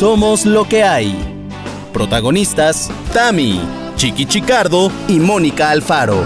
[0.00, 1.14] Somos lo que hay.
[1.92, 3.60] Protagonistas, Tami,
[3.96, 6.24] Chiqui Chicardo y Mónica Alfaro.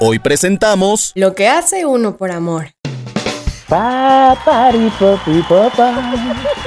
[0.00, 2.66] Hoy presentamos Lo que hace uno por amor.
[3.70, 6.12] Pa, pari, popi, popa,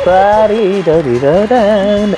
[0.04, 2.18] pari, dori, doran.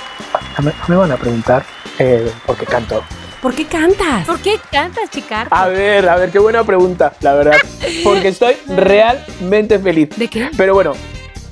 [0.64, 1.66] Me, me van a preguntar
[2.00, 3.04] eh, por qué canto.
[3.42, 4.26] ¿Por qué cantas?
[4.26, 5.54] ¿Por qué cantas, Chicardo?
[5.54, 7.58] A ver, a ver, qué buena pregunta, la verdad.
[8.02, 10.08] Porque estoy realmente feliz.
[10.16, 10.50] ¿De qué?
[10.56, 10.94] Pero bueno,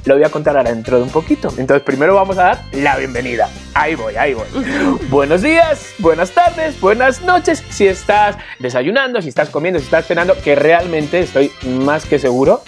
[0.05, 1.49] lo voy a contar ahora dentro de un poquito.
[1.57, 3.49] Entonces, primero vamos a dar la bienvenida.
[3.73, 4.47] Ahí voy, ahí voy.
[5.09, 7.63] Buenos días, buenas tardes, buenas noches.
[7.69, 12.61] Si estás desayunando, si estás comiendo, si estás cenando, que realmente estoy más que seguro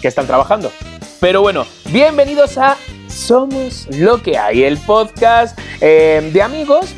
[0.00, 0.72] que están trabajando.
[1.20, 6.94] Pero bueno, bienvenidos a Somos lo que hay, el podcast eh, de amigos.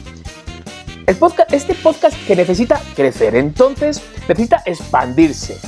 [1.06, 5.59] El podcast, este podcast que necesita crecer, entonces necesita expandirse.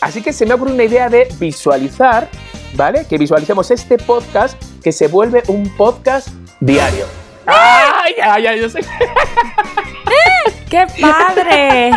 [0.00, 2.28] Así que se me ocurre una idea de visualizar,
[2.76, 3.06] ¿vale?
[3.08, 6.28] Que visualicemos este podcast que se vuelve un podcast
[6.60, 7.06] diario.
[7.46, 8.60] ¡Ay, ay, ay!
[8.60, 8.80] Yo sé.
[10.70, 11.90] ¡Qué padre!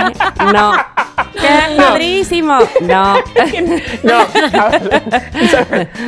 [0.53, 0.73] No.
[1.33, 2.59] ¡Qué padrísimo!
[2.81, 3.15] No.
[4.03, 4.25] No,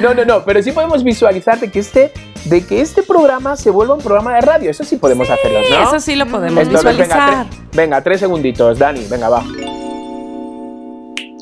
[0.02, 2.12] no, no, no, pero sí podemos visualizar de que este,
[2.46, 4.70] de que este programa se vuelva un programa de radio.
[4.72, 5.84] Eso sí podemos hacerlo, ¿no?
[5.84, 7.46] Eso sí lo podemos Entonces, venga, visualizar.
[7.48, 9.44] tre- venga, tres segunditos, Dani, venga, va.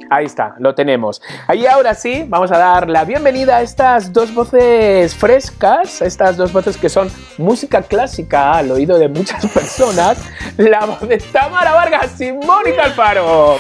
[0.10, 1.22] Ahí está, lo tenemos.
[1.48, 6.54] Ahí ahora sí, vamos a dar la bienvenida a estas dos voces frescas, estas dos
[6.54, 10.18] voces que son música clásica al oído de muchas personas.
[10.58, 13.58] La voz de Tamara Vargas y Mónica Alfaro.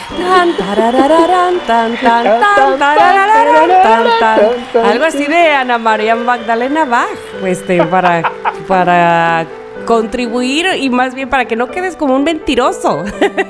[4.84, 7.08] Algo así de Ana María Magdalena Bach,
[7.44, 8.32] este, para,
[8.68, 9.46] para
[9.88, 13.04] contribuir y más bien para que no quedes como un mentiroso.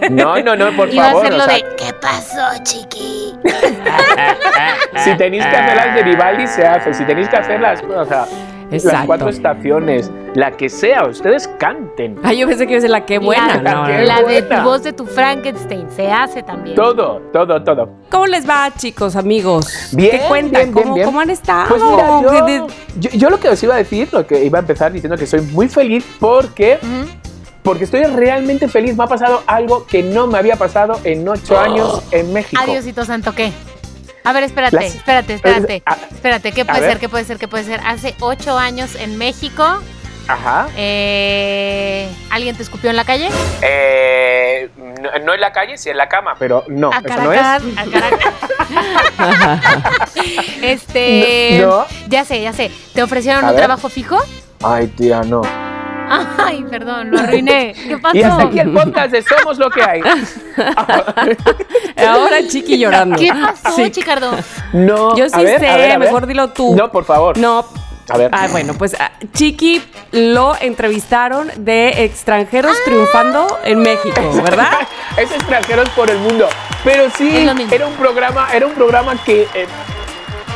[0.09, 1.25] No, no, no, por Iba a favor.
[1.25, 3.33] hacer o sea, de ¿Qué pasó, chiqui?
[5.03, 6.93] Si tenéis que hacer las de Vivaldi, se hace.
[6.93, 8.25] Si tenéis que hacer las, o sea,
[8.71, 12.17] las cuatro estaciones, la que sea, ustedes canten.
[12.23, 13.61] Ay, yo pensé que iba a ser la que buena.
[13.61, 16.75] La, No, la de tu voz de tu Frankenstein se hace también.
[16.75, 17.89] Todo, todo, todo.
[18.11, 19.89] ¿Cómo les va, chicos, amigos?
[19.93, 20.51] Bien, ¿Qué cuentan?
[20.63, 21.05] bien, bien, ¿Cómo, bien.
[21.05, 21.69] cómo han estado?
[21.69, 22.67] Pues mira, yo, ¿Qué de-
[22.99, 25.25] yo, yo lo que os iba a decir, lo que iba a empezar diciendo que
[25.27, 26.77] soy muy feliz porque,
[27.63, 28.95] porque estoy realmente feliz.
[28.97, 32.61] Me ha pasado algo que no me había pasado en ocho años en México.
[32.61, 33.51] Adiosito santo, ¿qué?
[34.27, 35.83] A ver, espérate, Las- espérate, espérate.
[36.11, 36.89] Espérate, ¿qué a puede ver.
[36.91, 36.99] ser?
[36.99, 37.37] ¿Qué puede ser?
[37.37, 37.79] ¿Qué puede ser?
[37.85, 39.63] Hace ocho años en México,
[40.27, 40.67] Ajá.
[40.75, 43.29] eh, ¿alguien te escupió en la calle?
[43.61, 44.69] Eh,
[45.01, 47.39] no, no en la calle, sí en la cama, pero no, a eso no es.
[47.41, 47.57] A
[50.61, 51.85] este, No, no.
[52.07, 52.71] ya sé, ya sé.
[52.93, 53.65] ¿Te ofrecieron A un ver.
[53.65, 54.17] trabajo fijo?
[54.63, 55.41] Ay, tía, no.
[56.09, 57.73] Ay, perdón, lo arruiné.
[57.73, 58.17] ¿Qué pasó?
[58.17, 60.01] Y hasta aquí el podcast de Somos lo que hay.
[62.07, 63.17] Ahora Chiqui llorando.
[63.17, 63.91] ¿Qué pasó, Sí.
[63.91, 64.31] Chicardo?
[64.73, 65.15] No.
[65.15, 66.07] Yo sí a ver, sé, a ver, a ver.
[66.07, 66.75] mejor dilo tú.
[66.75, 67.37] No, por favor.
[67.37, 67.65] No.
[68.09, 68.29] A ver.
[68.33, 69.81] Ah, bueno, pues ah, Chiqui
[70.11, 74.71] lo entrevistaron de extranjeros triunfando en México, ¿verdad?
[75.17, 76.47] es extranjeros por el mundo.
[76.85, 79.67] Pero sí, era un programa, era un programa que, eh,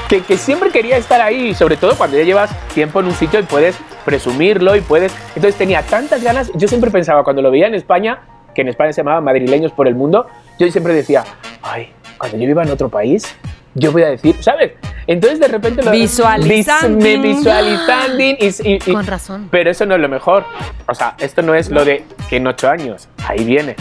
[0.08, 3.42] que, que siempre quería estar ahí, sobre todo cuando ya llevas tiempo en un sitio
[3.42, 3.76] y puedes
[4.06, 5.14] presumirlo y puedes.
[5.36, 6.52] Entonces tenía tantas ganas.
[6.56, 8.22] Yo siempre pensaba cuando lo veía en España,
[8.56, 10.28] que en España se llamaba Madrileños por el Mundo,
[10.60, 11.24] yo siempre decía,
[11.62, 13.36] ay, cuando yo viva en otro país,
[13.74, 14.74] yo voy a decir, ¿sabes?
[15.08, 16.98] Entonces de repente lo Visualizando.
[16.98, 19.48] vis- me visualizando y, y- y- Con razón.
[19.50, 20.44] pero eso no es lo mejor.
[20.88, 23.08] O sea, esto no es lo de que en ocho años.
[23.28, 23.76] Ahí viene.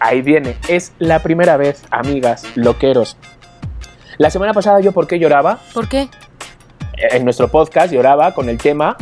[0.00, 0.56] Ahí viene.
[0.68, 3.16] Es la primera vez, amigas, loqueros.
[4.18, 5.58] La semana pasada yo, ¿por qué lloraba?
[5.72, 6.08] ¿Por qué?
[6.96, 8.96] En nuestro podcast lloraba con el tema.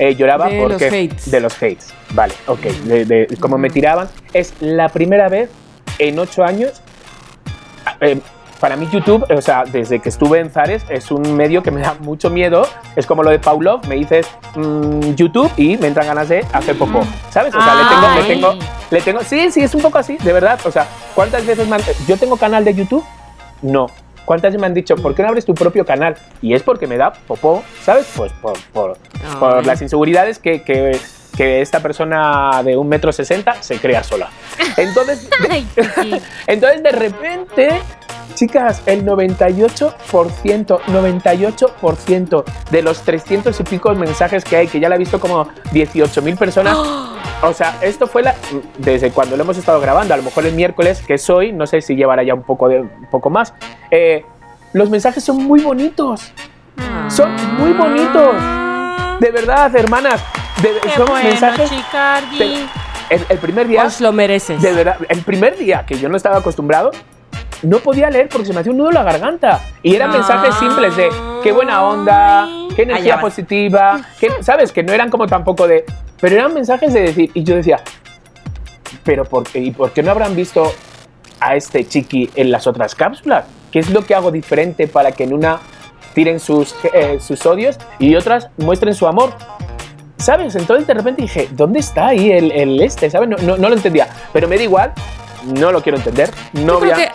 [0.00, 0.84] Eh, lloraba De porque.
[0.84, 1.30] los hates.
[1.30, 1.94] De los hates.
[2.12, 2.60] Vale, ok.
[2.60, 4.08] De, de cómo me tiraban.
[4.32, 5.50] Es la primera vez
[5.98, 6.80] en ocho años.
[8.00, 8.20] eh,
[8.58, 11.80] para mí YouTube, o sea, desde que estuve en Zares, es un medio que me
[11.80, 12.66] da mucho miedo.
[12.94, 16.76] Es como lo de Pavlov, me dices mm, YouTube y me entran ganas de hacer
[16.76, 17.00] popó.
[17.30, 17.54] ¿Sabes?
[17.54, 19.20] O sea, le tengo, le tengo, le tengo...
[19.22, 20.60] Sí, sí, es un poco así, de verdad.
[20.66, 21.82] O sea, ¿cuántas veces me han...
[22.06, 23.02] ¿Yo tengo canal de YouTube?
[23.62, 23.86] No.
[24.24, 26.16] ¿Cuántas me han dicho, ¿por qué no abres tu propio canal?
[26.42, 28.10] Y es porque me da popó, ¿sabes?
[28.16, 30.98] Pues por, por, las inseguridades que, que,
[31.36, 34.28] que esta persona de un metro sesenta se crea sola.
[34.76, 35.28] Entonces,
[36.46, 37.80] entonces de repente,
[38.34, 44.96] chicas, el 98%, 98% de los 300 y pico mensajes que hay, que ya la
[44.96, 46.76] he visto como 18 mil personas.
[47.42, 48.34] O sea, esto fue la,
[48.76, 51.66] desde cuando lo hemos estado grabando, a lo mejor el miércoles, que es hoy, no
[51.66, 53.54] sé si llevará ya un poco, de, un poco más.
[53.90, 54.26] eh,
[54.74, 56.34] los mensajes son muy bonitos.
[57.08, 58.34] Son muy bonitos.
[59.20, 60.20] De verdad, hermanas.
[60.62, 61.70] de- Qué son bueno, mensajes.
[63.08, 63.84] El, el primer día.
[63.84, 64.60] Os lo mereces.
[64.60, 66.90] De verdad, el primer día que yo no estaba acostumbrado,
[67.62, 69.60] no podía leer porque se me hacía un nudo en la garganta.
[69.82, 71.08] Y eran mensajes simples de,
[71.42, 74.72] qué buena onda, qué energía positiva, que, ¿sabes?
[74.72, 75.84] Que no eran como tampoco de...
[76.20, 77.80] Pero eran mensajes de decir, y yo decía,
[79.04, 80.72] pero ¿por qué, ¿y por qué no habrán visto
[81.40, 83.46] a este chiqui en las otras cápsulas?
[83.70, 85.60] ¿Qué es lo que hago diferente para que en una
[86.14, 89.32] tiren sus, eh, sus odios y otras muestren su amor?
[90.18, 90.54] ¿Sabes?
[90.56, 93.08] Entonces de repente dije, ¿dónde está ahí el, el este?
[93.08, 93.28] ¿Sabes?
[93.28, 94.08] No, no, no lo entendía.
[94.34, 94.92] Pero me da igual,
[95.44, 96.30] no lo quiero entender.
[96.52, 97.12] No voy a...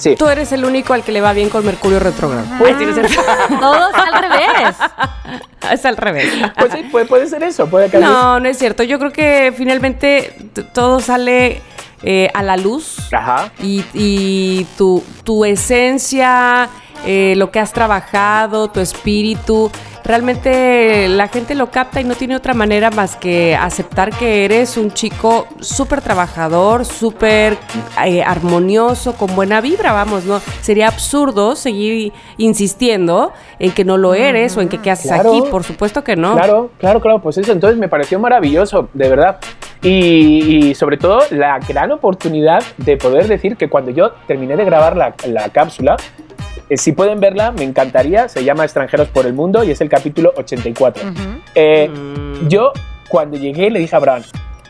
[0.00, 0.16] Sí.
[0.16, 2.46] tú eres el único al que le va bien con Mercurio retrógrado.
[2.58, 3.06] Pues tienes el-
[3.60, 4.76] Todos al revés.
[5.72, 6.32] es al revés.
[6.58, 7.66] Pues sí, puede, puede ser eso.
[7.68, 8.82] Puede veces- No, no es cierto.
[8.82, 10.34] Yo creo que finalmente
[10.72, 11.60] todo sale
[12.02, 13.52] eh, a la luz Ajá.
[13.62, 16.70] y, y tu, tu esencia,
[17.04, 19.70] eh, lo que has trabajado, tu espíritu,
[20.04, 24.76] realmente la gente lo capta y no tiene otra manera más que aceptar que eres
[24.76, 27.56] un chico súper trabajador, súper
[28.04, 30.40] eh, armonioso, con buena vibra, vamos, ¿no?
[30.60, 35.30] Sería absurdo seguir insistiendo en que no lo eres o en que qué haces Claro.
[35.30, 36.34] aquí, por supuesto que no.
[36.34, 39.38] Claro, claro, claro, pues eso, entonces me pareció maravilloso, de verdad.
[39.82, 44.64] Y, y sobre todo la gran oportunidad de poder decir que cuando yo terminé de
[44.64, 45.96] grabar la, la cápsula,
[46.68, 49.88] eh, si pueden verla, me encantaría, se llama Extranjeros por el Mundo y es el
[49.88, 51.02] capítulo 84.
[51.08, 51.20] Ujú.
[51.54, 52.48] Eh, Mm.
[52.48, 52.72] yo
[53.08, 54.22] cuando llegué le dije a Abraham,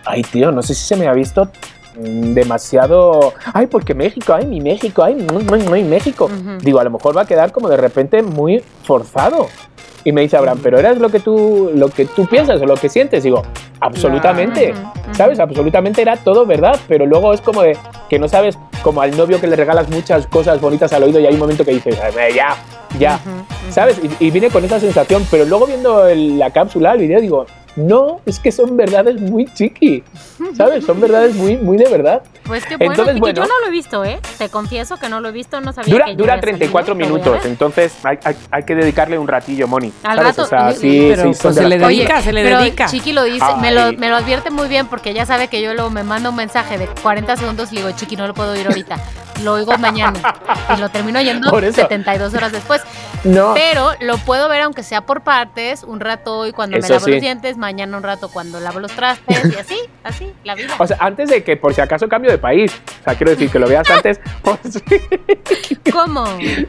[0.05, 1.51] ay tío, no sé si se me ha visto
[1.97, 6.31] demasiado, ay porque México, ay mi México, ay muy, muy, muy México.
[6.61, 9.49] Digo, a lo mejor va a quedar como de repente muy forzado.
[10.03, 12.75] Y me dice Abraham, pero eres lo que tú, lo que tú piensas o lo
[12.75, 13.23] que sientes.
[13.23, 13.43] Digo,
[13.81, 14.73] absolutamente.
[15.13, 15.39] ¿Sabes?
[15.41, 17.77] Absolutamente era todo verdad, pero luego es como de
[18.09, 21.27] que no sabes, como al novio que le regalas muchas cosas bonitas al oído y
[21.27, 22.41] hay un momento que dices, "Eh,
[22.99, 23.15] ya, ya.
[23.17, 23.73] Ujú, ujú.
[23.73, 24.01] ¿Sabes?
[24.21, 27.47] Y, y vine con esa sensación, pero luego viendo el- la cápsula, el video, digo,
[27.77, 30.03] no, es que son verdades muy chiqui,
[30.57, 30.85] ¿sabes?
[30.85, 32.21] Son verdades muy, muy de verdad.
[32.45, 33.43] Pues qué bueno, Entonces, bueno.
[33.43, 34.19] yo no lo he visto, ¿eh?
[34.39, 37.09] Te confieso que no lo he visto, no sabía Dura, que dura había 34 salido,
[37.09, 39.93] minutos, entonces hay, hay- hay que dedicarle un ratillo, Moni.
[40.03, 40.37] Al ¿sabes?
[40.37, 42.59] rato, o sea, sí, pero, sí, pues, son de se le dedica, se le pero
[42.59, 42.87] dedica.
[42.87, 45.73] Chiqui lo dice, me lo, me lo advierte muy bien porque ya sabe que yo
[45.75, 48.67] luego me manda un mensaje de 40 segundos y digo, Chiqui, no lo puedo oír
[48.67, 48.97] ahorita,
[49.43, 50.19] lo oigo mañana.
[50.77, 51.81] Y lo termino oyendo Por eso.
[51.81, 52.83] 72 horas después.
[53.25, 57.01] No, Pero lo puedo ver aunque sea por partes, un rato hoy cuando me lavo
[57.05, 57.11] sí.
[57.11, 60.75] los dientes, mañana un rato cuando lavo los trastes y así, así, la vida.
[60.79, 63.51] o sea, antes de que por si acaso cambio de país, o sea, quiero decir
[63.51, 64.59] que lo veas antes, pues,
[65.93, 66.25] ¿Cómo?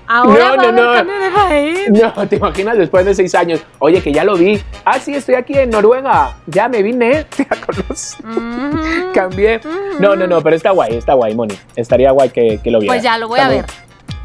[0.07, 0.93] Ahora No, va a no, haber no.
[0.93, 1.79] cambio de país.
[1.89, 5.35] no, te imaginas después de seis años, oye, que ya lo vi, ah, sí, estoy
[5.35, 9.11] aquí en Noruega, ya me vine, ya conozco, Ujú.
[9.13, 9.61] cambié.
[9.99, 12.95] No, no, no, pero está guay, está guay, Moni, estaría guay que, que lo vieras.
[12.97, 13.71] Pues ya lo voy Está a muy- ver.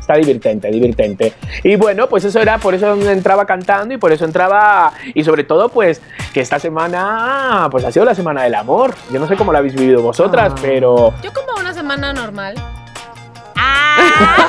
[0.01, 1.33] Está divertente, divertente.
[1.65, 5.43] Y bueno, pues eso era, por eso entraba cantando y por eso entraba, y sobre
[5.43, 6.01] todo, pues,
[6.33, 8.95] que esta semana, pues ha sido la semana del amor.
[9.11, 10.59] Yo no sé cómo la habéis vivido vosotras, Ah.
[10.63, 12.55] pero Yo como una semana normal.
[13.57, 14.49] ¡Ah!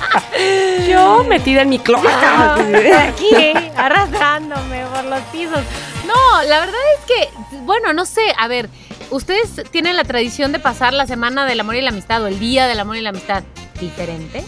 [0.88, 2.54] Yo metida en mi cloaca.
[2.54, 3.30] Aquí,
[3.76, 5.60] arrastrándome por los pisos.
[6.06, 7.28] No, la verdad es que,
[7.64, 8.68] bueno, no sé, a ver,
[9.10, 12.38] ustedes tienen la tradición de pasar la semana del amor y la amistad o el
[12.38, 13.42] día del amor y la amistad
[13.80, 14.44] diferente.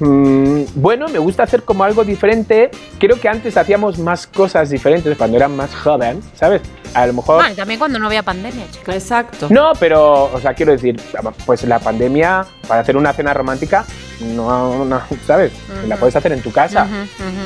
[0.00, 2.70] mm, bueno, me gusta hacer como algo diferente.
[2.98, 6.62] Creo que antes hacíamos más cosas diferentes cuando eran más jóvenes, ¿sabes?
[6.94, 7.36] A lo mejor...
[7.36, 8.94] Bueno, y también cuando no había pandemia, chicos.
[8.94, 9.46] Exacto.
[9.50, 11.00] No, pero, o sea, quiero decir,
[11.46, 13.84] pues la pandemia, para hacer una cena romántica,
[14.20, 15.52] no, no ¿sabes?
[15.86, 16.86] La puedes hacer en tu casa.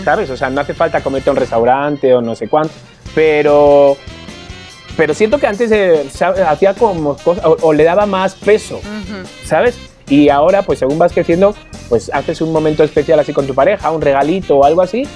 [0.05, 0.31] ¿sabes?
[0.31, 2.73] O sea, no hace falta comerte a un restaurante o no sé cuánto,
[3.15, 3.97] pero
[4.97, 6.09] pero siento que antes eh,
[6.47, 8.81] hacía como cosas o, o le daba más peso.
[9.45, 9.76] ¿sabes?
[10.09, 11.55] Y ahora, pues según vas creciendo,
[11.88, 15.07] pues haces un momento especial así con tu pareja, un regalito o algo así,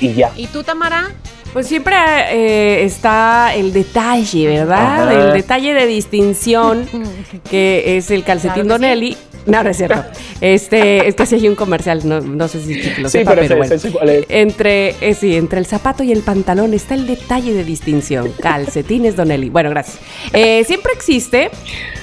[0.00, 0.30] y ya.
[0.36, 1.10] ¿Y tú, Tamara?
[1.52, 1.94] Pues siempre
[2.30, 5.02] eh, está el detalle, ¿verdad?
[5.10, 5.26] Ajá.
[5.28, 6.86] El detalle de distinción,
[7.50, 8.82] que es el calcetín Claro que sí.
[8.82, 9.16] Donelli.
[9.46, 10.04] No, no es cierto.
[10.42, 13.78] Este, es que hay un comercial, no, no sé si lo sí, sepa, pero, pero,
[13.78, 14.06] sé- bueno.
[14.12, 14.26] sé-.
[14.28, 18.30] Entre, eh, sí, entre el zapato y el pantalón está el detalle de distinción.
[18.40, 19.48] Calcetines Donelli.
[19.48, 19.98] Bueno, gracias.
[20.34, 21.50] Eh, siempre existe,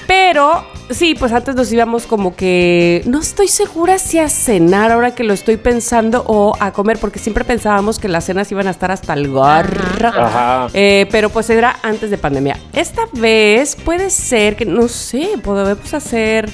[0.08, 5.14] pero sí, pues antes nos íbamos como que no estoy segura si a cenar ahora
[5.14, 8.70] que lo estoy pensando o a comer, porque siempre pensábamos que las cenas iban a
[8.70, 10.68] estar hasta el Ajá.
[10.72, 12.56] Eh, pero pues era antes de pandemia.
[12.72, 16.48] Esta vez puede ser que, no sé, podemos hacer,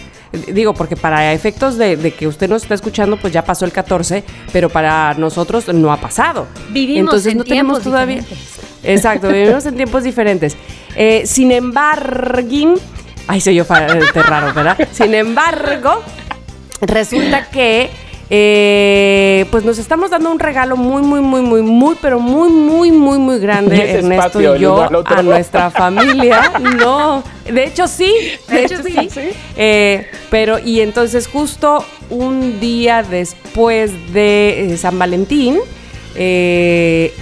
[0.52, 3.72] digo, porque para efectos de, de que usted nos está escuchando, pues ya pasó el
[3.72, 6.46] 14, pero para nosotros no ha pasado.
[6.70, 8.16] Vivimos Entonces en no tenemos tiempos todavía...
[8.16, 8.54] diferentes.
[8.84, 10.56] Exacto, vivimos en tiempos diferentes.
[10.94, 12.74] Eh, sin embargo,
[13.26, 14.76] ay, soy yo este raro, ¿verdad?
[14.92, 16.02] Sin embargo,
[16.82, 17.90] resulta que
[18.30, 22.90] eh, pues nos estamos dando un regalo muy, muy, muy, muy, muy, pero muy, muy,
[22.90, 26.52] muy, muy grande, Ernesto espacio, y yo, a nuestra familia.
[26.78, 28.12] No, de hecho sí,
[28.48, 29.30] de, hecho, sí.
[29.56, 35.58] Eh, pero, y entonces justo un día después de eh, San Valentín,
[36.14, 37.14] eh,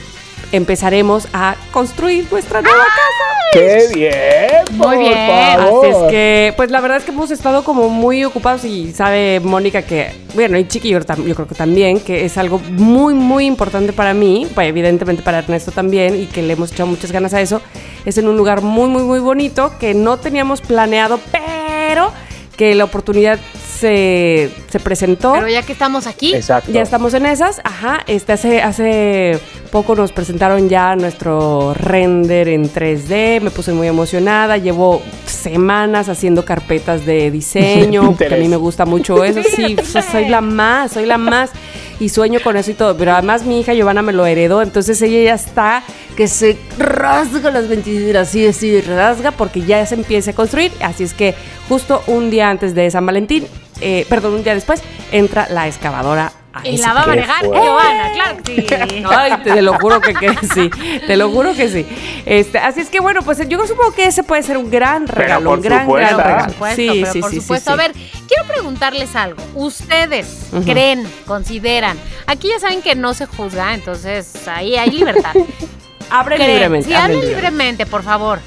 [0.52, 3.32] empezaremos a construir nuestra nueva casa.
[3.52, 4.76] ¡Qué bien!
[4.76, 5.58] Muy por bien.
[5.58, 5.86] favor.
[5.86, 9.40] Así es que, pues la verdad es que hemos estado como muy ocupados y sabe
[9.40, 13.92] Mónica que, bueno, y Chiqui yo creo que también, que es algo muy, muy importante
[13.92, 17.40] para mí, pues, evidentemente para Ernesto también, y que le hemos echado muchas ganas a
[17.40, 17.60] eso.
[18.06, 22.10] Es en un lugar muy, muy, muy bonito que no teníamos planeado, pero
[22.56, 23.38] que la oportunidad
[23.78, 25.32] se, se presentó.
[25.32, 26.70] Pero ya que estamos aquí, Exacto.
[26.72, 28.02] Ya estamos en esas, ajá.
[28.06, 29.38] Este hace, hace
[29.72, 33.40] poco nos presentaron ya nuestro render en 3D.
[33.40, 34.58] Me puse muy emocionada.
[34.58, 38.02] Llevo semanas haciendo carpetas de diseño.
[38.18, 39.40] porque a mí me gusta mucho eso.
[39.56, 41.50] Sí, so- soy la más, soy la más.
[41.98, 42.96] Y sueño con eso y todo.
[42.98, 44.60] Pero además mi hija Giovanna me lo heredó.
[44.60, 45.82] Entonces ella ya está
[46.16, 48.28] que se rasga las ventiduras.
[48.28, 50.70] Así, así, rasga porque ya se empieza a construir.
[50.82, 51.34] Así es que
[51.70, 53.46] justo un día antes de San Valentín,
[53.80, 56.30] eh, perdón, un día después, entra la excavadora
[56.64, 57.44] y la va a manejar.
[57.44, 59.04] Giovanna, claro que sí.
[59.08, 60.70] Ay, te, lo juro que, que sí,
[61.06, 61.86] te lo juro que sí.
[62.26, 65.50] Este, así es que bueno, pues yo supongo que ese puede ser un gran regalo,
[65.50, 66.16] por un gran, supuesto.
[66.16, 66.52] gran Por regalo.
[66.52, 67.70] supuesto, sí, pero sí, por sí, supuesto.
[67.70, 67.72] sí.
[67.72, 69.42] A ver, quiero preguntarles algo.
[69.54, 71.98] ¿Ustedes creen, consideran?
[72.26, 75.32] Aquí ya saben que no se juzga, entonces ahí hay libertad.
[76.10, 76.50] abre ¿Creen?
[76.52, 76.88] libremente.
[76.88, 78.40] Sí, abre libremente, por favor.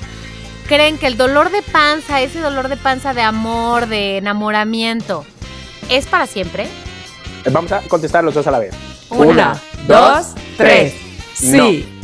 [0.68, 5.24] ¿Creen que el dolor de panza, ese dolor de panza de amor, de enamoramiento,
[5.90, 6.68] es para siempre?
[7.52, 8.74] Vamos a contestar los dos a la vez.
[9.10, 10.94] Una, dos, tres.
[11.34, 11.92] Sí.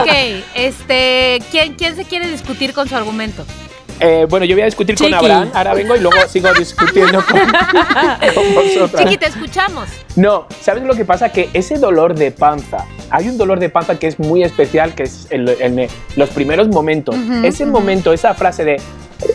[0.00, 0.08] Ok,
[0.54, 3.44] este, ¿quién, ¿quién se quiere discutir con su argumento?
[4.00, 5.10] Eh, bueno, yo voy a discutir Chiqui.
[5.10, 7.40] con Abraham, ahora vengo y luego sigo discutiendo con,
[8.34, 9.02] con vosotras.
[9.02, 9.88] Chiqui, te escuchamos.
[10.16, 11.30] No, ¿sabes lo que pasa?
[11.30, 15.04] Que ese dolor de panza, hay un dolor de panza que es muy especial, que
[15.04, 17.16] es en, en los primeros momentos.
[17.16, 17.72] Ujú, ese ujú.
[17.72, 18.80] momento, esa frase de, "Eh,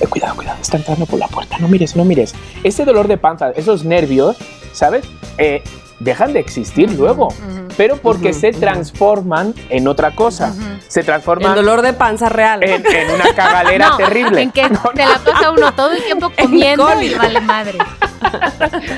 [0.09, 2.33] cuidado, cuidado, está entrando por la puerta, no mires, no mires.
[2.63, 4.37] Ese dolor de panza, esos nervios,
[4.71, 5.03] ¿sabes?
[5.37, 5.61] Eh,
[5.99, 7.29] dejan de existir luego,
[7.77, 10.53] pero porque se transforman en otra cosa.
[10.87, 12.61] Se transforman dolor de panza real.
[12.63, 14.41] en, en una cagalera No, terrible.
[14.41, 14.63] En que
[14.95, 17.77] te la pasa uno todo el tiempo comiendo y vale madre.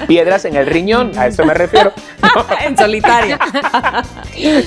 [0.07, 1.93] Piedras en el riñón, a eso me refiero.
[2.63, 3.39] en solitaria.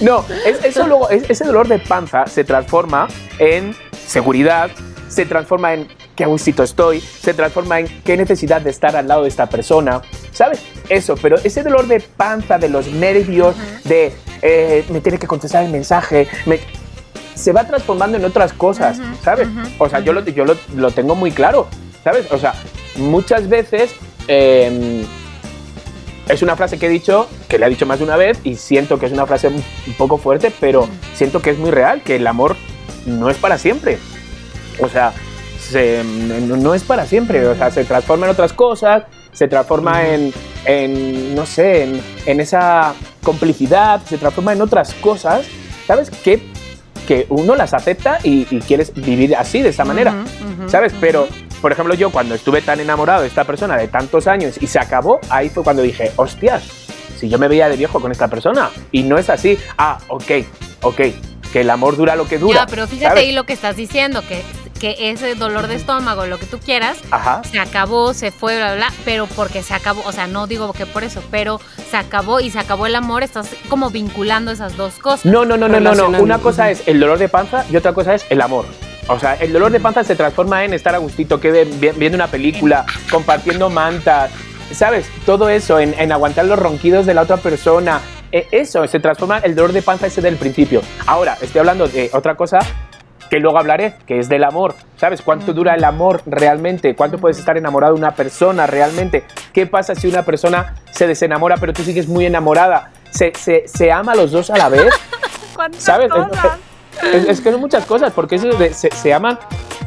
[0.02, 3.08] No, es- eso luego, es- ese dolor de panza se transforma
[3.38, 3.74] en
[4.06, 4.70] seguridad,
[5.08, 9.22] se transforma en qué gustito estoy, se transforma en qué necesidad de estar al lado
[9.22, 10.00] de esta persona,
[10.32, 10.60] ¿sabes?
[10.88, 13.54] Eso, pero ese dolor de panza, de los nervios,
[13.84, 16.60] de eh, me tiene que contestar el mensaje, me-
[17.34, 19.48] se va transformando en otras cosas, ¿sabes?
[19.78, 21.68] O sea, yo, lo, yo lo, lo tengo muy claro,
[22.02, 22.30] ¿sabes?
[22.32, 22.54] O sea,
[22.96, 23.90] muchas veces...
[24.26, 25.04] eh,
[26.28, 28.56] es una frase que he dicho, que le he dicho más de una vez y
[28.56, 29.54] siento que es una frase un
[29.86, 32.54] un poco fuerte, pero siento que es muy real, que el amor
[33.06, 33.98] no es para siempre.
[34.78, 35.14] O sea,
[35.58, 39.04] se- no no es para siempre, o sea, se transforma en otras cosas,
[39.38, 40.32] se transforma en,
[40.64, 42.92] en, no sé, en, en esa
[43.22, 45.46] complicidad, se transforma en otras cosas,
[45.86, 46.10] ¿sabes?
[46.10, 46.42] Que,
[47.06, 50.24] que uno las acepta y, y quieres vivir así, de esa manera.
[50.66, 50.92] ¿Sabes?
[51.00, 51.28] Pero,
[51.62, 54.80] por ejemplo, yo cuando estuve tan enamorado de esta persona de tantos años y se
[54.80, 56.64] acabó, ahí fue cuando dije, hostias,
[57.16, 60.32] si yo me veía de viejo con esta persona y no es así, ah, ok,
[60.82, 61.00] ok,
[61.58, 62.60] que el amor dura lo que dura.
[62.60, 63.24] Ya, pero fíjate ¿sabes?
[63.24, 64.42] ahí lo que estás diciendo, que,
[64.78, 67.42] que ese dolor de estómago, lo que tú quieras, Ajá.
[67.50, 70.72] se acabó, se fue, bla, bla, bla, pero porque se acabó, o sea, no digo
[70.72, 71.60] que por eso, pero
[71.90, 75.26] se acabó y se acabó el amor, estás como vinculando esas dos cosas.
[75.26, 76.22] No, no, no, no, no, no.
[76.22, 78.66] Una cosa es el dolor de panza y otra cosa es el amor.
[79.08, 81.64] O sea, el dolor de panza se transforma en estar a gustito, que
[81.96, 84.30] viendo una película, compartiendo mantas,
[84.72, 85.06] ¿sabes?
[85.26, 88.00] Todo eso, en, en aguantar los ronquidos de la otra persona.
[88.32, 90.82] Eh, eso, se transforma el dolor de panza ese del principio.
[91.06, 92.58] Ahora, estoy hablando de otra cosa
[93.30, 94.74] que luego hablaré, que es del amor.
[94.96, 96.94] ¿Sabes cuánto dura el amor realmente?
[96.96, 99.24] ¿Cuánto puedes estar enamorado de una persona realmente?
[99.52, 102.90] ¿Qué pasa si una persona se desenamora pero tú sigues muy enamorada?
[103.10, 104.92] ¿Se, se, se ama a los dos a la vez?
[105.54, 106.10] ¿Cuántas ¿Sabes?
[106.10, 106.58] cosas?
[107.12, 109.38] Es, es que son muchas cosas, porque eso de- se, se aman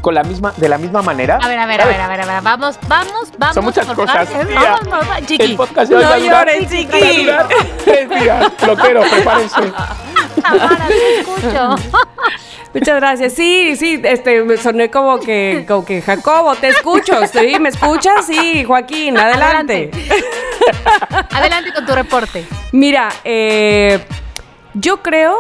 [0.02, 1.38] con la misma, de la misma manera.
[1.42, 3.56] A ver, a ver, a ver, a ver, a ver, vamos, vamos, vamos.
[3.56, 4.36] Son muchas por cosas, partes.
[4.56, 5.54] Vamos, vamos, vamos, El chiqui.
[5.56, 7.24] podcast No va a durar- llores, va a chiqui.
[7.24, 7.48] durar
[7.86, 8.52] tres días.
[8.68, 9.74] Loquero, prepárense.
[10.42, 11.76] Tamara, te escucho.
[12.74, 13.34] Muchas gracias.
[13.34, 17.14] Sí, sí, este, me soné como que, como que Jacobo, te escucho.
[17.28, 18.26] Sí, ¿me escuchas?
[18.26, 19.92] Sí, Joaquín, adelante.
[21.32, 22.46] Adelante con tu reporte.
[22.72, 24.00] Mira, eh,
[24.74, 25.36] yo creo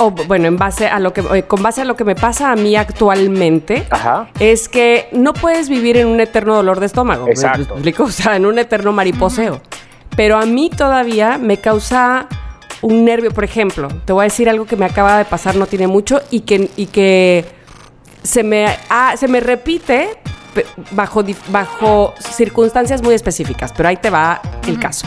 [0.00, 2.50] o bueno, en base a lo que, eh, con base a lo que me pasa
[2.50, 4.28] a mí actualmente, Ajá.
[4.38, 7.26] es que no puedes vivir en un eterno dolor de estómago.
[7.26, 7.74] ¿me Exacto.
[7.74, 8.04] explico?
[8.10, 9.60] O sea, en un eterno mariposeo.
[10.16, 12.26] Pero a mí todavía me causa
[12.80, 13.30] un nervio.
[13.30, 16.20] Por ejemplo, te voy a decir algo que me acaba de pasar no tiene mucho
[16.30, 17.44] y que, y que
[18.22, 20.16] se, me, ah, se me repite
[20.92, 23.72] bajo, bajo circunstancias muy específicas.
[23.76, 25.06] Pero ahí te va el caso.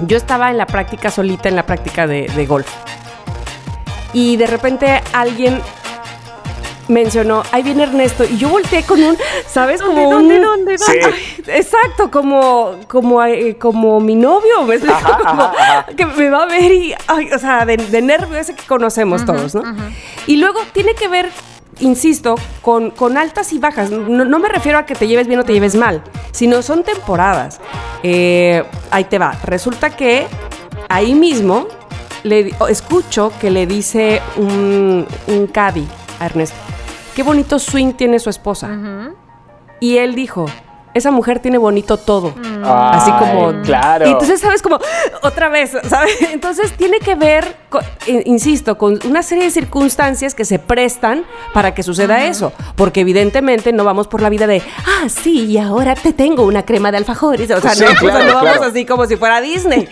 [0.00, 2.68] Yo estaba en la práctica solita, en la práctica de, de golf.
[4.18, 5.60] Y de repente alguien
[6.88, 9.82] mencionó, ahí viene Ernesto, y yo volteé con un, ¿sabes?
[9.82, 10.78] Como ¿Dónde, un- dónde, dónde?
[10.78, 10.92] Sí.
[11.04, 14.76] Ay, Exacto, como, como, eh, como mi novio, ¿me?
[14.76, 15.86] Ajá, Como ajá, ajá.
[15.96, 19.24] que me va a ver y, ay, o sea, de, de nervio ese que conocemos
[19.26, 19.64] todos, ¿no?
[20.28, 21.28] Y luego tiene que ver,
[21.80, 23.90] insisto, con, con altas y bajas.
[23.90, 26.84] No, no me refiero a que te lleves bien o te lleves mal, sino son
[26.84, 27.60] temporadas.
[28.04, 29.32] Eh, ahí te va.
[29.44, 30.26] Resulta que
[30.88, 31.66] ahí mismo
[32.26, 35.86] le, di- o escucho que le dice un, un caddy
[36.20, 36.56] a Ernesto,
[37.14, 38.68] qué bonito swing tiene su esposa.
[39.80, 40.46] Y él dijo,
[40.96, 42.30] esa mujer tiene bonito todo.
[42.36, 42.64] Mm.
[42.64, 43.52] Así como...
[43.62, 44.06] Claro.
[44.06, 44.62] Y entonces, ¿sabes?
[44.62, 44.78] Como,
[45.22, 46.16] otra vez, ¿sabes?
[46.32, 51.24] Entonces tiene que ver, con- eh, insisto, con una serie de circunstancias que se prestan
[51.52, 52.52] para que suceda eso.
[52.76, 56.64] Porque evidentemente no vamos por la vida de, ah, sí, y ahora te tengo una
[56.64, 57.50] crema de alfajores.
[57.50, 59.88] O sea, Sí, no, o sea, claro, no vamos así como si fuera Disney.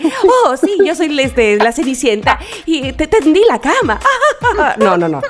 [0.47, 3.99] Oh, sí, yo soy este, la cenicienta y te tendí la cama.
[4.77, 5.21] No, no, no.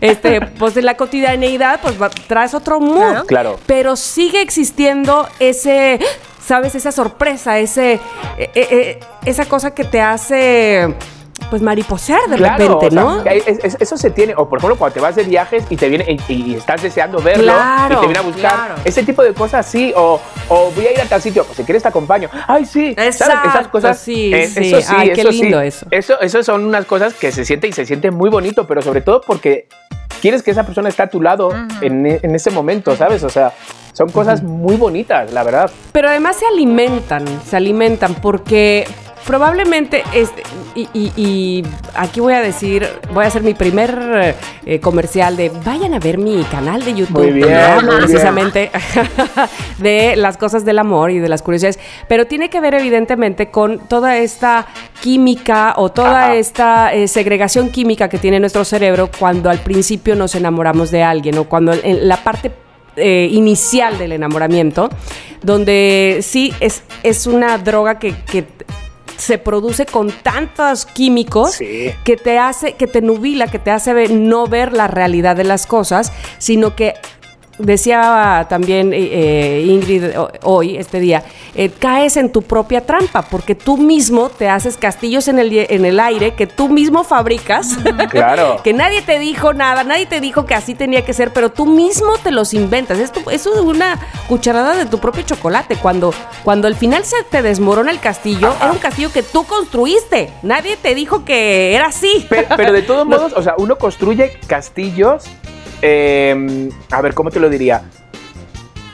[0.00, 1.94] Este, pues en la cotidianeidad, pues
[2.26, 3.26] traes otro mood.
[3.26, 3.58] Claro.
[3.66, 5.98] Pero sigue existiendo ese,
[6.44, 6.74] ¿sabes?
[6.74, 7.94] Esa sorpresa, ese,
[8.38, 10.94] eh, eh, esa cosa que te hace,
[11.50, 13.22] pues, mariposear de Claro, repente, o sea, ¿no?
[13.24, 15.76] que es- es- eso se tiene, o por ejemplo, cuando te vas de viajes y
[15.76, 18.74] te viene y, y estás deseando verlo Claro, y te viene a buscar claro.
[18.84, 21.64] ese tipo de cosas, sí, o, o voy a ir a tal sitio, pues si
[21.64, 22.28] quieres te acompaño.
[22.46, 23.20] Ay, sí, ¿sabes?
[23.48, 23.98] Esas cosas.
[23.98, 24.72] sí, eh, sí.
[24.74, 25.66] Eso sí, Ay, qué eso lindo sí.
[25.66, 25.86] eso.
[25.90, 29.00] Eso, eso son unas cosas que se siente y se siente muy bonito, pero sobre
[29.00, 29.66] todo porque
[30.20, 31.50] quieres que esa persona esté a tu lado
[31.80, 33.24] en, en ese momento, ¿sabes?
[33.24, 33.52] O sea,
[33.92, 35.70] son cosas muy bonitas, la verdad.
[35.92, 38.86] Pero además se alimentan, se alimentan porque
[39.26, 40.42] probablemente, este,
[40.74, 44.34] y, y- y aquí voy a decir, voy a hacer mi primer
[44.66, 47.18] eh, comercial de vayan a ver mi canal de YouTube.
[47.22, 47.96] Muy bien, bien.
[47.98, 48.70] precisamente
[49.78, 51.78] de las cosas del amor y de las curiosidades.
[52.08, 54.66] Pero tiene que ver evidentemente con toda esta
[55.00, 56.34] química o toda Ajá.
[56.34, 61.38] esta eh, segregación química que tiene nuestro cerebro cuando al principio nos enamoramos de alguien
[61.38, 62.50] o cuando en la parte
[62.96, 64.88] eh, inicial del enamoramiento,
[65.42, 68.44] donde sí es, es una droga que, que
[69.16, 71.90] se produce con tantos químicos Sí.
[72.04, 75.44] que te hace, que te nubila, que te hace ver- no ver la realidad de
[75.44, 76.94] las cosas, sino que
[77.58, 81.22] decía también eh, eh, Ingrid ho- hoy, este día,
[81.54, 85.84] eh, caes en tu propia trampa, porque tú mismo te haces castillos en el, en
[85.84, 87.76] el aire que tú mismo fabricas.
[88.10, 88.60] Claro.
[88.62, 91.66] que nadie te dijo nada, nadie te dijo que así tenía que ser, pero tú
[91.66, 92.98] mismo te los inventas.
[92.98, 95.76] Esto, eso es una cucharada de tu propio chocolate.
[95.76, 96.12] Cuando,
[96.42, 100.30] cuando al final se te desmorona el castillo, era un castillo que tú construiste.
[100.42, 102.26] Nadie te dijo que era así.
[102.28, 105.24] Pero, pero de todos modos, o sea, uno construye castillos.
[105.82, 107.82] Eh, a ver, ¿cómo te lo diría?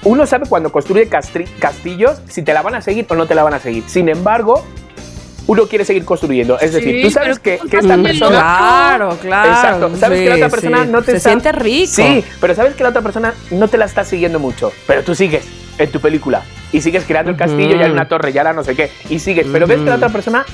[0.05, 3.43] Uno sabe cuando construye castillos si te la van a seguir o no te la
[3.43, 3.85] van a seguir.
[3.89, 4.65] Sin embargo,
[5.49, 6.59] uno quiere seguir construyendo.
[6.61, 8.39] Es decir, Sí, tú sabes que, que esta persona.
[8.39, 9.51] Claro, claro.
[9.51, 9.97] Exacto.
[9.99, 10.91] Sabes Sí, que la otra persona sí.
[10.91, 11.93] no te Se está- siente rico.
[11.95, 14.73] Sí, pero sabes que la otra persona no te la está siguiendo mucho.
[14.87, 15.45] Pero tú sigues
[15.79, 16.43] en tu película.
[16.73, 18.91] Y sigues creando el castillo, ya hay una torre, ya la no sé qué.
[19.11, 19.47] Y sigues.
[19.51, 20.45] Pero ves que la otra persona.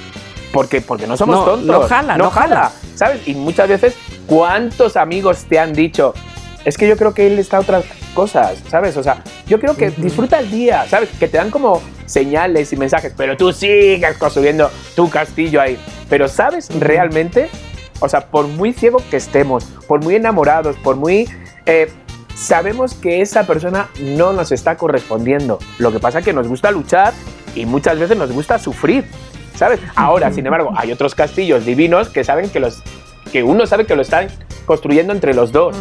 [0.53, 1.67] Porque, porque no somos No, tontos.
[1.67, 2.71] no jala, no jala.
[2.95, 3.27] ¿Sabes?
[3.27, 3.95] Y muchas veces,
[4.27, 6.15] ¿cuántos amigos te han dicho?
[6.65, 8.97] Es que yo creo que él está a otras cosas, ¿sabes?
[8.97, 11.11] O sea, yo creo que disfruta el día, ¿sabes?
[11.19, 15.79] Que te dan como señales y mensajes, pero tú sigues construyendo tu castillo ahí.
[16.09, 17.51] Pero ¿sabes realmente?
[18.01, 21.29] O sea, por muy ciego que estemos, por muy enamorados, por muy...
[21.67, 21.91] eh,
[22.35, 25.59] sabemos que esa persona no nos está correspondiendo.
[25.79, 27.13] Lo que pasa es que nos gusta luchar
[27.55, 29.05] y muchas veces nos gusta sufrir,
[29.55, 29.81] ¿sabes?
[29.95, 32.83] Ahora, sin embargo, hay otros castillos divinos que saben que los
[33.31, 34.29] que uno sabe que lo están
[34.65, 35.77] construyendo entre los dos.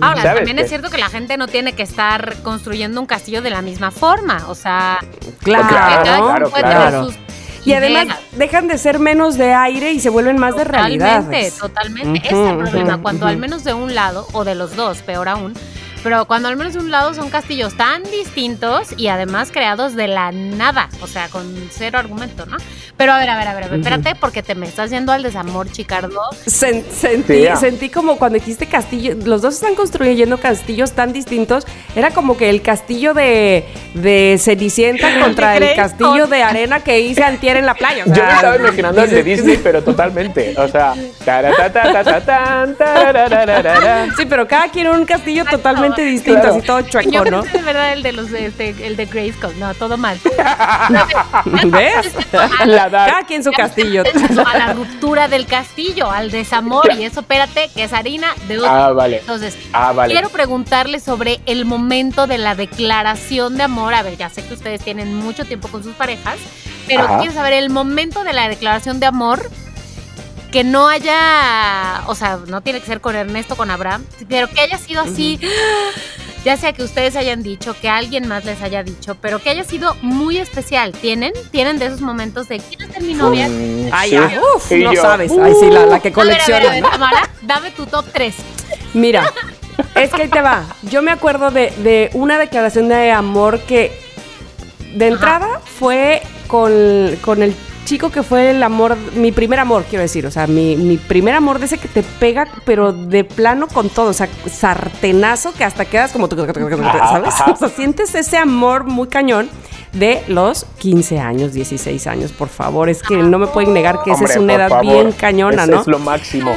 [0.00, 3.42] Ahora, ¿Sabes también es cierto que la gente no tiene que estar construyendo un castillo
[3.42, 4.44] de la misma forma.
[4.48, 4.98] O sea,
[5.42, 6.90] Claro, quien claro, puede claro.
[6.90, 10.64] tener sus Y además dejan de ser menos de aire y se vuelven más de
[10.64, 11.24] realidad.
[11.24, 12.18] Totalmente, totalmente.
[12.26, 13.02] Ese es el problema.
[13.02, 15.54] Cuando al menos de un lado, o de los dos, peor aún,
[16.02, 20.08] pero cuando al menos de un lado son castillos tan distintos y además creados de
[20.08, 22.56] la nada, o sea, con cero argumento, ¿no?
[22.96, 25.70] Pero a ver, a ver, a ver, espérate, porque te me estás yendo al desamor,
[25.70, 26.20] Chicardo.
[26.46, 31.66] Sen- sentí, sentí como cuando dijiste castillo, los dos están construyendo castillos tan distintos.
[31.96, 37.00] Era como que el castillo de, de Cenicienta contra el castillo con- de arena que
[37.00, 38.04] hice antier en la playa.
[38.04, 40.54] o Yo sea, me estaba imaginando el de Disney, pero totalmente.
[40.58, 40.94] O sea.
[44.16, 46.56] Sí, pero cada quien un castillo totalmente distinto, Claro.
[46.56, 47.42] así todo Yo chueco, ¿no?
[47.42, 50.18] pensé de verdad el de los de este, el de Grayskull, no, todo mal.
[51.66, 52.12] ¿Ves?
[52.66, 53.08] La edad.
[53.08, 54.02] Cada quien su castillo.
[54.46, 58.70] a la ruptura del castillo, al desamor y eso, espérate, que es harina de otro.
[58.70, 59.18] Ah, vale.
[59.18, 60.12] Entonces, Ah, vale.
[60.12, 63.94] quiero preguntarle sobre el momento de la declaración de amor.
[63.94, 66.36] A ver, ya sé que ustedes tienen mucho tiempo con sus parejas,
[66.86, 67.18] pero Ajá.
[67.18, 69.50] quiero saber el momento de la declaración de amor
[70.50, 74.60] que no haya, o sea, no tiene que ser con Ernesto, con Abraham, pero que
[74.60, 75.38] haya sido así,
[76.44, 79.64] ya sea que ustedes hayan dicho, que alguien más les haya dicho, pero que haya
[79.64, 80.92] sido muy especial.
[80.92, 81.32] ¿Tienen?
[81.50, 83.46] ¿Tienen de esos momentos de quién es mi novia?
[83.92, 84.16] Ay, sí.
[84.56, 85.32] uf, no yo, sabes.
[85.40, 86.90] Ay, sí, la, la que A ver, a ver, a colecciona.
[86.90, 88.34] Tamara, dame tu top 3.
[88.94, 89.32] Mira,
[89.94, 90.64] es que ahí te va.
[90.82, 93.92] Yo me acuerdo de, de una declaración de amor que
[94.94, 97.54] de entrada fue con, con el
[97.90, 100.24] chico que fue el amor, mi primer amor, quiero decir.
[100.24, 103.88] O sea, mi, mi primer amor de ese que te pega, pero de plano con
[103.88, 104.10] todo.
[104.10, 107.34] O sea, sartenazo que hasta quedas como, ¿sabes?
[107.52, 109.50] O sea, sientes ese amor muy cañón
[109.92, 112.88] de los 15 años, 16 años, por favor.
[112.88, 114.84] Es que no me pueden negar que esa Hombre, es una edad favor.
[114.84, 115.80] bien cañona, Ese ¿no?
[115.80, 116.54] Es lo máximo.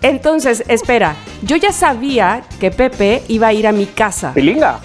[0.00, 4.32] Entonces, espera, yo ya sabía que Pepe iba a ir a mi casa.
[4.32, 4.78] ¿Pilinga?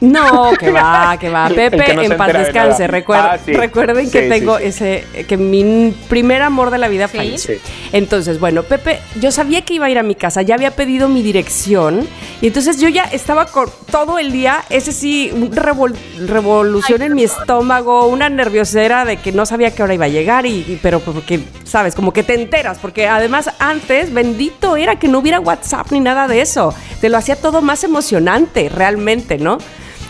[0.00, 1.48] No, que va, que va.
[1.48, 2.86] Pepe, que no en paz de descanse.
[2.88, 3.52] Recuer- Ah, sí.
[3.52, 4.64] Recuerden que Sí, tengo sí.
[4.64, 7.16] ese, que mi primer amor de la vida Sí.
[7.16, 7.54] falleció.
[7.56, 7.60] Sí.
[7.92, 11.08] Entonces, bueno, Pepe, yo sabía que iba a ir a mi casa, ya había pedido
[11.08, 12.06] mi dirección
[12.40, 17.14] y entonces yo ya estaba con todo el día, ese sí, un revol- revolución en
[17.14, 20.78] mi estómago, una nerviosera de que no sabía qué hora iba a llegar y, y-
[20.82, 25.40] pero porque, sabes, como que te enteras, porque además antes, bendito era que no hubiera
[25.40, 29.58] WhatsApp ni nada de eso, te lo hacía todo más emocionante, realmente, ¿no?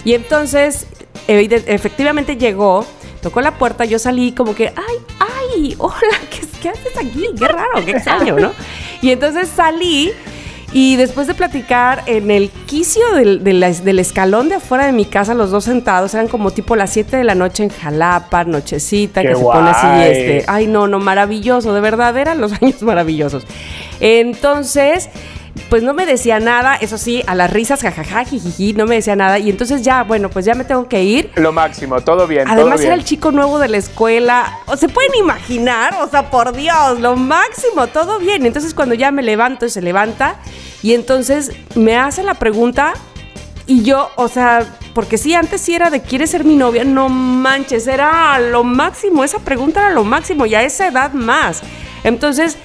[0.04, 0.86] Y entonces,
[1.26, 2.86] efectivamente llegó,
[3.22, 5.96] tocó la puerta, yo salí como que, ay, ay, hola,
[6.30, 7.26] ¿qué, qué haces aquí?
[7.38, 8.52] Qué raro, qué extraño, ¿no?
[9.02, 10.12] Y entonces salí
[10.72, 15.32] y después de platicar en el quicio del, del escalón de afuera de mi casa,
[15.32, 19.28] los dos sentados, eran como tipo las 7 de la noche en Jalapa, nochecita, Qué
[19.28, 23.46] que se pone así, este, ay no, no, maravilloso, de verdad, eran los años maravillosos.
[24.00, 25.08] Entonces,
[25.68, 29.16] pues no me decía nada, eso sí, a las risas, jajaja, jijiji, no me decía
[29.16, 29.38] nada.
[29.38, 31.30] Y entonces ya, bueno, pues ya me tengo que ir.
[31.36, 33.00] Lo máximo, todo bien, Además todo era bien.
[33.00, 34.58] el chico nuevo de la escuela.
[34.66, 35.94] ¿O se pueden imaginar?
[36.02, 38.46] O sea, por Dios, lo máximo, todo bien.
[38.46, 40.36] Entonces cuando ya me levanto, se levanta
[40.82, 42.94] y entonces me hace la pregunta
[43.66, 46.84] y yo, o sea, porque sí, antes sí era de ¿quieres ser mi novia?
[46.84, 51.60] No manches, era lo máximo, esa pregunta era lo máximo y a esa edad más.
[52.04, 52.56] Entonces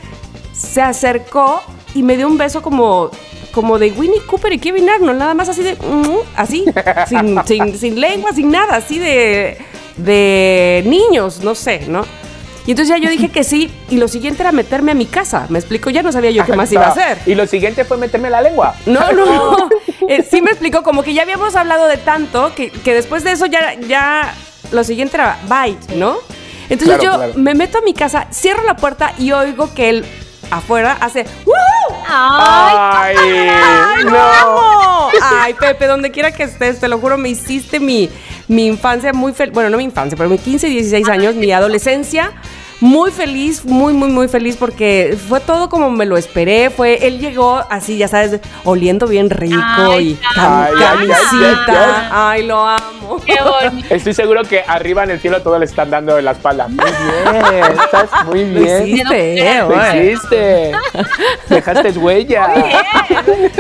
[0.54, 1.62] se acercó
[1.96, 3.12] y me dio un beso como,
[3.52, 5.78] como de Winnie Cooper y Kevin Arnold, nada más así de,
[6.36, 6.66] así,
[7.08, 9.58] sin, sin, sin lengua, sin nada, así de,
[9.98, 12.06] de niños, no sé, ¿no?
[12.66, 15.48] Y entonces ya yo dije que sí, y lo siguiente era meterme a mi casa,
[15.50, 17.18] me explico, ya no sabía yo qué más iba a hacer.
[17.26, 18.76] Y lo siguiente fue meterme la lengua.
[18.86, 19.70] No, no,
[20.08, 23.34] eh, sí me explicó, como que ya habíamos hablado de tanto que, que después de
[23.34, 24.34] eso ya, ya
[24.72, 26.16] lo siguiente era bye, ¿no?
[26.70, 27.34] Entonces Claro, yo claro.
[27.36, 30.06] me meto a mi casa, cierro la puerta y oigo que él
[30.52, 31.54] afuera hace ¡Woo!
[32.08, 34.18] Ay, Ay, ¡Ay, lo no.
[34.20, 35.10] amo!
[35.22, 38.10] Ay, Pepe, donde quiera que estés, te lo juro, me hiciste mi,
[38.48, 39.54] mi infancia muy feliz.
[39.54, 42.32] Bueno, no mi infancia, pero mi 15, 16 años, mi adolescencia.
[42.84, 46.70] Muy feliz, muy, muy, muy feliz porque fue todo como me lo esperé.
[46.70, 52.10] Fue, él llegó así, ya sabes, oliendo bien rico Ay, y ay, ay, ay, camisita.
[52.30, 53.22] Ay, lo amo.
[53.26, 53.88] qué bonito.
[53.96, 56.68] Estoy seguro que arriba en el cielo todo le están dando en la espalda.
[56.68, 58.86] Muy bien, estás muy Lo bien.
[58.86, 60.72] hiciste, eh, Lo hiciste.
[61.48, 62.50] Dejaste huella.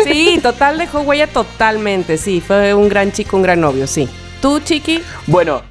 [0.03, 2.41] Sí, total, dejó huella totalmente, sí.
[2.45, 4.09] Fue un gran chico, un gran novio, sí.
[4.41, 5.01] ¿Tú, Chiqui?
[5.27, 5.61] Bueno,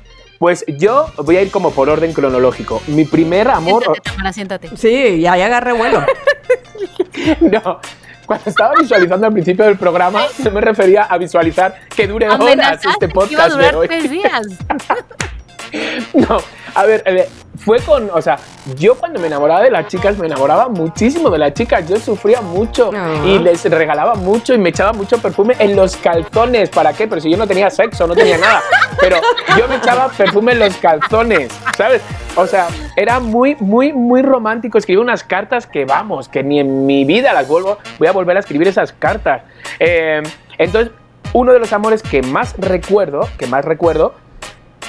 [0.43, 2.83] pues yo voy a ir como por orden cronológico.
[2.89, 3.85] Mi primer amor.
[3.85, 4.77] Siéntate, Tamara, siéntate.
[4.77, 6.05] Sí, ya, ya agarré vuelo.
[7.41, 7.81] No.
[8.27, 12.81] Cuando estaba visualizando al principio del programa, no me refería a visualizar que dure horas
[12.85, 13.87] este que iba a podcast de durar hoy.
[13.87, 14.47] tres días.
[16.15, 16.39] No,
[16.75, 17.29] a ver, eh,
[17.65, 18.39] fue con, o sea,
[18.77, 22.41] yo cuando me enamoraba de las chicas, me enamoraba muchísimo de las chicas, yo sufría
[22.41, 23.23] mucho Ah.
[23.25, 27.07] y les regalaba mucho y me echaba mucho perfume en los calzones, ¿para qué?
[27.07, 28.61] Pero si yo no tenía sexo, no tenía nada,
[29.01, 29.17] pero
[29.59, 32.03] yo me echaba perfume en los calzones, ¿sabes?
[32.37, 36.87] O sea, era muy, muy, muy romántico, escribí unas cartas que vamos, que ni en
[36.87, 39.43] mi vida las vuelvo, voy a volver a escribir esas cartas.
[39.79, 40.23] Eh,
[40.59, 40.93] entonces,
[41.35, 44.15] uno de los amores que más recuerdo, que más recuerdo,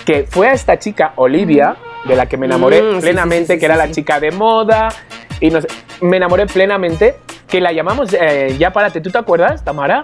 [0.05, 3.59] que fue a esta chica, Olivia, de la que me enamoré Mm, plenamente, sí, sí,
[3.59, 4.89] que era la chica de moda,
[5.39, 5.67] y no sé,
[6.01, 7.15] me enamoré plenamente,
[7.47, 10.03] que la llamamos, eh, ya párate, ¿tú te acuerdas, Tamara?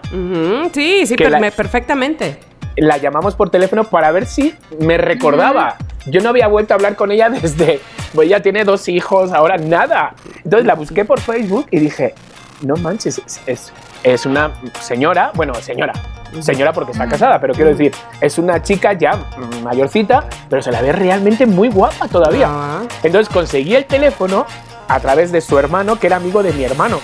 [0.73, 2.37] Sí, sí, Que per- la- me- perfectamente.
[2.77, 5.75] La llamamos por teléfono para ver si me recordaba.
[6.05, 7.81] Yo no había vuelto a hablar con ella desde,
[8.13, 10.13] pues ella tiene dos hijos, ahora nada.
[10.43, 12.13] Entonces la busqué por Facebook y dije,
[12.61, 15.91] no manches, es, es, es una señora, bueno, señora,
[16.39, 19.19] señora porque está casada, pero quiero decir, es una chica ya
[19.63, 22.47] mayorcita, pero se la ve realmente muy guapa todavía.
[22.49, 22.81] Ah.
[23.03, 24.45] Entonces conseguí el teléfono
[24.87, 26.99] a través de su hermano, que era amigo de mi hermano.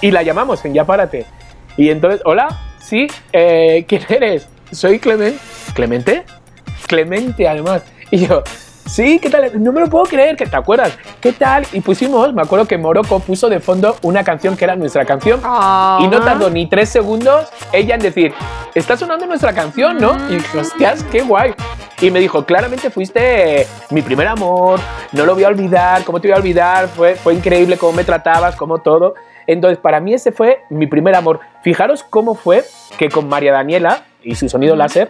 [0.00, 1.26] Y la llamamos en Ya Párate.
[1.76, 2.48] Y entonces, hola,
[2.80, 4.48] sí, eh, ¿quién eres?
[4.70, 5.38] Soy Clemente.
[5.74, 6.24] ¿Clemente?
[6.86, 7.82] Clemente, además.
[8.10, 8.42] Y yo,
[8.86, 9.62] sí, ¿qué tal?
[9.62, 10.96] No me lo puedo creer, que te acuerdas.
[11.20, 11.66] ¿Qué tal?
[11.72, 15.40] Y pusimos, me acuerdo que Morocco puso de fondo una canción que era nuestra canción.
[15.44, 16.00] Ah.
[16.02, 18.32] Y no tardó ni tres segundos ella en decir,
[18.74, 20.16] está sonando nuestra canción, ¿no?
[20.30, 21.54] Y dije, hostias, qué guay.
[22.00, 24.80] Y me dijo, claramente fuiste mi primer amor,
[25.12, 26.88] no lo voy a olvidar, ¿cómo te voy a olvidar?
[26.88, 29.14] Fue, fue increíble cómo me tratabas, cómo todo.
[29.46, 31.40] Entonces, para mí ese fue mi primer amor.
[31.62, 32.64] Fijaros cómo fue
[32.98, 35.08] que con María Daniela y su sonido láser,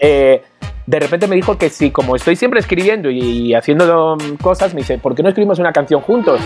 [0.00, 0.44] eh,
[0.86, 4.98] de repente me dijo que sí, como estoy siempre escribiendo y haciendo cosas, me dice,
[4.98, 6.40] ¿por qué no escribimos una canción juntos?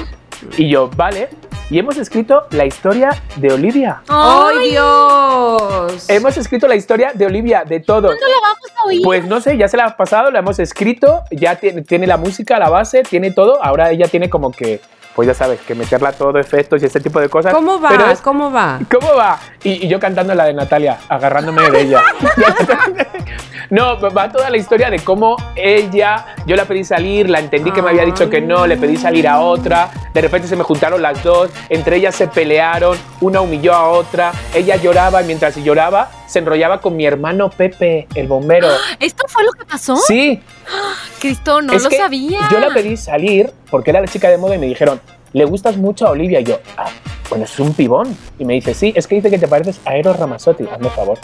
[0.57, 1.29] Y yo, vale.
[1.71, 4.03] Y hemos escrito la historia de Olivia.
[4.09, 6.09] ¡Ay, Dios!
[6.09, 8.07] Hemos escrito la historia de Olivia, de todo.
[8.07, 9.03] ¿Cuándo la vamos a oír?
[9.03, 12.17] Pues no sé, ya se la ha pasado, la hemos escrito, ya tiene, tiene la
[12.17, 13.63] música, la base, tiene todo.
[13.63, 14.81] Ahora ella tiene como que,
[15.15, 17.53] pues ya sabes, que meterla todo, efectos y este tipo de cosas.
[17.53, 17.89] ¿Cómo va?
[17.89, 18.79] Pero es- ¿Cómo va?
[18.91, 19.39] ¿Cómo va?
[19.65, 22.03] Y, y yo cantando la de Natalia, agarrándome de ella.
[23.71, 27.83] no, va toda la historia de cómo ella, yo la pedí salir, la entendí que
[27.83, 31.03] me había dicho que no, le pedí salir a otra, de repente se me juntaron
[31.03, 36.09] las dos, entre ellas se pelearon, una humilló a otra, ella lloraba y mientras lloraba
[36.29, 38.69] se enrollaba con mi hermano Pepe, el bombero.
[39.01, 39.97] ¿Esto fue lo que pasó?
[39.97, 40.41] Sí,
[41.21, 42.41] Cristo, no es lo sabía.
[42.51, 45.01] Yo la pedí salir porque era la chica de moda y me dijeron,
[45.33, 46.41] ¿le gustas mucho a Olivia?
[46.41, 46.87] Y yo, ah,
[47.31, 48.17] bueno, es un pibón.
[48.39, 50.65] Y me dice, sí, es que dice que te pareces a Eros Ramazzotti.
[50.71, 51.19] Hazme favor.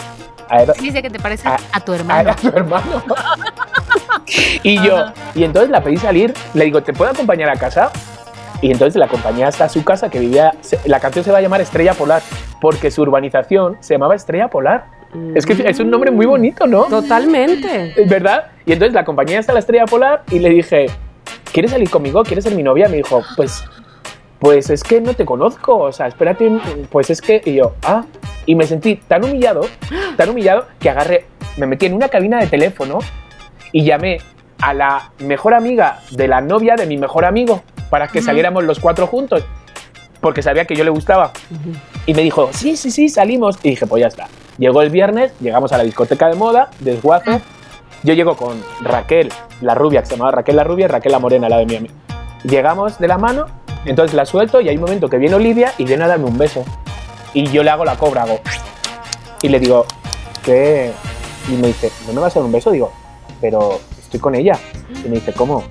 [0.81, 2.31] Dice que te parece Ah, a tu a hermano.
[2.31, 3.03] a tu hermano.
[4.63, 5.15] y yo, Ajá.
[5.35, 6.35] y entonces la pedí salir.
[6.55, 7.91] Le digo, ¿te puedo acompañar a casa?
[8.65, 10.55] Y entonces la acompañé hasta su casa, que vivía.
[10.87, 12.23] La canción se va a llamar Estrella Polar,
[12.63, 14.87] porque su urbanización se llamaba Estrella Polar.
[15.35, 16.85] Es que es un nombre muy bonito, ¿no?
[16.85, 17.93] Totalmente.
[18.07, 18.53] ¿verdad?
[18.65, 20.87] Y entonces la acompañé hasta la estrella polar y le dije,
[21.53, 22.23] ¿quieres salir conmigo?
[22.25, 22.89] ¿Quieres ser mi novia?
[22.89, 23.63] Me dijo, pues,
[24.39, 26.51] pues es que no te conozco, o sea, espérate,
[26.91, 28.07] pues es que, y yo, ah,
[28.47, 29.67] y me sentí tan humillado,
[30.17, 31.27] tan humillado, que agarré,
[31.59, 33.01] me metí en una cabina de teléfono
[33.73, 34.21] y llamé
[34.63, 37.63] a la mejor amiga de la novia de mi mejor amigo
[37.95, 39.45] para que saliéramos los cuatro juntos,
[40.21, 41.31] porque sabía que yo le gustaba.
[42.07, 43.57] Y me dijo, sí, sí, sí, salimos.
[43.63, 44.27] Y dije, pues ya está.
[44.59, 47.41] Llegó el viernes, llegamos a la discoteca de moda, desguace.
[48.03, 51.49] Yo llego con Raquel, la rubia, que se llamaba Raquel la rubia, Raquel la morena,
[51.49, 51.95] la de mi amigo.
[52.43, 53.47] Llegamos de la mano,
[53.85, 56.37] entonces la suelto y hay un momento que viene Olivia y viene a darme un
[56.37, 56.65] beso.
[57.33, 58.41] Y yo le hago la cobra, hago.
[59.41, 59.87] Y le digo,
[60.45, 60.91] ¿qué?
[61.49, 62.73] Y me dice, ¿no me vas a dar un beso?
[62.73, 62.93] Digo,
[63.41, 64.59] pero estoy con ella.
[65.05, 65.63] Y me dice, ¿cómo?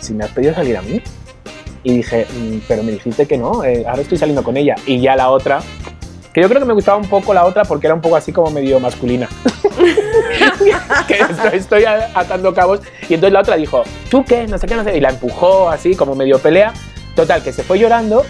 [0.00, 1.00] Si me has pedido salir a mí.
[1.86, 4.74] Y dije, "Mm, pero me dijiste que no, eh, ahora estoy saliendo con ella.
[4.86, 5.60] Y ya la otra,
[6.34, 8.32] que yo creo que me gustaba un poco la otra porque era un poco así
[8.32, 9.28] como medio masculina.
[11.06, 12.80] que estoy, estoy atando cabos.
[13.08, 14.48] Y entonces la otra dijo, ¿tú qué?
[14.48, 14.96] No sé qué, no sé.
[14.96, 16.74] Y la empujó así como medio pelea.
[17.14, 18.24] Total, que se fue llorando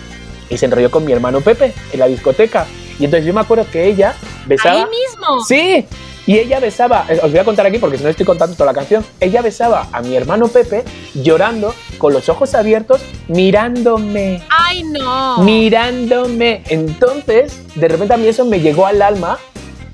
[0.51, 2.66] y se enrolló con mi hermano Pepe en la discoteca.
[2.99, 4.14] Y entonces yo me acuerdo que ella
[4.45, 4.81] besaba...
[4.81, 5.45] Ahí mismo.
[5.49, 5.87] Sí,
[6.26, 8.72] y ella besaba, eh, os voy a contar aquí porque si no estoy contando toda
[8.72, 10.82] la canción, ella besaba a mi hermano Pepe
[11.14, 15.38] llorando, con los ojos abiertos, mirándome, Ay, no.
[15.38, 16.62] mirándome.
[16.68, 19.38] Entonces, de repente a mí eso me llegó al alma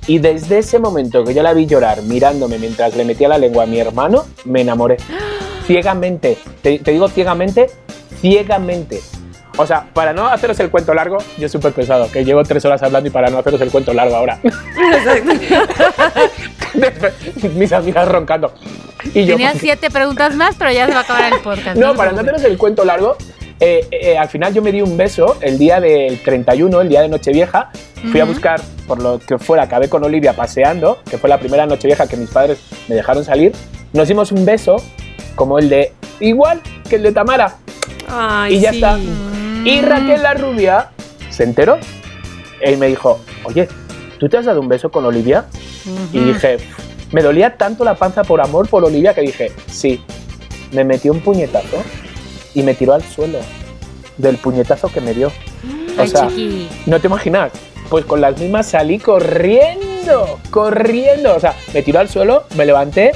[0.07, 3.65] y desde ese momento que yo la vi llorar mirándome mientras le metía la lengua
[3.65, 4.97] a mi hermano, me enamoré.
[5.67, 7.71] Ciegamente, te, te digo ciegamente,
[8.21, 9.01] ciegamente.
[9.59, 12.83] O sea, para no haceros el cuento largo, yo súper pesado, que llevo tres horas
[12.83, 14.39] hablando y para no haceros el cuento largo ahora.
[17.55, 18.53] Mis amigas roncando.
[19.15, 21.77] Y yo, Tenía siete preguntas más, pero ya se va a acabar el podcast.
[21.77, 23.17] no, se para no haceros el cuento largo,
[23.61, 27.03] eh, eh, al final yo me di un beso el día del 31, el día
[27.03, 27.71] de Nochevieja.
[28.11, 28.33] Fui a Ujú.
[28.33, 32.17] buscar, por lo que fuera, acabé con Olivia paseando, que fue la primera Nochevieja que
[32.17, 33.53] mis padres me dejaron salir.
[33.93, 34.77] Nos dimos un beso,
[35.37, 37.55] como el de, igual que el de Tamara.
[38.09, 38.77] Ay, Y ya sí.
[38.77, 38.99] está.
[39.65, 40.91] Y Raquel la rubia
[41.31, 41.79] se enteró
[42.65, 43.69] y me dijo, oye,
[44.19, 45.47] ¿tú te has dado un beso con Olivia?
[46.13, 46.27] Y Ujú.
[46.29, 46.57] dije,
[47.13, 50.03] me dolía tanto la panza por amor por Olivia que dije, sí.
[50.73, 51.83] Me metió un puñetazo
[52.55, 53.39] y me tiró al suelo
[54.17, 55.29] del puñetazo que me dio.
[55.29, 56.69] O Ay, sea, chiqui.
[56.87, 57.53] no te imaginas.
[57.91, 59.93] Pues con las mismas salí corriendo
[60.51, 61.37] corriendo.
[61.37, 63.13] O sea, me tiró al suelo, me levanté,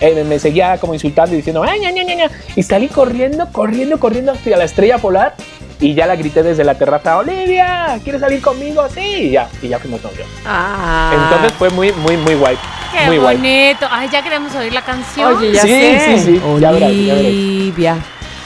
[0.00, 3.48] eh, me, seguía como insultando y diciendo, ay, ña, ña, ña, ña", y salí corriendo,
[3.52, 5.34] corriendo, corriendo hacia la estrella polar.
[5.80, 8.84] Y ya la grité desde la terraza, Olivia, ¿quieres salir conmigo?
[8.92, 10.26] Sí, y ya, y ya fuimos novios.
[10.44, 11.12] Ah.
[11.14, 12.56] Entonces fue muy, muy, muy guay.
[12.92, 13.36] Qué muy guay.
[13.36, 13.86] bonito.
[13.90, 15.36] Ay, ya queremos oír la canción.
[15.36, 16.00] Oye, ya Sí, sé.
[16.18, 17.26] sí, sí, ya verás, ya verás.
[17.26, 17.96] Olivia.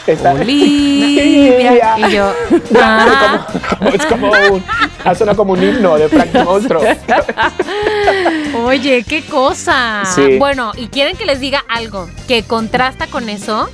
[0.07, 1.97] Está- Olivia.
[2.09, 2.33] Y yo,
[2.81, 3.47] ah,
[3.79, 4.65] Como- es como un,
[5.05, 6.83] ha sonado como un himno de Frank Monstruo.
[8.65, 10.03] oye, qué cosa.
[10.15, 10.37] Sí.
[10.39, 13.71] Bueno, y quieren que les diga algo que contrasta con eso.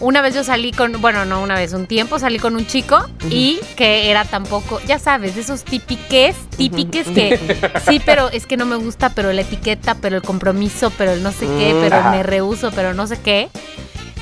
[0.00, 3.04] Una vez yo salí con, bueno, no una vez, un tiempo salí con un chico
[3.28, 8.56] y que era tampoco, ya sabes, de esos típiques, típiques que sí, pero es que
[8.56, 11.80] no me gusta, pero la etiqueta, pero el compromiso, pero el no sé qué, Mm,
[11.80, 13.48] pero me rehuso, pero no sé qué.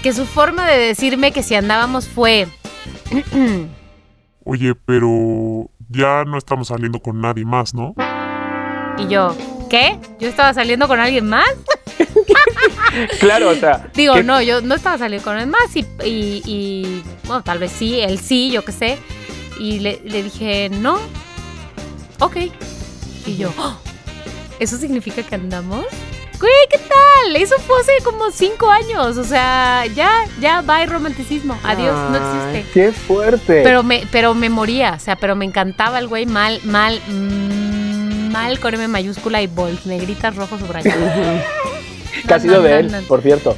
[0.02, 2.46] Que su forma de decirme que si andábamos fue,
[4.44, 7.94] Oye, pero ya no estamos saliendo con nadie más, ¿no?
[8.98, 9.34] y yo,
[9.70, 9.98] ¿qué?
[10.20, 11.48] ¿Yo estaba saliendo con alguien más?
[13.20, 13.88] Claro, o sea.
[13.94, 17.58] Digo, que- no, yo no estaba saliendo con él más y, y, y, bueno, tal
[17.58, 18.98] vez sí, él sí, yo qué sé.
[19.58, 20.98] Y le, le dije, no,
[22.20, 22.36] ok.
[23.26, 23.76] Y yo, "Oh,
[24.60, 25.84] ¿eso significa que andamos?
[26.40, 27.36] Güey, ¿qué tal?
[27.36, 32.70] Eso fue hace como cinco años, o sea, ya, ya, bye romanticismo, adiós, no existe.
[32.74, 33.62] Qué fuerte.
[33.62, 38.30] Pero me, pero me moría, o sea, pero me encantaba el güey mal, mal, mm,
[38.32, 41.02] mal con M mayúscula y bold, negritas, rojos, subrayados.
[42.26, 43.56] ¿Qué ha sido de él, por cierto?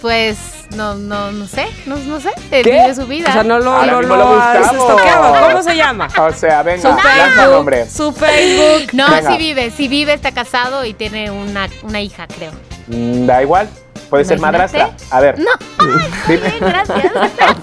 [0.00, 0.36] Pues
[0.76, 2.30] no, no, no sé, no, no sé.
[2.50, 2.72] Él ¿Qué?
[2.72, 3.28] vive su vida.
[3.28, 4.90] O sea, no lo, Ahora no mismo lo, lo has buscamos.
[4.90, 5.46] estoqueado.
[5.48, 6.08] ¿Cómo se llama?
[6.18, 7.84] O sea, venga, Su lanza nombre.
[7.84, 7.96] Facebook.
[7.96, 8.90] Su Facebook.
[8.94, 9.30] No, Venga.
[9.32, 12.50] sí vive, sí vive, está casado y tiene una, una hija, creo.
[12.88, 13.68] Mm, Da igual.
[14.10, 14.90] Puede ser madrastra.
[15.10, 15.38] A ver.
[15.38, 15.50] No,
[16.28, 16.40] dime.
[16.48, 17.12] bien, gracias.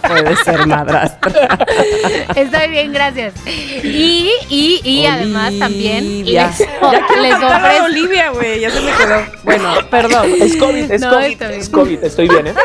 [0.08, 1.58] Puede ser madrastra.
[2.36, 3.34] Estoy bien, gracias.
[3.46, 6.50] Y, y, y además también les, Ya
[7.22, 7.84] les ofrezco.
[7.84, 8.62] Olivia, güey.
[8.62, 9.26] Ya se me quedó.
[9.44, 10.32] Bueno, perdón.
[10.40, 12.04] Es COVID, es No, COVID, es COVID.
[12.04, 12.54] Estoy bien, ¿eh?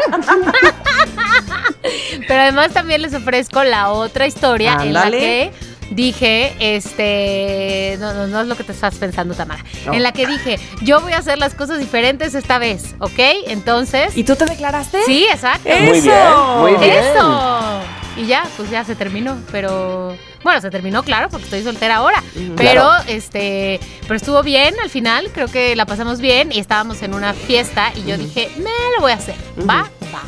[2.28, 5.50] Pero además también les ofrezco la otra historia en la que
[5.94, 9.64] dije, este, no, no, no es lo que te estás pensando, Tamara.
[9.86, 9.92] No.
[9.94, 13.18] En la que dije, yo voy a hacer las cosas diferentes esta vez, ¿ok?
[13.48, 15.02] Entonces, ¿Y tú te declaraste?
[15.04, 15.68] sí, exacto.
[15.68, 16.56] Muy bien, ¡Eso!
[16.60, 16.92] muy bien.
[17.04, 17.80] Eso.
[18.16, 22.22] Y ya, pues ya se terminó, pero bueno, se terminó, claro, porque estoy soltera ahora.
[22.34, 23.04] Pero Claro.
[23.08, 27.32] este, pero estuvo bien al final, creo que la pasamos bien y estábamos en una
[27.32, 29.34] fiesta y yo dije, me lo voy a hacer.
[29.60, 29.88] ¿Va?
[30.14, 30.22] Va.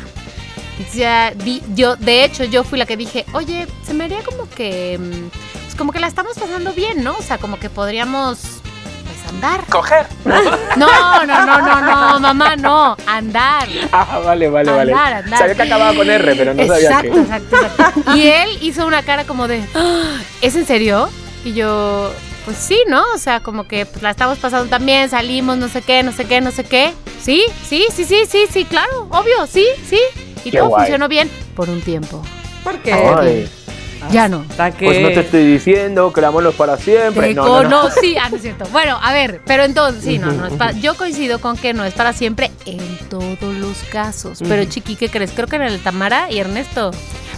[0.79, 4.23] Y ya di- yo, de hecho, yo fui la que dije, oye, se me haría
[4.23, 7.13] como que, mm, pues como que la estamos pasando bien, ¿no?
[7.17, 9.65] O sea, como que podríamos, pues andar.
[9.69, 10.07] Coger.
[10.23, 10.41] No,
[10.77, 13.67] no, no, no, no, mamá, no, andar.
[13.91, 14.93] Ah, vale, vale, vale.
[14.93, 15.39] Andar, andar.
[15.39, 17.07] Sabía que acababa con R, pero no sabía que.
[17.09, 18.15] exacto, exacto.
[18.15, 21.09] Y él hizo una cara como de, "Ah, ¿es en serio?
[21.43, 22.09] Y yo,
[22.45, 23.03] pues sí, ¿no?
[23.13, 26.23] O sea, como que pues, la estamos pasando también, salimos, no sé qué, no sé
[26.25, 26.93] qué, no sé qué.
[27.21, 29.99] Sí, sí, sí, sí, sí, sí, claro, obvio, sí, sí.
[30.45, 30.83] Y Qué todo guay.
[30.83, 32.21] funcionó bien por un tiempo.
[32.63, 32.93] ¿Por qué?
[32.93, 33.49] Ay,
[34.11, 34.45] Ya no.
[34.77, 34.85] Que...
[34.85, 37.29] pues no te estoy diciendo que el amor no es para siempre.
[37.29, 37.81] Te No, no, no.
[38.21, 38.65] Ah, no es cierto.
[38.71, 40.71] Bueno, a ver, pero entonces, sí, no, no es para.
[40.73, 42.79] Yo coincido con que no es para siempre en
[43.09, 44.41] todos los casos.
[44.47, 45.31] Pero, Chiqui, ¿qué crees?
[45.31, 46.91] Creo que en el Tamara y Ernesto.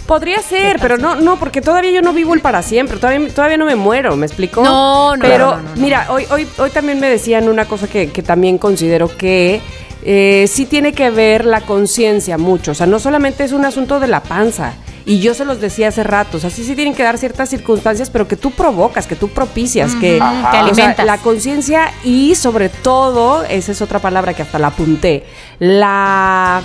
[0.06, 2.96] Podría ser, pero no, no, porque todavía yo no vivo el para siempre.
[2.96, 4.62] Todavía, todavía no me muero, ¿me explicó?
[4.62, 5.80] No, no, Pero, no, no, no, no.
[5.82, 9.60] mira, hoy, hoy, hoy también me decían una cosa que, que también considero que
[10.02, 12.72] eh, sí tiene que ver la conciencia mucho.
[12.72, 14.74] O sea, no solamente es un asunto de la panza.
[15.08, 18.10] Y yo se los decía hace rato, o sea, sí, tienen que dar ciertas circunstancias,
[18.10, 20.50] pero que tú provocas, que tú propicias, que, Ajá.
[20.50, 21.06] Que o sea, alimentas.
[21.06, 25.24] la conciencia y sobre todo, esa es otra palabra que hasta la apunté,
[25.60, 26.60] la,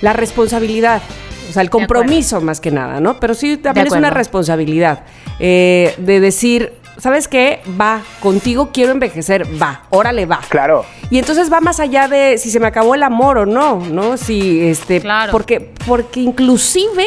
[0.00, 1.02] la responsabilidad.
[1.50, 3.18] O sea, el compromiso más que nada, ¿no?
[3.18, 5.00] Pero sí también es una responsabilidad
[5.40, 7.62] eh, de decir, ¿sabes qué?
[7.80, 10.40] Va, contigo quiero envejecer, va, órale, va.
[10.48, 10.84] Claro.
[11.10, 14.16] Y entonces va más allá de si se me acabó el amor o no, ¿no?
[14.16, 15.32] Si este Claro.
[15.32, 17.06] porque porque inclusive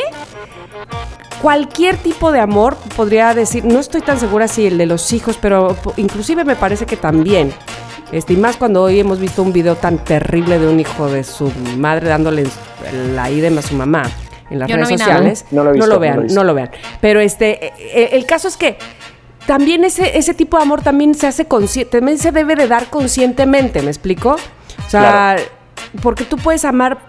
[1.41, 5.37] cualquier tipo de amor podría decir, no estoy tan segura si el de los hijos,
[5.41, 7.53] pero inclusive me parece que también.
[8.11, 11.23] Este, y más cuando hoy hemos visto un video tan terrible de un hijo de
[11.23, 12.47] su madre dándole
[13.13, 14.03] la idem a su mamá
[14.49, 15.45] en las Yo redes sociales.
[15.51, 16.71] No lo visto, no lo vean, no lo vean.
[17.01, 18.77] Pero este, eh, eh, el caso es que
[19.45, 22.87] también ese, ese tipo de amor también se hace consciente, también se debe de dar
[22.89, 24.31] conscientemente, ¿me explico?
[24.85, 25.41] O sea, Claro.
[26.01, 26.99] porque tú puedes amar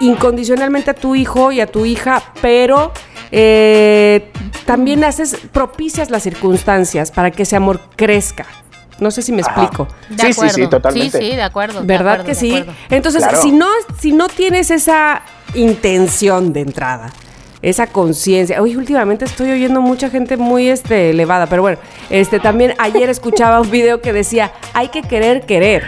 [0.00, 2.92] incondicionalmente a tu hijo y a tu hija, pero
[3.30, 4.30] eh,
[4.66, 8.46] también haces, propicias las circunstancias para que ese amor crezca.
[8.98, 9.62] No sé si me Ajá.
[9.62, 9.88] explico.
[10.10, 10.54] De Sí, sí, acuerdo.
[10.54, 11.18] sí, totalmente.
[11.18, 11.80] Sí, sí, de acuerdo.
[11.80, 12.64] de ¿Verdad acuerdo, que sí?
[12.90, 13.40] Entonces, Claro.
[13.40, 13.66] si no,
[13.98, 15.22] si no tienes esa
[15.54, 17.10] intención de entrada
[17.62, 18.62] esa conciencia.
[18.62, 21.76] Hoy últimamente estoy oyendo mucha gente muy este, elevada, pero bueno,
[22.08, 25.84] este también ayer escuchaba un video que decía, hay que querer querer.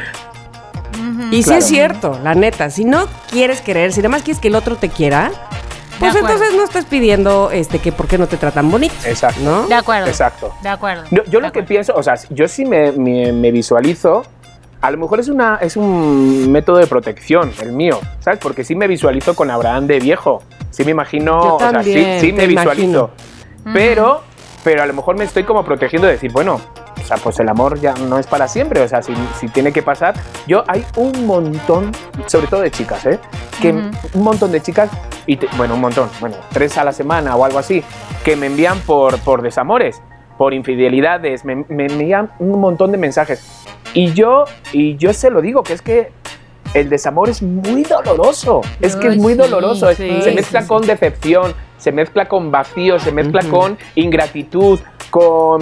[1.30, 4.48] Y sí es cierto, la neta, si no quieres querer, si nada más quieres que
[4.48, 5.30] el otro te quiera,
[5.98, 9.40] pues entonces no estás pidiendo este que por qué no te tratan bonito, Exacto.
[9.42, 9.66] ¿no?
[9.68, 10.08] De acuerdo.
[10.08, 10.52] Exacto.
[10.62, 11.04] De acuerdo.
[11.10, 14.24] Yo, yo De lo que pienso, o sea, yo sí me, me- me visualizo,
[14.80, 18.40] a lo mejor es, una, es un método de protección, el mío, ¿sabes?
[18.40, 22.04] Porque sí me visualizo con Abraham de viejo, sí me imagino, Yo o sea, sí,
[22.20, 23.10] sí me visualizo,
[23.72, 24.22] pero,
[24.64, 26.60] pero a lo mejor me estoy como protegiendo de decir, bueno,
[27.02, 29.72] o sea, pues el amor ya no es para siempre, o sea, si, si tiene
[29.72, 30.14] que pasar,
[30.46, 31.92] yo hay un montón,
[32.26, 33.18] sobre todo de chicas, ¿eh?
[33.60, 33.90] Que Ujú.
[34.14, 34.90] un montón de chicas,
[35.26, 37.82] y te- bueno, un montón, bueno, tres a la semana o algo así,
[38.24, 40.00] que me envían por, por desamores,
[40.38, 43.44] por infidelidades, me, me envían un montón de mensajes.
[43.94, 46.10] Y yo, y yo se lo digo, que es que
[46.74, 50.34] el desamor es muy doloroso, es que es muy sí, doloroso, es- sí, se sí,
[50.36, 50.68] mezcla sí.
[50.68, 53.50] con decepción, se mezcla con vacío, se mezcla Ujú.
[53.50, 54.80] con ingratitud,
[55.10, 55.60] con,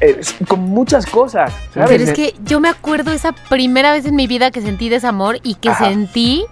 [0.00, 1.88] eh, con muchas cosas, ¿sabes?
[1.90, 5.38] Pero es que yo me acuerdo esa primera vez en mi vida que sentí desamor
[5.42, 5.86] y que Ajá.
[5.88, 6.44] sentí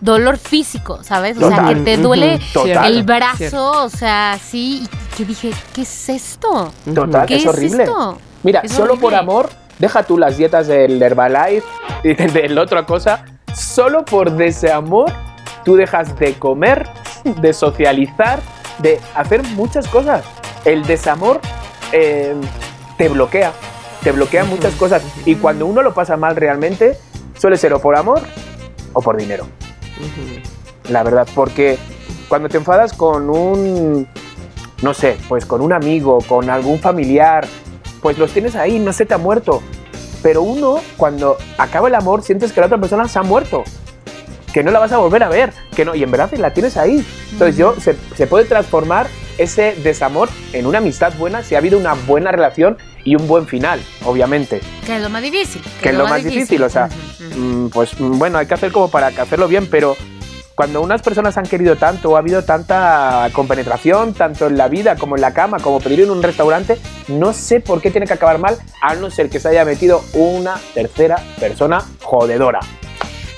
[0.00, 1.38] dolor físico, ¿sabes?
[1.38, 2.40] O sea, que te duele.
[2.52, 2.92] Total.
[2.92, 3.84] el brazo, Cierto.
[3.84, 6.72] o sea, sí, y que dije, ¿qué es esto?
[6.94, 7.84] Total, ¿Qué es horrible.
[7.84, 8.18] esto?
[8.42, 11.66] Mira, Es solo por amor, deja tú las dietas del Herbalife
[12.02, 13.24] y de la otra cosa,
[13.54, 15.12] solo por desamor
[15.64, 16.88] tú dejas de comer,
[17.24, 18.40] de socializar,
[18.78, 20.24] de hacer muchas cosas.
[20.64, 21.40] El desamor
[21.92, 22.34] eh,
[23.02, 23.52] te bloquea,
[24.04, 25.02] te bloquea muchas cosas.
[25.26, 26.96] Y cuando uno lo pasa mal realmente,
[27.36, 28.20] suele ser o por amor
[28.92, 29.44] o por dinero.
[30.88, 31.78] La verdad, porque
[32.28, 34.06] cuando te enfadas con un,
[34.82, 37.44] no sé, pues con un amigo, con algún familiar,
[38.00, 39.64] pues los tienes ahí, no se te ha muerto.
[40.22, 43.64] Pero uno, cuando acaba el amor, sientes que la otra persona se ha muerto.
[44.52, 45.52] Que no la vas a volver a ver.
[45.74, 47.04] Que no, y en verdad la tienes ahí.
[47.32, 51.78] Entonces yo, se, se puede transformar ese desamor en una amistad buena si ha habido
[51.78, 54.60] una buena relación y un buen final, obviamente.
[54.86, 55.62] Que es lo más difícil.
[55.80, 56.88] Que es lo más difícil, o sea.
[57.36, 59.96] Mm, pues mm, bueno, hay que hacer como para hacerlo bien, pero
[60.54, 64.96] cuando unas personas han querido tanto o ha habido tanta compenetración, tanto en la vida
[64.96, 66.78] como en la cama, como pedir en un restaurante,
[67.08, 70.02] no sé por qué tiene que acabar mal, a no ser que se haya metido
[70.12, 72.60] una tercera persona jodedora.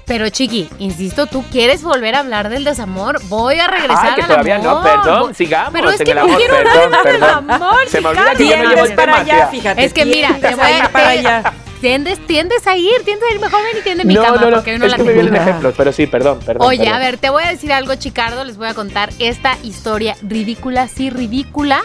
[0.07, 3.21] Pero Chiqui, insisto, tú quieres volver a hablar del desamor.
[3.29, 4.83] Voy a regresar Ah, que al todavía no, amor.
[4.83, 7.51] perdón, Voy- sigamos Pero es en que el no amor, quiero perdón, hablar del perdón.
[7.51, 7.89] amor.
[7.89, 9.47] Se me olvida que yo no llevo Tiendes el para tema, allá, tía.
[9.61, 9.85] fíjate.
[9.85, 11.53] Es que mira, te tiendes voy a- para allá.
[11.81, 14.49] Tiendes, tiendes a ir, tiendes a ir mejor ven y tiende mi No, cama no,
[14.49, 16.67] no, porque no es la que me vienen ejemplos, pero sí, perdón, perdón.
[16.67, 16.95] Oye, perdón.
[16.95, 18.43] a ver, te voy a decir algo, Chicardo.
[18.45, 21.83] Les voy a contar esta historia ridícula, sí, ridícula,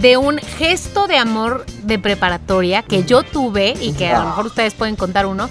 [0.00, 4.24] de un gesto de amor de preparatoria que yo tuve y que a lo Ah.
[4.28, 5.50] mejor ustedes pueden contar uno.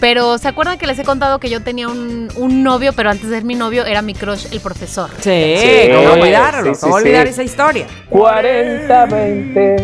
[0.00, 3.28] Pero ¿se acuerdan que les he contado que yo tenía un, un novio, pero antes
[3.28, 5.10] de ser mi novio era mi crush, el profesor?
[5.20, 6.74] Sí, Sí, ¿cómo sí, olvidarlo?
[6.74, 7.02] sí, ¿Cómo sí.
[7.02, 7.86] olvidar esa historia?
[8.10, 9.76] 40, 20,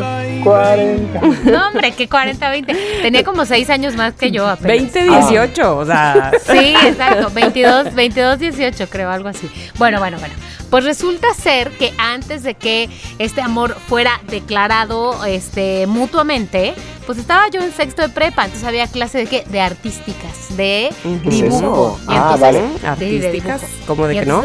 [0.45, 1.21] 40.
[1.51, 2.77] No, hombre, que 40, 20.
[3.03, 4.93] Tenía como 6 años más que yo apenas.
[4.93, 6.33] 20, 18, o sea...
[6.45, 9.51] Sí, exacto, 22, 22, 18 creo, algo así.
[9.79, 10.35] Bueno, bueno, bueno.
[10.71, 16.75] Pues resulta ser que antes de que este amor fuera declarado este, mutuamente,
[17.07, 19.45] pues estaba yo en sexto de prepa, entonces había clase de qué?
[19.49, 20.91] De artísticas, de
[21.25, 21.99] dibujo.
[22.07, 22.61] Ah, Y entonces- vale.
[22.61, 23.85] de- de Artísticas, dibujo.
[23.87, 24.43] ¿cómo de Y que no?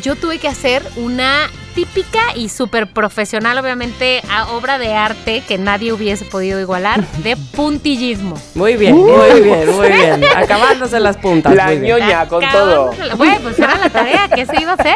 [0.00, 5.58] Yo tuve que hacer una típica y súper profesional, obviamente, a obra de arte que
[5.58, 8.36] nadie hubiese podido igualar, de puntillismo.
[8.54, 10.24] Muy bien, muy bien, muy bien.
[10.36, 11.54] Acabándose las puntas.
[11.54, 12.92] La ñoña con todo.
[13.16, 14.94] Bueno, pues era la tarea, ¿qué se iba a hacer?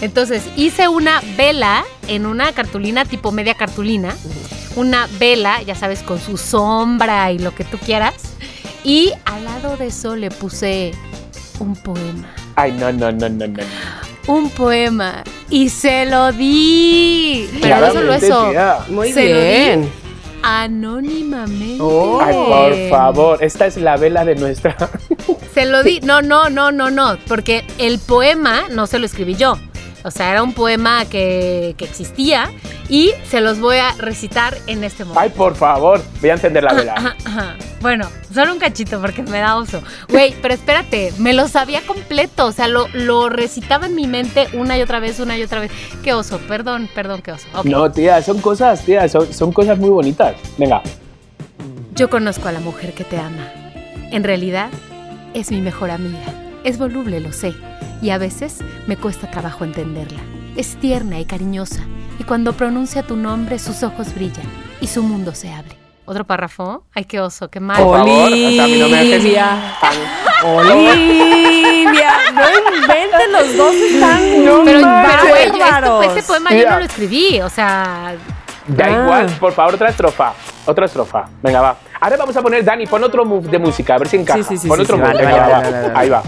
[0.00, 4.14] Entonces hice una vela en una cartulina, tipo media cartulina.
[4.76, 8.14] Una vela, ya sabes, con su sombra y lo que tú quieras.
[8.84, 10.92] Y al lado de eso le puse
[11.58, 12.32] un poema.
[12.54, 13.62] Ay, no, no, no, no, no.
[14.30, 15.24] Un poema.
[15.48, 17.48] Y se lo di.
[17.60, 18.50] Pero no solo eso.
[18.50, 18.78] tía.
[18.88, 19.46] Muy Se lo di.
[19.48, 19.92] bien.
[20.42, 21.78] Anónimamente.
[21.80, 22.20] Oh.
[22.20, 24.76] Ay, por favor, esta es la vela de nuestra.
[25.52, 26.00] Se lo di.
[26.04, 27.18] No, no, no, no, no.
[27.28, 29.58] Porque el poema no se lo escribí yo.
[30.04, 32.50] O sea, era un poema que, que existía
[32.88, 35.20] y se los voy a recitar en este momento.
[35.20, 36.94] Ay, por favor, voy a encender la vela.
[36.96, 37.56] ajá, ajá.
[37.80, 39.82] Bueno, solo un cachito porque me da oso.
[40.08, 42.46] Güey, pero espérate, me lo sabía completo.
[42.46, 45.60] O sea, lo, lo recitaba en mi mente una y otra vez, una y otra
[45.60, 45.70] vez.
[46.02, 47.46] Qué oso, perdón, perdón, qué oso.
[47.64, 50.34] No, tía, son cosas, tía, son, son cosas muy bonitas.
[50.58, 50.82] Venga.
[51.94, 53.50] Yo conozco a la mujer que te ama.
[54.10, 54.70] En realidad,
[55.34, 56.34] es mi mejor amiga.
[56.64, 57.54] Es voluble, lo sé,
[58.02, 60.20] y a veces me cuesta trabajo entenderla.
[60.56, 61.82] Es tierna y cariñosa,
[62.18, 64.46] y cuando pronuncia tu nombre sus ojos brillan
[64.80, 65.76] y su mundo se abre.
[66.06, 66.82] ¿Otro párrafo?
[66.94, 67.80] Ay, qué oso, qué mal.
[67.82, 69.76] Por favor, o sea, a mí no me dejes- Olivia.
[70.44, 74.18] Olivia, no inventes, los dos están.
[74.64, 75.96] pero, mal, pero yo bárbaros.
[75.98, 76.16] Cuéntanos.
[76.16, 76.70] este poema yo Mira.
[76.72, 78.14] no lo escribí, o sea,
[78.66, 78.90] Da Ah.
[79.02, 80.32] igual, por favor, otra estrofa.
[80.66, 81.24] Otra estrofa.
[81.42, 81.76] Venga, va.
[82.00, 84.38] Ahora vamos a poner, Dani, pon otro move de música, a ver si encaja.
[84.38, 85.12] Sí, sí, sí, pon sí, otro sí, move.
[85.14, 85.58] vale, Venga, vale, va.
[85.58, 85.98] vale, vale, vale.
[85.98, 86.22] Ahí va.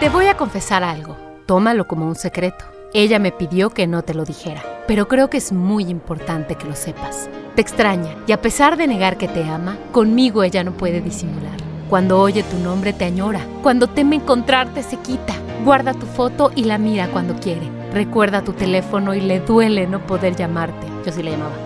[0.00, 1.14] Te voy a confesar algo.
[1.44, 2.64] Tómalo como un secreto.
[2.94, 6.66] Ella me pidió que no te lo dijera, pero creo que es muy importante que
[6.66, 7.28] lo sepas.
[7.54, 11.58] Te extraña y a pesar de negar que te ama, conmigo ella no puede disimular.
[11.90, 15.34] Cuando oye tu nombre te añora, cuando teme encontrarte se quita.
[15.66, 17.68] Guarda tu foto y la mira cuando quiere.
[17.92, 20.86] Recuerda tu teléfono y le duele no poder llamarte.
[21.04, 21.56] Yo sí le llamaba.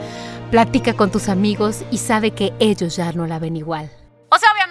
[0.51, 3.91] Platica con tus amigos y sabe que ellos ya no la ven igual.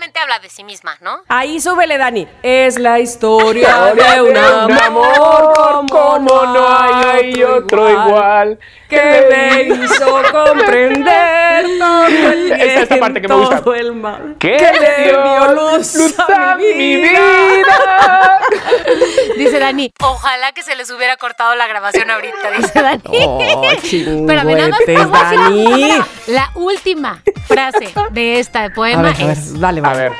[0.04, 1.22] Obviamente habla de sí misma, ¿no?
[1.30, 2.28] Ahí súbele, Dani.
[2.42, 8.60] Es la historia de un amor como no hay otro igual.
[8.90, 13.62] que me hizo comprender todo el bien, Esta es la parte que me gusta.
[13.62, 18.40] todo el mal ¿Qué le dio luz a mi vida.
[19.38, 23.02] Dice Dani, ojalá que se les hubiera cortado la grabación ahorita, dice Dani.
[23.08, 23.40] Oh,
[23.72, 24.68] Espérame, nada
[25.08, 25.66] más Dani.
[25.66, 30.12] última- La última frase de este A poema ver, a ver, es, dale, A ver.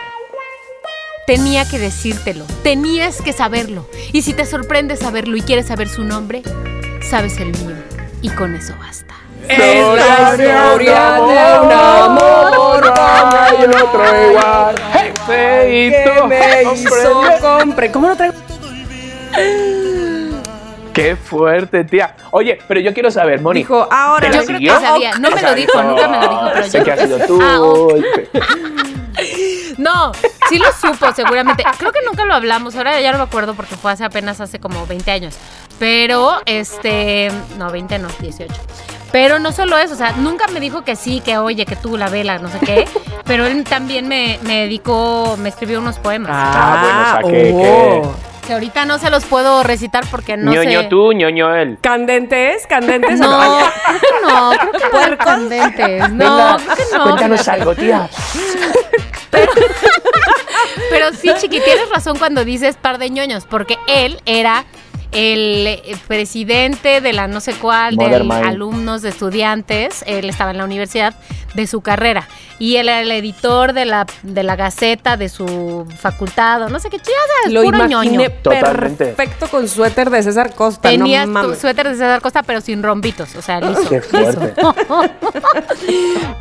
[1.26, 3.88] tenía que decírtelo, tenías que saberlo.
[4.12, 6.44] Y si te sorprende saberlo y quieres saber su nombre,
[7.02, 7.76] sabes el mío.
[8.22, 9.16] Y con eso basta.
[9.50, 14.76] Es la historia de un amor hay otro igual.
[15.26, 17.92] Feito, me hizo compre.
[17.92, 18.36] ¿Cómo lo traigo?
[20.94, 22.16] Qué fuerte, tía.
[22.30, 23.62] Oye, pero yo quiero saber, Moni.
[23.62, 24.30] Dijo, ahora.
[24.30, 24.80] ¿Te la Yo creo que siguió?
[24.80, 25.14] sabía.
[25.18, 27.40] No me lo dijo, nunca me lo dijo, pero sé yo que ha sido tú.
[27.42, 28.04] Ah, ok.
[29.78, 30.12] No,
[30.50, 31.64] sí lo supo seguramente.
[31.78, 34.60] Creo que nunca lo hablamos, ahora ya no me acuerdo porque fue hace apenas hace
[34.60, 35.36] como 20 años.
[35.80, 38.54] Pero, este, no, 20 no, 18.
[39.12, 41.98] Pero no solo eso, o sea, nunca me dijo que sí, que oye, que tú,
[41.98, 42.88] la vela, no sé qué.
[43.26, 46.32] Pero él también me, me dedicó, me escribió unos poemas.
[46.34, 47.54] Ah, bueno, o sea, que-
[48.02, 48.16] oh.
[48.46, 50.88] Que ahorita no se los puedo recitar porque no ñoño sé.
[50.90, 51.78] tú, ñoño él.
[51.80, 52.68] ¿Candentes?
[52.68, 53.58] ¿Candentes No, no?
[53.88, 56.10] creo que no, creo que no candentes.
[56.12, 57.04] No, Venga, creo que no.
[57.04, 58.10] Cuéntanos algo, tía.
[60.90, 64.66] Pero sí, Chiqui, tienes razón cuando dices par de ñoños, porque él era
[65.12, 68.32] el eh, presidente de la no sé cuál, de mind.
[68.32, 71.16] alumnos, de estudiantes, él estaba en la universidad,
[71.54, 72.28] de su carrera.
[72.60, 76.80] Y él era el editor de la, de la gaceta de su facultad, o no
[76.80, 78.30] sé qué chidas, Lo puro imaginé ñoño.
[78.42, 79.06] Totalmente.
[79.06, 80.90] perfecto con suéter de César Costa.
[80.90, 83.90] Tenías no tu suéter de César Costa, pero sin rombitos, o sea, liso.
[83.90, 84.54] Qué fuerte.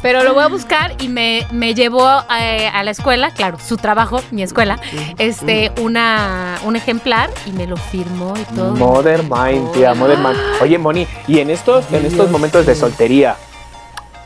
[0.02, 2.08] Pero lo voy a buscar y me, me llevó
[2.38, 4.78] eh, a la escuela, claro, su trabajo, mi escuela,
[5.18, 8.74] este, una, un ejemplar y me lo firmó y todo.
[8.74, 10.38] Mother Mind, tía, Mother Mind.
[10.60, 13.36] Oye, Moni, y en estos, en estos momentos de soltería,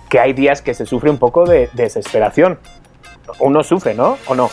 [0.09, 2.59] que hay días que se sufre un poco de desesperación.
[3.41, 4.19] Uno sufre, ¿no?
[4.27, 4.51] ¿O no?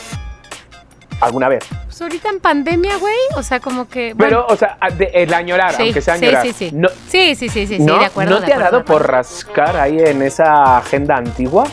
[1.20, 1.64] ¿Alguna vez?
[1.86, 4.14] Pues ahorita en pandemia, güey, o sea, como que...
[4.18, 6.42] Pero, bueno, o sea, de- el añorar, sí, aunque sea sí, añorar.
[6.46, 6.70] sí, sí.
[6.72, 7.98] No, sí, sí, sí, sí, sí, ¿no?
[7.98, 8.40] de acuerdo.
[8.40, 11.64] ¿No te ha dado por rascar ahí en esa agenda antigua?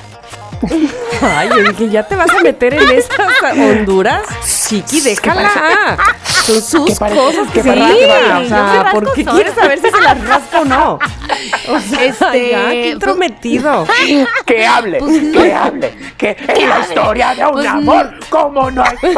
[1.21, 3.17] Ay, yo dije, ¿ya te vas a meter en esas
[3.57, 4.21] Honduras?
[4.67, 5.97] Chiqui, déjala.
[6.45, 7.73] Son sus cosas que ¿Qué se.
[7.73, 9.35] ¿Qué O sea, me rasco ¿por qué sola.
[9.35, 10.99] quieres saber si se las rasca o no?
[11.69, 13.87] O sea, Este, ya, qué pues- intrometido.
[14.45, 15.41] Que hable, Pues no.
[15.41, 18.97] que hable, que es la historia de un Pues amor como no hay.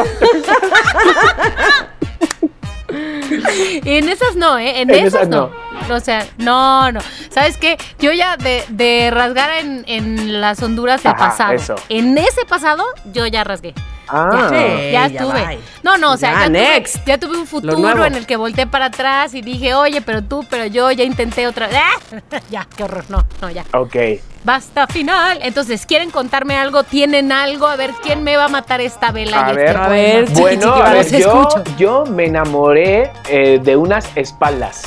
[3.84, 4.80] En esas no, ¿eh?
[4.82, 5.50] En, En esas, esas no.
[5.90, 7.00] O sea, no, no.
[7.30, 7.76] ¿Sabes qué?
[7.98, 11.52] Yo ya de, de rasgar en, en las Honduras del Ajá, pasado.
[11.52, 11.74] eso.
[11.88, 13.74] En ese pasado, yo ya rasgué.
[14.06, 14.54] Ah, Sí.
[14.54, 15.58] ya ya estuve.
[15.82, 17.06] no, no, o sea, Ya, ya, tuve, next.
[17.06, 20.44] ya tuve un futuro en el que volteé para atrás y dije, oye, pero tú,
[20.50, 22.42] pero yo, ya intenté otra vez.
[22.50, 23.04] ya, qué horror.
[23.08, 23.64] No, no, ya.
[23.72, 23.96] ok.
[24.44, 25.38] Basta final.
[25.40, 26.82] Entonces, ¿quieren contarme algo?
[26.84, 27.66] ¿Tienen algo?
[27.66, 29.46] A ver, ¿quién me va a matar esta vela?
[29.46, 31.48] A y ver, este a ver, Bueno, chiqui, a ver, yo,
[31.78, 34.82] yo me enamoré eh, de unas espaldas,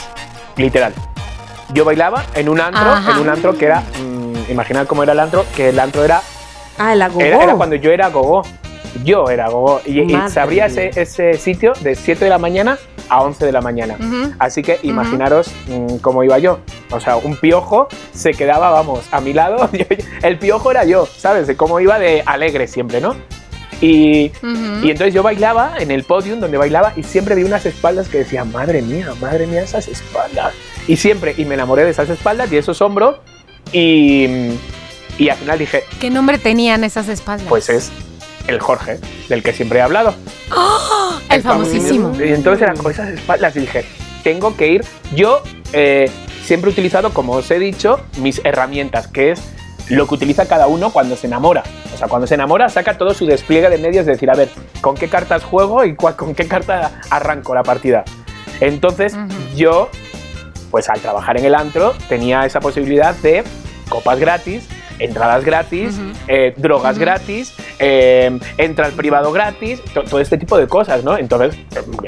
[0.57, 0.93] literal.
[1.73, 3.11] Yo bailaba en un antro, Ajá.
[3.11, 6.21] en un antro que era, mm, imaginad cómo era el antro, que el antro era,
[6.77, 7.21] Ah, el agogó.
[7.21, 8.43] era, era cuando yo era gogo.
[9.03, 9.81] Yo era gogo.
[9.85, 12.77] Y, y se abría ese, ese sitio de 7 de la mañana
[13.09, 13.95] a 11 de la mañana.
[14.39, 16.59] Así que imaginaros mm, cómo iba yo.
[16.91, 19.69] O sea, un piojo se quedaba, vamos, a mi lado.
[20.23, 21.47] el piojo era yo, ¿sabes?
[21.47, 23.15] De cómo iba de alegre siempre, ¿no?
[23.81, 24.85] Y, Ujú.
[24.85, 28.19] y entonces yo bailaba en el podium donde bailaba y siempre vi unas espaldas que
[28.19, 30.53] decían, madre mía, madre mía, esas espaldas.
[30.87, 33.17] Y siempre, y me enamoré de esas espaldas y esos hombros.
[33.71, 34.27] Y,
[35.17, 37.47] y al final dije, ¿Qué nombre tenían esas espaldas?
[37.47, 37.91] pues es
[38.47, 38.99] el Jorge,
[39.29, 40.15] del que siempre he hablado.
[41.29, 42.13] el famosísimo.
[42.19, 43.85] Y entonces eran con esas espaldas y dije,
[44.23, 44.85] tengo que ir.
[45.15, 46.09] Yo eh,
[46.45, 49.41] siempre he utilizado, como os he dicho, mis herramientas, que es
[49.89, 51.63] lo que utiliza cada uno cuando se enamora.
[51.93, 54.49] O sea, cuando se enamora saca todo su despliegue de medios de decir, a ver,
[54.81, 58.03] ¿con qué cartas juego y cuál- con qué carta arranco la partida?
[58.59, 59.15] Entonces
[59.55, 59.89] yo,
[60.71, 63.43] pues al trabajar en el antro tenía esa posibilidad de
[63.89, 64.67] copas gratis,
[64.99, 65.95] entradas gratis,
[66.27, 71.17] eh, drogas gratis, eh, entra al privado gratis, to- todo este tipo de cosas, ¿no?
[71.17, 71.55] Entonces,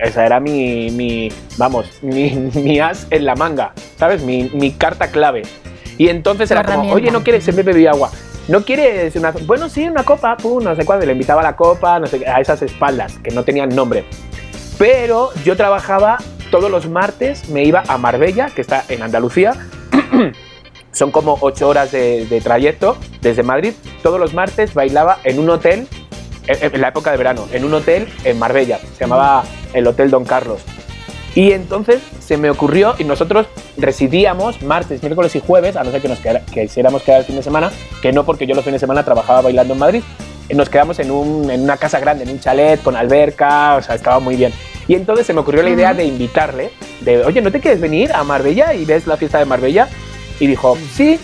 [0.04, 4.24] esa era mi, mi vamos, mi, mi as en la manga, ¿sabes?
[4.24, 5.44] Mi, mi carta clave.
[6.00, 8.10] Y entonces era como, oye, no quieres, siempre bebí agua.
[8.48, 9.32] ¿No quieres una.?
[9.46, 11.06] Bueno, sí, una copa, pum, no sé cuándo.
[11.06, 14.06] Le invitaba a la copa, no sé, a esas espaldas que no tenían nombre.
[14.78, 16.18] Pero yo trabajaba
[16.52, 19.52] todos los martes, me iba a Marbella, que está en Andalucía.
[20.94, 23.74] Son como ocho horas de, de trayecto desde Madrid.
[24.02, 25.86] Todos los martes bailaba en un hotel,
[26.48, 28.80] en la época de verano, en un hotel en Marbella.
[28.80, 29.44] Se llamaba
[29.74, 30.64] el Hotel Don Carlos.
[31.36, 33.46] Y entonces se me ocurrió, y nosotros
[33.78, 37.26] residíamos martes, miércoles y jueves, a no ser que nos quedara- que quisiéramos quedar el
[37.26, 37.72] fin de semana,
[38.02, 40.04] que no porque yo los fines de semana trabajaba bailando en Madrid.
[40.50, 43.82] Eh, Nos quedamos en, un- en una casa grande, en un chalet con alberca, o
[43.84, 44.52] sea, estaba muy bien.
[44.88, 46.72] Y entonces se me ocurrió la idea de invitarle,
[47.02, 49.88] de, oye, ¿no te quieres venir a Marbella y ves la fiesta de Marbella?
[50.40, 51.20] Y dijo, sí,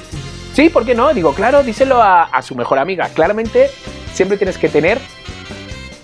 [0.53, 1.11] sí, ¿por qué no?
[1.15, 3.09] Digo, claro, díselo a, a su mejor amiga.
[3.15, 3.71] Claramente
[4.13, 4.99] siempre tienes que tener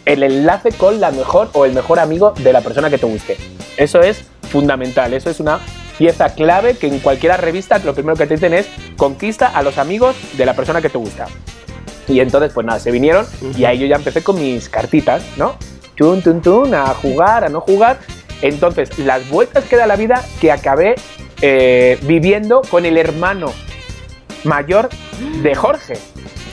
[0.06, 3.38] el enlace con la mejor o el mejor amigo de la persona que te guste.
[3.78, 5.60] Eso es fundamental, eso es una
[5.98, 8.68] pieza clave que en cualquier revista lo primero que te dicen es
[8.98, 11.28] conquista a los amigos de la persona que te gusta.
[12.08, 15.56] Y entonces, pues nada, se vinieron y ahí yo ya empecé con mis cartitas, ¿no?
[15.96, 18.00] Tun, tun, tun, a jugar, a no jugar.
[18.42, 20.96] Entonces, las vueltas que da la vida que acabé
[21.42, 23.54] eh, viviendo con el hermano
[24.44, 24.90] mayor
[25.42, 25.94] de Jorge,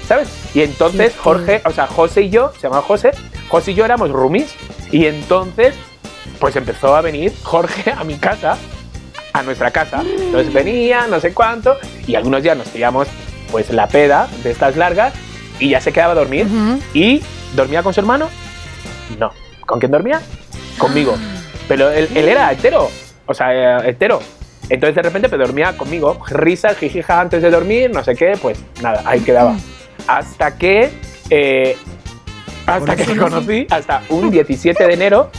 [0.06, 0.28] ¿sabes?
[0.54, 3.10] Y entonces Jorge, o sea, José y yo, se llama José,
[3.48, 4.54] José y yo éramos roomies
[4.90, 5.74] y entonces
[6.38, 8.56] pues empezó a venir Jorge a mi casa,
[9.32, 10.02] a nuestra casa.
[10.02, 11.76] Entonces venía, no sé cuánto,
[12.06, 13.08] y algunos días nos pillamos
[13.50, 15.14] pues la peda de estas largas
[15.58, 16.46] y ya se quedaba a dormir.
[16.94, 17.22] ¿Y
[17.54, 18.28] dormía con su hermano?
[19.18, 19.32] No.
[19.66, 20.20] ¿Con quién dormía?
[20.78, 21.16] Conmigo.
[21.66, 22.90] Pero él, él era hetero.
[23.26, 24.20] O sea, eh, hetero.
[24.70, 26.18] Entonces de repente pues, dormía conmigo.
[26.28, 28.38] Risas, jijija antes de dormir, no sé qué.
[28.40, 29.56] Pues nada, ahí quedaba.
[30.06, 30.90] Hasta que...
[31.30, 31.76] eh,
[32.66, 35.30] hasta que conocí, hasta un 17 de enero.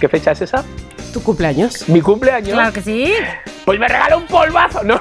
[0.00, 0.64] ¿Qué fecha es esa?
[1.12, 1.88] ¿Tu cumpleaños?
[1.88, 2.52] Mi cumpleaños.
[2.54, 3.12] Claro que sí.
[3.64, 4.82] Pues me regaló un polvazo.
[4.82, 5.00] No,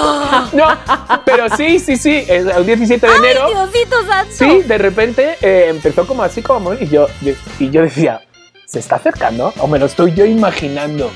[0.52, 0.66] no,
[1.24, 2.24] pero sí, sí, sí.
[2.28, 3.46] El 17 de enero.
[3.46, 4.32] ¡Ay, Diosito santo!
[4.32, 7.06] Sí, de repente eh, empezó como así como y yo
[7.58, 8.20] y yo decía,
[8.66, 9.52] ¿se está acercando?
[9.58, 11.10] O me lo estoy yo imaginando.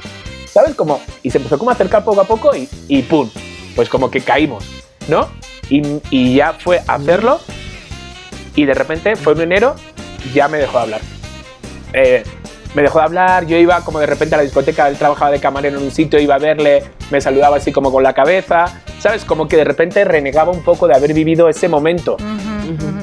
[0.50, 1.00] ¿Sabes cómo?
[1.22, 3.30] Y se empezó como a acercar poco a poco y, y pum,
[3.76, 4.64] pues como que caímos,
[5.08, 5.28] ¿no?
[5.68, 7.38] Y, y ya fue a hacerlo
[8.56, 9.76] y de repente fue en enero,
[10.34, 11.00] ya me dejó de hablar.
[11.92, 12.24] Eh,
[12.74, 15.40] me dejó de hablar, yo iba como de repente a la discoteca, él trabajaba de
[15.40, 18.66] camarero en un sitio, iba a verle, me saludaba así como con la cabeza,
[18.98, 19.24] ¿sabes?
[19.24, 22.16] Como que de repente renegaba un poco de haber vivido ese momento.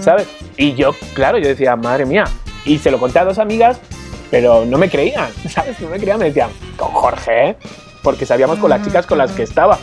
[0.01, 0.28] ¿sabes?
[0.57, 2.26] Y yo, claro, yo decía, madre mía.
[2.66, 3.80] Y se lo conté a dos amigas,
[4.32, 5.80] pero no me creían, ¿sabes?
[5.80, 7.55] No me creían, me decían, con Jorge, ¿eh?
[8.03, 9.80] Porque sabíamos con las chicas con las que estaba.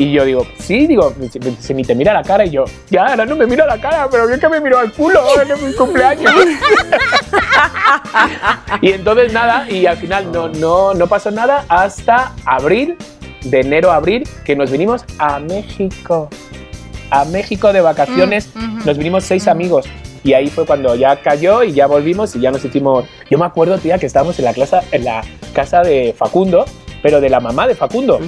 [0.00, 2.46] Y yo digo, sí, digo, si, si ni te mira la cara.
[2.46, 4.90] Y yo, ya, ahora no me mira la cara, pero bien que me miró al
[4.94, 6.32] culo en mi cumpleaños.
[8.80, 12.96] y entonces nada, y al final no, no, no pasó nada hasta abril,
[13.42, 16.30] de enero a abril, que nos vinimos a México.
[17.10, 18.86] A México de vacaciones, Mm, ujú.
[18.86, 19.84] nos vinimos seis amigos.
[20.22, 23.04] Y ahí fue cuando ya cayó y ya volvimos y ya nos hicimos.
[23.30, 25.22] Yo me acuerdo, tía, que estábamos en la, clase, en la
[25.52, 26.64] casa de Facundo,
[27.02, 28.18] pero de la mamá de Facundo.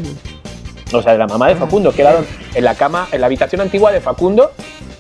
[0.93, 3.93] O sea, de la mamá de Facundo, quedaron en la cama, en la habitación antigua
[3.93, 4.53] de Facundo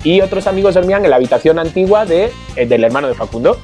[0.04, 3.58] y otros amigos dormían en la habitación antigua de, eh, del hermano de Facundo.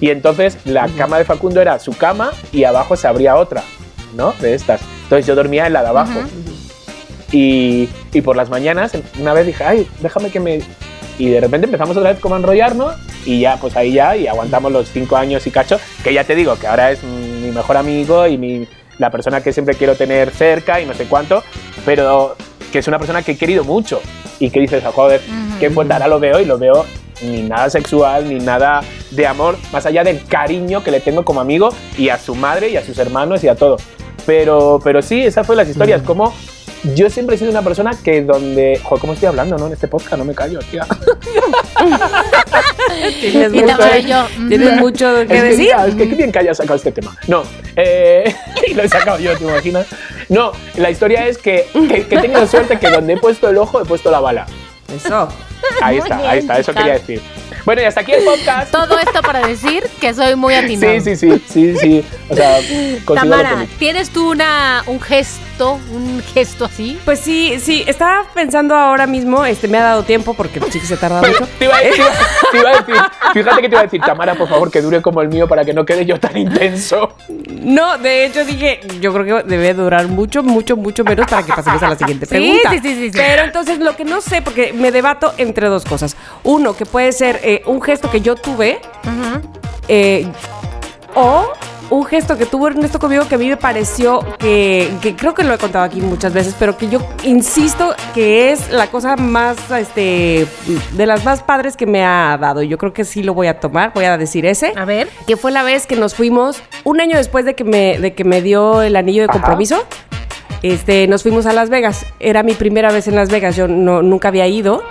[0.00, 3.62] Y entonces la cama de Facundo era su cama y abajo se abría otra,
[4.16, 4.34] ¿no?
[4.40, 4.80] De estas.
[5.04, 6.20] Entonces yo dormía en la de abajo.
[7.30, 10.60] y, y por las mañanas, una vez dije, ay, déjame que me...
[11.18, 14.26] Y de repente empezamos otra vez como a enrollarnos y ya, pues ahí ya, y
[14.26, 17.76] aguantamos los cinco años y cacho, que ya te digo, que ahora es mi mejor
[17.76, 18.66] amigo y mi,
[19.02, 21.42] la persona que siempre quiero tener cerca y no sé cuánto,
[21.84, 22.36] pero
[22.72, 24.00] que es una persona que he querido mucho
[24.38, 25.58] y que dices, "Ah, joder, Ujú.
[25.60, 26.86] qué fuerte, ahora lo veo y lo veo
[27.20, 28.80] ni nada sexual, ni nada
[29.10, 32.68] de amor, más allá del cariño que le tengo como amigo y a su madre
[32.70, 33.76] y a sus hermanos y a todo.
[34.24, 36.32] Pero, pero sí, esas fueron las historias, como
[36.94, 38.80] yo siempre he sido una persona que donde...
[38.82, 39.66] Joder, ¿cómo estoy hablando, no?
[39.68, 40.86] En este podcast no me callo, tía.
[43.20, 44.26] Tienes Y mucho, yo.
[44.48, 45.58] tienes mucho que Es que, decir.
[45.58, 47.16] mira, es que qué bien que hayas sacado este tema.
[47.28, 47.42] No,
[47.76, 48.34] eh,
[48.66, 49.86] y lo he sacado yo, ¿te imaginas?
[50.28, 53.58] No, la historia es que, que, que he tenido suerte que donde he puesto el
[53.58, 54.46] ojo he puesto la bala.
[54.94, 55.28] Eso.
[55.80, 57.20] Ahí Muy está, bien, ahí está, eso quería decir.
[57.64, 58.70] Bueno, y hasta aquí el podcast.
[58.72, 60.92] Todo esto para decir que soy muy atinado.
[61.00, 62.04] Sí, sí, sí, sí, sí.
[62.28, 62.58] O sea,
[63.14, 63.66] Tamara.
[63.78, 66.98] ¿tienes tú una, un gesto, un gesto así?
[67.04, 70.86] Pues sí, sí, estaba pensando ahora mismo, este, me ha dado tiempo porque el chiqui
[70.86, 71.46] se tarda mucho.
[71.58, 72.10] Te iba, a- te iba-
[72.50, 72.94] te iba a decir,
[73.32, 75.64] fíjate que te iba a decir, Tamara, por favor, que dure como el mío para
[75.64, 77.14] que no quede yo tan intenso.
[77.62, 81.52] No, de hecho dije, yo creo que debe durar mucho, mucho, mucho menos para que
[81.52, 82.70] pasemos a la siguiente Sí, pregunta.
[82.70, 83.18] sí, sí, sí, sí.
[83.18, 86.16] Pero entonces lo que no sé, porque me debato entre dos cosas.
[86.42, 88.80] Uno, que puede ser eh, un gesto que yo tuve,
[89.88, 90.26] eh,
[91.14, 91.52] o
[91.90, 95.44] un gesto que tuvo Ernesto conmigo que a mí me pareció que, que creo que
[95.44, 99.58] lo he contado aquí muchas veces, pero que yo insisto que es la cosa más,
[99.70, 100.46] este,
[100.92, 102.62] de las más padres que me ha dado.
[102.62, 105.08] Yo creo que sí lo voy a tomar, voy a decir ese A ver.
[105.26, 108.24] que fue la vez que nos fuimos un año después de que me, de que
[108.24, 109.40] me dio el anillo de Ajá.
[110.62, 112.06] Este, nos fuimos a Las Vegas.
[112.20, 113.56] Era mi primera vez en Las Vegas.
[113.56, 114.82] Yo no, nunca había ido.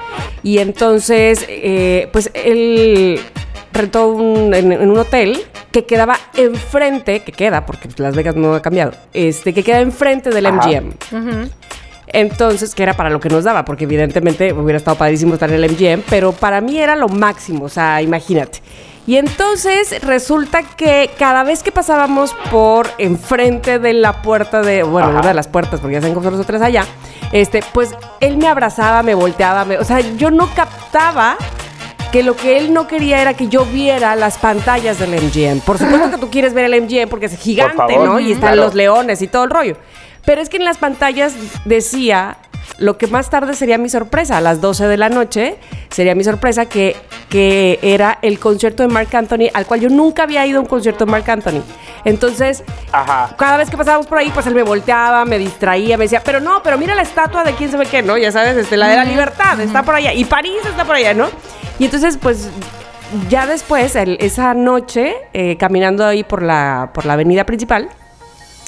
[0.43, 3.19] Y entonces, eh, pues él
[3.73, 5.39] rentó un- en, en un hotel
[5.71, 10.29] que quedaba enfrente, que queda, porque Las Vegas no ha cambiado, este, que queda enfrente
[10.29, 10.67] del Ajá.
[10.67, 11.49] MGM.
[12.07, 15.63] Entonces, que era para lo que nos daba, porque evidentemente hubiera estado padrísimo estar en
[15.63, 18.59] el MGM, pero para mí era lo máximo, o sea, imagínate.
[19.07, 25.07] Y entonces resulta que cada vez que pasábamos por enfrente de la puerta de, bueno,
[25.09, 25.19] Ajá.
[25.19, 26.83] una de las puertas, porque ya cómo son los tres allá,
[27.31, 31.35] este, pues él me abrazaba, me volteaba, me- o sea, yo no captaba
[32.11, 35.61] que lo que él no quería era que yo viera las pantallas del MGM.
[35.61, 38.19] Por supuesto que tú quieres ver el MGM porque es gigante, ¿no?
[38.19, 38.63] Y están claro.
[38.67, 39.77] los leones y todo el rollo.
[40.25, 41.33] Pero es que en las pantallas
[41.65, 42.37] decía
[42.77, 45.57] lo que más tarde sería mi sorpresa, a las 12 de la noche,
[45.89, 46.95] sería mi sorpresa que,
[47.29, 50.67] que era el concierto de Mark Anthony, al cual yo nunca había ido a un
[50.67, 51.61] concierto de Mark Anthony.
[52.05, 53.35] Entonces, Ajá.
[53.37, 56.39] cada vez que pasábamos por ahí, pues él me volteaba, me distraía, me decía, pero
[56.39, 58.17] no, pero mira la estatua de quién sabe qué, ¿no?
[58.17, 61.13] Ya sabes, este, la de la libertad, está por allá, y París está por allá,
[61.13, 61.27] ¿no?
[61.77, 62.49] Y entonces, pues,
[63.29, 67.89] ya después, el- esa noche, eh, caminando ahí por la, por la avenida principal,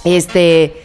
[0.03, 0.75] este,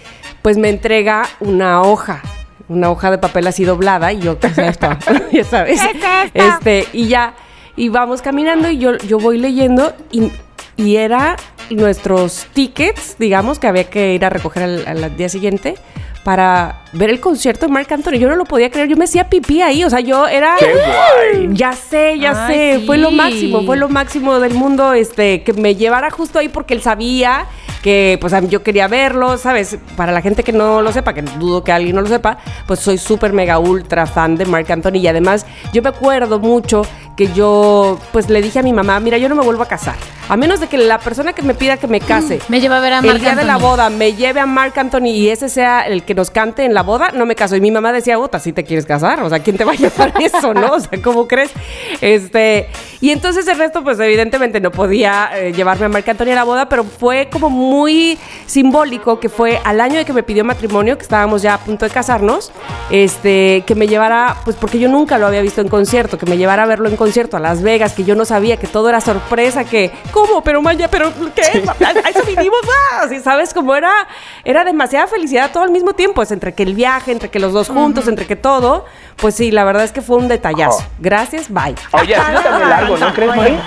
[0.42, 2.22] pues me entrega una hoja,
[2.68, 4.88] una hoja de papel así doblada, y yo, ¿qué es esto?
[5.32, 5.80] ya sabes.
[5.80, 5.96] ¿Qué es
[6.34, 6.38] esto?
[6.38, 7.34] Este, y ya,
[7.76, 10.30] y vamos caminando, y yo, yo voy leyendo, y,
[10.76, 11.36] y era
[11.70, 15.76] nuestros tickets, digamos, que había que ir a recoger al, al día siguiente
[16.28, 18.18] para ver el concierto de Marc Anthony.
[18.18, 20.56] Yo no lo podía creer, yo me hacía pipí ahí, o sea, yo era...
[20.58, 21.48] ¡Qué guay!
[21.52, 22.86] Ya sé, ya Ay, sé, sí.
[22.86, 26.74] fue lo máximo, fue lo máximo del mundo, este, que me llevara justo ahí porque
[26.74, 27.46] él sabía
[27.82, 29.78] que, pues, yo quería verlo, ¿sabes?
[29.96, 32.80] Para la gente que no lo sepa, que dudo que alguien no lo sepa, pues
[32.80, 36.82] soy súper mega ultra fan de Marc Anthony y además yo me acuerdo mucho
[37.16, 39.96] que yo, pues, le dije a mi mamá, mira, yo no me vuelvo a casar,
[40.28, 42.80] a menos de que la persona que me pida que me case Me lleva a
[42.80, 45.48] ver a el Marc día de la boda me lleve a Marc Anthony y ese
[45.48, 47.56] sea el que nos cante en la boda, no me caso.
[47.56, 49.74] Y mi mamá decía, Bota, si te quieres casar, o sea, ¿quién te va a
[49.74, 50.74] llevar eso, no?
[50.74, 51.50] O sea, ¿cómo crees?
[52.00, 52.68] Este,
[53.00, 56.44] y entonces el resto, pues evidentemente no podía eh, llevarme a Marc Anthony a la
[56.44, 60.96] boda, pero fue como muy simbólico que fue al año de que me pidió matrimonio,
[60.96, 62.52] que estábamos ya a punto de casarnos,
[62.90, 66.36] este, que me llevara, pues porque yo nunca lo había visto en concierto, que me
[66.36, 69.00] llevara a verlo en concierto a Las Vegas, que yo no sabía que todo era
[69.00, 70.42] sorpresa, que, ¿cómo?
[70.42, 71.64] Pero Maya, pero ¿qué?
[71.84, 72.60] A eso vinimos,
[72.92, 73.54] ah, así, ¿sabes?
[73.54, 73.92] Como era,
[74.44, 77.52] era demasiada felicidad todo al mismo tiempo, es entre que el viaje, entre que los
[77.52, 78.84] dos juntos, entre que todo,
[79.16, 80.78] pues sí, la verdad es que fue un detallazo.
[80.80, 80.92] Oh.
[80.98, 81.74] Gracias, bye.
[81.92, 83.58] Oye, sido también largo, ¿no crees, Mari?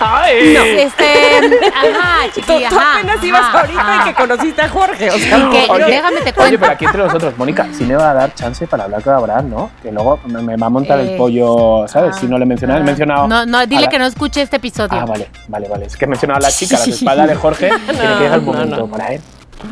[0.00, 0.56] ¡Ay!
[0.56, 4.02] Este, ajá, Tú, chiqui, tú ajá, apenas ibas ajá, ahorita ajá.
[4.02, 6.58] y que conociste a Jorge, o sea, Y que- Oye, déjame te Oye, cuento.
[6.60, 9.50] pero aquí entre nosotros, Mónica, sí me va a dar chance para hablar con Abraham,
[9.50, 9.70] ¿no?
[9.82, 12.16] Que luego me, me va a montar Eh, el pollo, ¿sabes?
[12.16, 13.26] si no le he mencionado, he mencionado.
[13.28, 14.98] No, no, dile la- que no escuche este episodio.
[15.00, 15.86] Ah, vale, vale, vale.
[15.86, 18.44] Es que he mencionado a la chica, la espalda de Jorge, tiene que llegar el
[18.46, 18.86] no, momento no.
[18.88, 19.20] para él.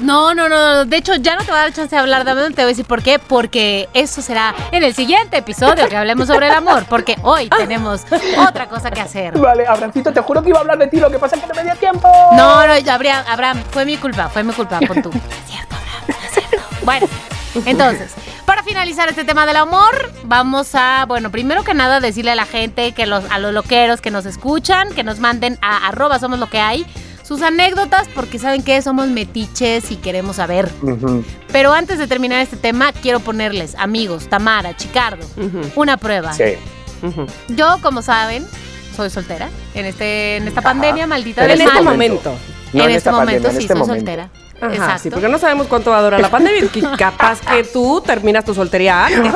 [0.01, 0.85] No, no, no.
[0.85, 2.45] De hecho, ya no te va a dar chance de hablar de amor.
[2.47, 3.19] Te voy a decir por qué.
[3.19, 6.87] Porque eso será en el siguiente episodio que hablemos sobre el amor.
[6.89, 8.03] Porque hoy tenemos
[8.49, 9.39] otra cosa que hacer.
[9.39, 11.49] Vale, Abrancito, te juro que iba a hablar de ti, lo que pasa es que
[11.49, 12.09] no me dio tiempo.
[12.33, 15.11] No, no, Abraham, Abraham, fue mi culpa, fue mi culpa, pon tú.
[15.45, 16.67] Es cierto, Abraham, no es cierto.
[16.85, 17.07] Bueno,
[17.67, 18.15] entonces,
[18.47, 22.47] para finalizar este tema del amor, vamos a, bueno, primero que nada decirle a la
[22.47, 26.39] gente, que los, a los loqueros que nos escuchan, que nos manden a arroba somos
[26.39, 26.87] lo que hay,
[27.25, 30.71] sus anécdotas, porque saben que somos metiches y queremos saber.
[31.51, 35.27] Pero antes de terminar este tema, quiero ponerles, amigos, Tamara, Chicardo,
[35.75, 36.33] una prueba.
[36.35, 36.55] Sí.
[37.49, 38.47] Yo, como saben,
[38.97, 40.71] soy soltera en, este, en esta Ajá.
[40.71, 42.35] pandemia maldita En del En este este momento.
[42.73, 43.95] No en, en este momento sí este soy momento.
[43.97, 44.31] soltera.
[44.67, 45.03] Ajá, Exacto.
[45.03, 46.69] sí, porque no sabemos cuánto va a durar la pandemia.
[46.75, 49.33] y Capaz que tú terminas tu soltería antes.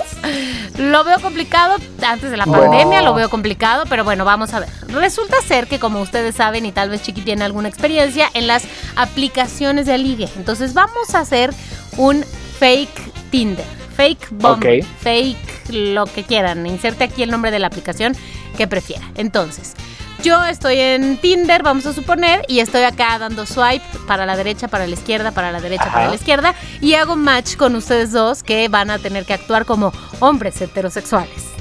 [0.78, 1.76] Lo veo complicado
[2.06, 4.68] antes de la pandemia, lo veo complicado, pero bueno, vamos a ver.
[4.88, 8.64] Resulta ser que como ustedes saben y tal vez Chiqui tiene alguna experiencia en las
[8.96, 10.28] aplicaciones de ligue.
[10.36, 11.52] Entonces vamos a hacer
[11.96, 12.24] un
[12.58, 13.64] fake Tinder,
[13.96, 14.86] fake Bumble, Ok.
[15.00, 16.66] fake lo que quieran.
[16.66, 18.16] Inserte aquí el nombre de la aplicación
[18.56, 19.02] que prefiera.
[19.16, 19.74] Entonces,
[20.22, 24.68] yo estoy en Tinder, vamos a suponer, y estoy acá dando swipe para la derecha,
[24.68, 25.92] para la izquierda, para la derecha, Ajá.
[25.92, 29.64] para la izquierda, y hago match con ustedes dos que van a tener que actuar
[29.64, 31.57] como hombres heterosexuales.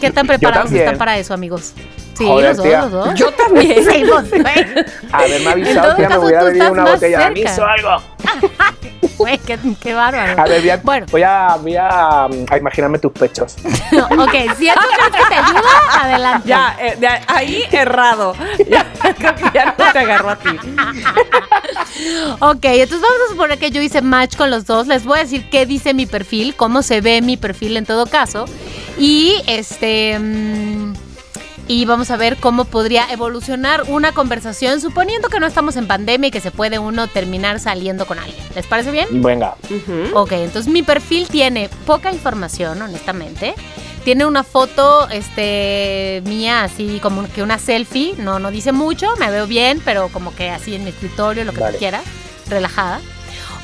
[0.00, 1.72] ¿Qué tan preparados están para eso, amigos?
[2.16, 2.80] Sí, Joder, los dos, tía.
[2.82, 3.14] los dos.
[3.14, 3.84] Yo también.
[3.88, 4.84] Sí, pues, güey.
[5.12, 7.26] Haberme En avisado, todo tía, me tú bebido estás una botella de cerca.
[7.26, 8.02] aviso o algo.
[9.18, 10.40] Güey, qué, qué bárbaro.
[10.40, 11.06] A ver, voy a, Bueno.
[11.10, 13.56] voy a, voy a, a imaginarme tus pechos.
[13.56, 16.48] ok, si esto crees que te ayuda, adelante.
[16.48, 18.34] Ya, eh, de ahí errado.
[18.70, 18.86] Ya,
[19.18, 20.50] creo que ya no te agarró a ti.
[22.38, 24.86] Ok, entonces vamos a suponer que yo hice match con los dos.
[24.86, 28.06] Les voy a decir qué dice mi perfil, cómo se ve mi perfil en todo
[28.06, 28.44] caso.
[28.98, 30.18] Y este.
[30.18, 30.94] mm,
[31.70, 36.28] y vamos a ver cómo podría evolucionar una conversación, suponiendo que no estamos en pandemia
[36.28, 38.42] y que se puede uno terminar saliendo con alguien.
[38.54, 39.06] ¿Les parece bien?
[39.22, 39.54] Venga.
[40.14, 43.54] Ok, entonces mi perfil tiene poca información, honestamente.
[44.02, 48.14] Tiene una foto este, mía, así como que una selfie.
[48.16, 51.52] No, no dice mucho, me veo bien, pero como que así en mi escritorio, lo
[51.52, 51.74] que Vale.
[51.74, 52.02] tú quieras,
[52.48, 53.00] relajada.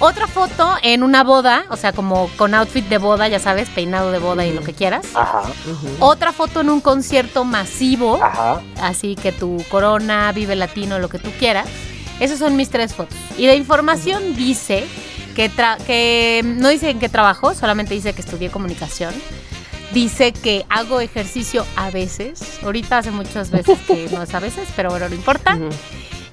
[0.01, 4.11] Otra foto en una boda, o sea, como con outfit de boda, ya sabes, peinado
[4.13, 5.07] de boda y lo que quieras.
[5.15, 5.43] Ajá,
[6.01, 8.61] Otra foto en un concierto masivo, ajá.
[8.83, 11.69] así que tu corona, vive latino, lo que tú quieras.
[12.21, 13.17] Esas son mis tres fotos.
[13.39, 14.85] Y de información dice
[15.35, 19.15] que, tra- que no dice en qué trabajo, solamente dice que estudié comunicación.
[19.93, 22.59] Dice que hago ejercicio a veces.
[22.65, 25.57] Ahorita hace muchas veces que no es a veces, pero bueno, no importa.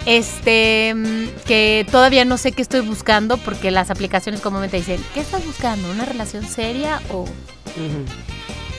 [0.05, 5.19] Este, mm, que todavía no sé qué estoy buscando porque las aplicaciones comúnmente dicen, ¿qué
[5.19, 5.89] estás buscando?
[5.91, 7.25] ¿Una relación seria o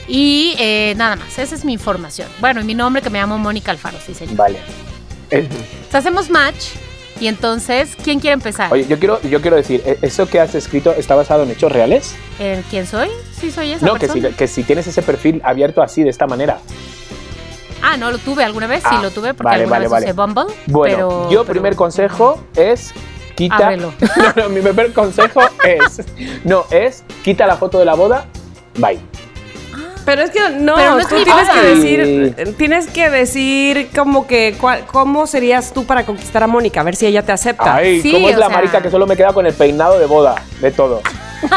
[0.07, 2.27] y eh, nada más, esa es mi información.
[2.39, 4.35] Bueno, y mi nombre que me llamo Mónica Alfaro, sí, señor.
[4.35, 4.59] Vale.
[5.29, 6.65] Entonces, hacemos match
[7.19, 8.71] y entonces, ¿quién quiere empezar?
[8.71, 11.71] oye, yo quiero, yo quiero decir, ¿e- ¿eso que has escrito está basado en hechos
[11.71, 12.15] reales?
[12.39, 13.07] ¿En ¿Quién soy?
[13.39, 16.27] Sí, soy esa No, que si, que si tienes ese perfil abierto así, de esta
[16.27, 16.59] manera.
[17.83, 19.91] Ah, no, lo tuve alguna vez, sí Ah, lo tuve porque vale, alguna vale, vez
[19.91, 20.05] vale.
[20.05, 20.55] usé Bumble.
[20.67, 22.93] Bueno, pero- yo pero- primer consejo es
[23.35, 23.55] quita.
[23.57, 23.93] Ábrelo.
[24.35, 26.01] no, no, mi primer consejo es.
[26.43, 28.25] No, es quita la foto de la boda.
[28.77, 28.99] Bye.
[30.05, 34.53] Pero es que no, Pero no tú tienes que decir, tienes que decir como que
[34.59, 37.75] cuál- cómo serías tú para conquistar a Mónica, a ver si ella te acepta.
[37.75, 40.05] Ay, Sí, ¿cómo es la sea- marica que solo me queda con el peinado de
[40.05, 40.35] boda?
[40.59, 41.01] De todo.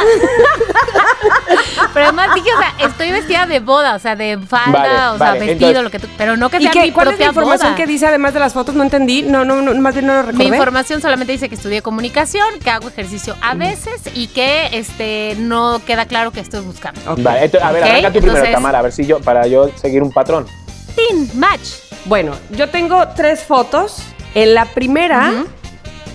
[1.94, 5.18] Pero además dije, o sea, estoy vestida de boda, o sea, de falda, Vale, o
[5.18, 6.08] sea, vale, vestido, entonces- lo que tú.
[6.18, 7.76] Pero no que ¿Y sea qué, mi cuál es la propia información boda.
[7.76, 8.74] que dice además de las fotos?
[8.74, 10.44] No entendí, no, no, no más bien no lo recordé.
[10.44, 15.34] Mi información solamente dice que estudié comunicación, que hago ejercicio a veces y que este
[15.38, 17.00] no queda claro que estoy buscando.
[17.18, 19.46] Vale, entonces, a ver, Ok, arranca tú primero, entonces- Tamara, a ver si yo, para
[19.46, 20.46] yo seguir un patrón.
[20.94, 21.68] Tin, match.
[22.04, 23.98] Bueno, yo tengo tres fotos.
[24.34, 25.32] En la primera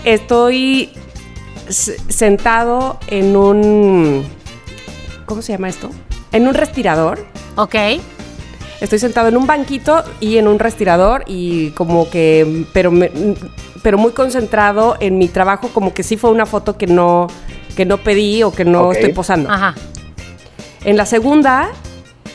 [0.04, 0.92] estoy
[1.70, 4.26] sentado en un...
[5.26, 5.90] ¿Cómo se llama esto?
[6.32, 7.26] En un respirador.
[7.56, 7.76] Ok.
[8.82, 13.12] Estoy sentado en un banquito y en un respirador y como que, pero, me-
[13.84, 17.28] pero muy concentrado en mi trabajo, como que sí fue una foto que no,
[17.76, 19.52] que no pedí o que no estoy posando.
[19.52, 19.76] Ajá.
[20.84, 21.70] En la segunda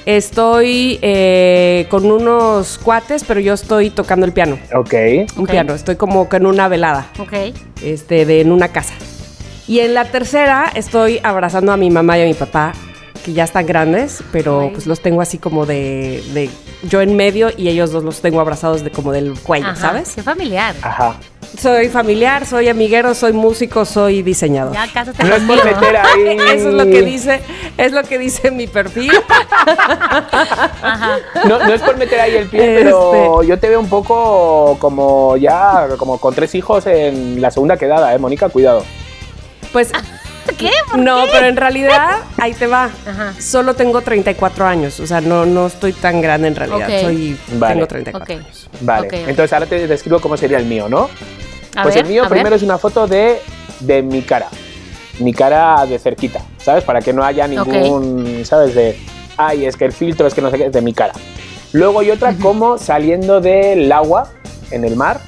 [0.07, 4.57] estoy eh, con unos cuates, pero yo estoy tocando el piano.
[4.73, 4.95] Ok.
[5.37, 7.33] Un piano, estoy como que en una velada, Ok.
[7.83, 8.95] este, de, en una casa.
[9.69, 12.73] Y en la tercera estoy abrazando a mi mamá y a mi papá,
[13.25, 14.71] que ya están grandes, pero Ay.
[14.71, 16.51] pues los tengo así como de, de-
[16.89, 19.77] yo en medio y ellos dos los tengo abrazados de como del cuello, Ajá.
[19.81, 20.13] ¿sabes?
[20.15, 20.75] Qué familiar.
[20.83, 21.17] Ajá.
[21.59, 24.75] Soy familiar, soy amiguero, soy músico, soy diseñador.
[24.75, 25.81] Ya cásate No es por conmigo.
[25.81, 26.37] meter ahí.
[26.55, 27.41] Eso es lo que dice,
[27.79, 29.11] es lo que dice mi perfil.
[30.83, 31.19] Ajá.
[31.49, 35.37] No, no es por meter ahí el pie, pero yo te veo un poco como
[35.37, 38.49] ya, como con tres hijos en la segunda quedada, ¿eh, Mónica?
[38.49, 38.85] Cuidado.
[39.77, 39.93] Pues
[40.59, 40.71] ¿Qué?
[40.91, 42.89] ¿Por no, pero en realidad ahí te va.
[43.07, 43.35] Ajá.
[43.39, 46.89] Solo tengo 34 años, o sea, no, no estoy tan grande en realidad.
[46.89, 47.01] Ok.
[47.03, 47.75] Soy, Vale.
[47.75, 48.41] Tengo 34 Ok.
[48.41, 48.71] años.
[48.81, 49.09] Vale.
[49.13, 51.11] Entonces ahora te describo cómo sería el mío, ¿no?
[51.75, 52.39] A pues ver, el mío a ver.
[52.39, 53.43] primero es una foto de,
[53.81, 54.49] de mi cara.
[55.19, 56.83] Mi cara de cerquita, ¿sabes?
[56.83, 58.75] Para que no haya ningún, ¿sabes?
[58.75, 58.99] De,
[59.37, 61.13] ay, es que el filtro es que no sé qué, es de mi cara.
[61.73, 64.31] Luego hay otra como saliendo del agua
[64.71, 65.21] en el mar,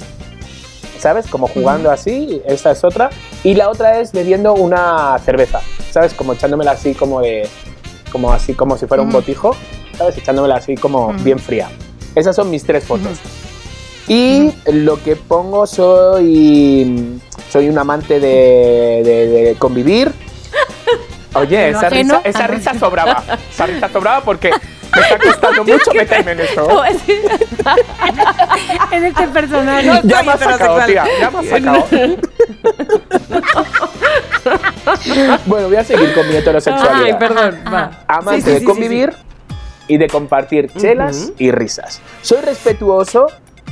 [0.99, 1.27] ¿sabes?
[1.27, 3.11] Como jugando así, esta es otra.
[3.45, 5.61] Y la otra es bebiendo una cerveza,
[5.91, 6.13] ¿sabes?
[6.15, 7.49] Como echándomela así como de,
[8.11, 9.19] como así como si fuera un Ujú.
[9.19, 9.57] botijo,
[9.97, 10.19] ¿sabes?
[10.19, 11.23] Echándomela así como Ujú.
[11.23, 11.69] bien fría.
[12.15, 13.19] Esas son mis tres fotos.
[14.09, 17.21] Y lo que pongo soy
[17.51, 20.13] soy un amante de, de- de convivir.
[21.35, 23.23] Oye, ¿De lo esa risa, esa risa sobraba.
[23.53, 24.51] Esa risa sobraba porque
[24.95, 26.69] me está costando mucho meterme en esto.
[28.91, 29.87] En este personaje.
[30.05, 31.05] Ya soy me has sacado, tía.
[31.21, 31.85] Ya me has sacado.
[35.47, 37.03] bueno, voy a seguir con mi heterosexualidad.
[37.05, 37.91] Ay, perdón, va.
[38.07, 39.13] Amante Sí, sí, de sí, convivir
[39.89, 41.35] y de compartir chelas Ujú.
[41.39, 42.01] y risas.
[42.23, 43.27] Soy respetuoso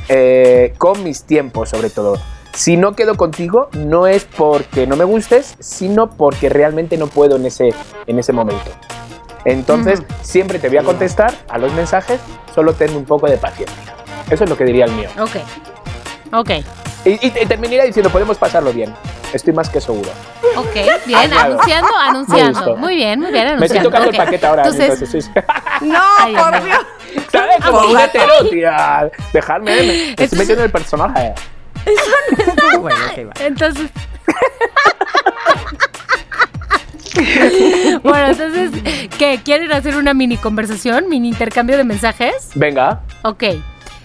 [0.09, 2.19] eh, con mis tiempos, sobre todo.
[2.53, 7.37] Si no quedo contigo, no es porque no me gustes, sino porque realmente no puedo
[7.37, 7.75] en ese,
[8.07, 8.71] en ese momento.
[9.47, 12.21] Entonces, siempre te voy a contestar a los mensajes,
[12.55, 13.95] solo ten un poco de paciencia.
[14.29, 15.09] Eso es lo que diría el mío.
[15.21, 15.37] Ok.
[16.33, 16.51] Ok.
[17.05, 18.93] Y, y- y terminaría diciendo, podemos pasarlo bien.
[19.33, 20.11] Estoy más que seguro.
[20.57, 20.75] Ok.
[21.07, 21.19] Bien.
[21.21, 21.53] Añado.
[21.55, 22.77] Anunciando, anunciando.
[22.77, 23.91] Muy bien, muy bien Me estoy anunciando.
[23.91, 24.63] tocando el paquete ahora.
[24.63, 25.31] Entonces, Entonces, sí.
[25.87, 26.79] No, Ay, por Dios.
[27.31, 27.57] ¿Sabes?
[27.65, 29.11] Como un hetero, tía.
[29.33, 31.35] Dejarme, me me estoy Entonces- metiendo en el personaje.
[32.81, 33.45] Bueno, ok, va.
[33.47, 33.91] Entonces.
[38.03, 38.71] bueno, entonces,
[39.19, 39.41] ¿qué?
[39.45, 42.51] ¿Quieren hacer una mini conversación, mini intercambio de mensajes?
[42.55, 43.01] Venga.
[43.23, 43.45] Ok.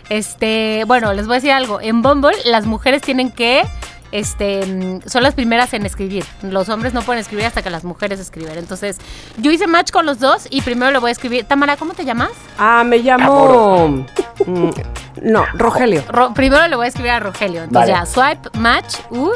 [0.10, 1.80] Este, bueno, les voy a decir algo.
[1.82, 3.64] En Bumble, las mujeres tienen que.
[4.12, 6.26] Este, son las primeras en escribir.
[6.42, 8.58] Los hombres no pueden escribir hasta que las mujeres escriben.
[8.58, 8.98] Entonces,
[9.38, 11.46] yo hice match con los dos y primero le voy a escribir.
[11.46, 12.32] Tamara, ¿cómo te llamas?
[12.58, 14.06] Ah, me llamo.
[14.46, 14.70] mm,
[15.22, 16.04] No, Rogelio.
[16.10, 17.64] Ro- primero le voy a escribir a Rogelio.
[17.64, 18.06] Entonces Vale.
[18.06, 19.30] ya, swipe, match, uh.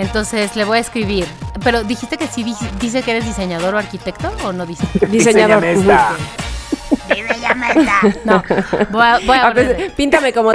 [0.00, 1.26] Entonces le voy a escribir.
[1.62, 4.84] Pero dijiste que sí di- dice que eres diseñador o arquitecto o no dice.
[5.08, 5.62] Diseñador.
[8.24, 8.42] No,
[8.90, 9.54] voy a, voy a A
[9.96, 10.52] píntame como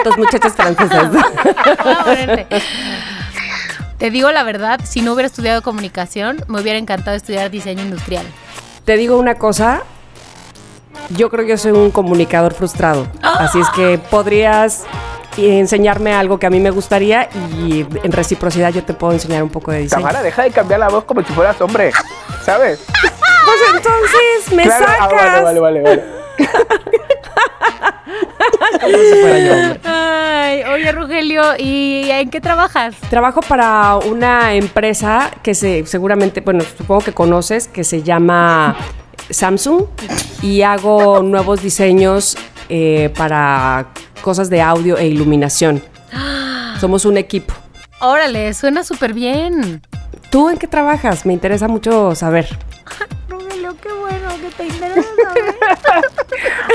[1.83, 2.47] voy a ponerle.
[3.97, 8.25] Te digo la verdad, si no hubiera estudiado comunicación, me hubiera encantado estudiar diseño industrial.
[8.83, 9.83] Te digo una cosa.
[11.09, 13.07] Yo creo que yo soy un comunicador frustrado.
[13.21, 14.83] Así es que podrías
[15.37, 17.29] enseñarme algo que a mí me gustaría
[17.59, 20.01] y en reciprocidad yo te puedo enseñar un poco de diseño.
[20.01, 21.91] Tamara, deja de cambiar la voz como si fueras hombre.
[22.43, 22.83] ¿Sabes?
[22.87, 24.85] Pues entonces me Claro.
[24.85, 24.99] sacas.
[25.11, 25.81] Ah, vale, vale, vale.
[25.81, 26.03] vale.
[28.81, 29.79] Como si fuera yo hombre.
[29.83, 32.95] Ay, oye Rogelio, ¿y en qué trabajas?
[33.09, 38.75] Trabajo para una empresa que se seguramente, bueno, supongo que conoces, que se llama
[39.29, 39.85] Samsung
[40.41, 42.37] y hago nuevos diseños
[42.69, 43.87] eh, para
[44.21, 45.83] cosas de audio e iluminación.
[46.79, 47.53] Somos un equipo.
[47.99, 49.81] Órale, suena súper bien.
[50.29, 51.25] ¿Tú en qué trabajas?
[51.25, 52.47] Me interesa mucho saber.
[53.29, 55.01] Rogelio, qué bueno que te interesa.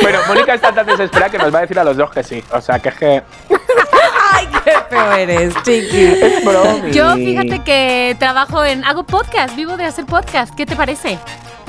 [0.03, 2.43] Bueno, Mónica está tan desesperada que nos va a decir a los dos que sí.
[2.53, 3.23] O sea, que es que
[4.33, 6.05] ¡Ay, qué feo eres, chiqui!
[6.05, 6.91] es bromi.
[6.93, 10.55] Yo fíjate que trabajo en hago podcast, vivo de hacer podcast.
[10.55, 11.19] ¿Qué te parece?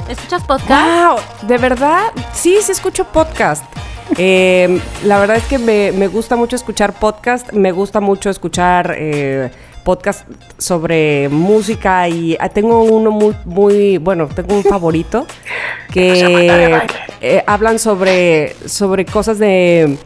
[0.08, 0.70] ¿Escuchas podcast?
[0.70, 1.20] ¡Wow!
[1.42, 2.12] ¿De verdad?
[2.34, 3.66] Sí, sí escucho podcast.
[4.18, 8.96] Eh, la verdad es que me, me gusta mucho escuchar podcast, me gusta mucho escuchar
[8.98, 9.52] eh,
[9.84, 10.28] podcast
[10.58, 15.26] sobre música y ah, tengo uno muy, muy, bueno, tengo un favorito
[15.94, 16.82] que
[17.22, 19.98] eh, hablan sobre, sobre cosas de,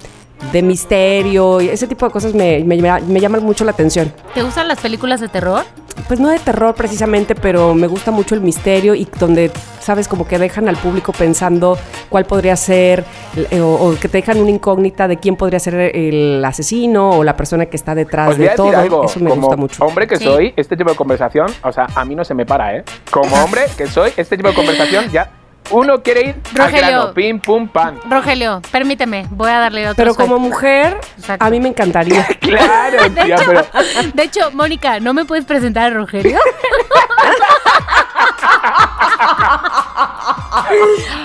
[0.51, 4.13] de misterio y ese tipo de cosas me, me, me llaman mucho la atención.
[4.33, 5.63] ¿Te gustan las películas de terror?
[6.07, 10.27] Pues no de terror precisamente, pero me gusta mucho el misterio y donde, sabes, como
[10.27, 11.77] que dejan al público pensando
[12.09, 13.05] cuál podría ser,
[13.49, 17.23] eh, o, o que te dejan una incógnita de quién podría ser el asesino o
[17.23, 18.65] la persona que está detrás Os voy de a todo.
[18.67, 19.85] decir algo, Eso me como gusta mucho.
[19.85, 20.25] hombre que Sí.
[20.25, 22.83] soy, este tipo de conversación, o sea, a mí no se me para, ¿eh?
[23.09, 25.31] Como hombre que soy, este tipo de conversación ya
[25.71, 26.87] uno quiere ir al Rogelio.
[26.87, 27.99] grano, pim, pum, pan.
[28.09, 31.45] Rogelio, permíteme, voy a darle otro Pero como mujer, Exacto.
[31.45, 32.25] a mí me encantaría.
[32.39, 33.65] Claro, De tía, hecho, pero
[34.13, 36.39] de hecho, Mónica, ¿no me puedes presentar a Rogelio?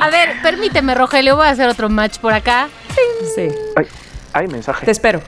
[0.00, 2.68] a ver, permíteme, Rogelio, voy a hacer otro match por acá.
[3.34, 3.48] Sí.
[3.76, 3.86] Ay,
[4.32, 4.84] hay mensaje.
[4.84, 5.20] Te espero.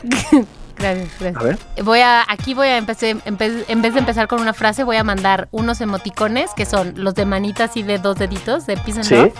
[0.82, 1.36] Gracias, gracias.
[1.42, 1.58] A ver.
[1.84, 4.96] Voy a, aquí voy a empezar, empe- en vez de empezar con una frase, voy
[4.96, 8.92] a mandar unos emoticones que son los de manitas y de dos deditos de Peace
[9.00, 9.14] and Sí.
[9.14, 9.32] Love,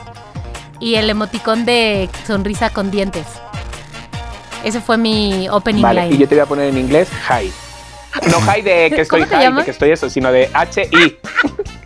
[0.80, 3.26] y el emoticón de sonrisa con dientes.
[4.64, 6.14] Ese fue mi opening Vale, line.
[6.14, 7.52] y yo te voy a poner en inglés hi.
[8.30, 11.18] No hi de que estoy ¿Cómo te hi, de que estoy eso, sino de H-I.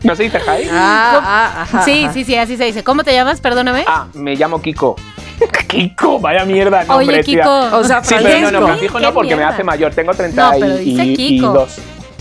[0.02, 0.68] ¿No se dice hi?
[0.70, 2.12] Ah, ah, ajá, Sí, ajá.
[2.12, 2.84] sí, sí, así se dice.
[2.84, 3.40] ¿Cómo te llamas?
[3.40, 3.84] Perdóname.
[3.86, 4.96] Ah, me llamo Kiko.
[5.68, 7.42] Kiko, vaya mierda, no, Oye, hombre, tía.
[7.42, 7.76] Kiko.
[7.76, 9.94] O sea, Sí, pero no, no, Francisco no, porque me hace mayor.
[9.94, 11.52] Tengo No, pero dice Kiko.
[11.52, 11.76] 32.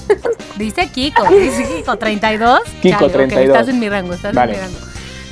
[0.57, 2.59] Dice Kiko, dice Kiko, 32.
[2.81, 3.47] Kiko, Chale, ok, 32.
[3.47, 4.53] estás en mi rango, estás Vale.
[4.53, 4.79] en mi rango.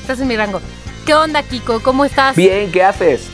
[0.01, 0.61] Estás en mi rango.
[1.05, 1.79] ¿Qué onda, Kiko?
[1.81, 2.35] ¿Cómo estás?
[2.35, 3.27] Bien, ¿qué haces?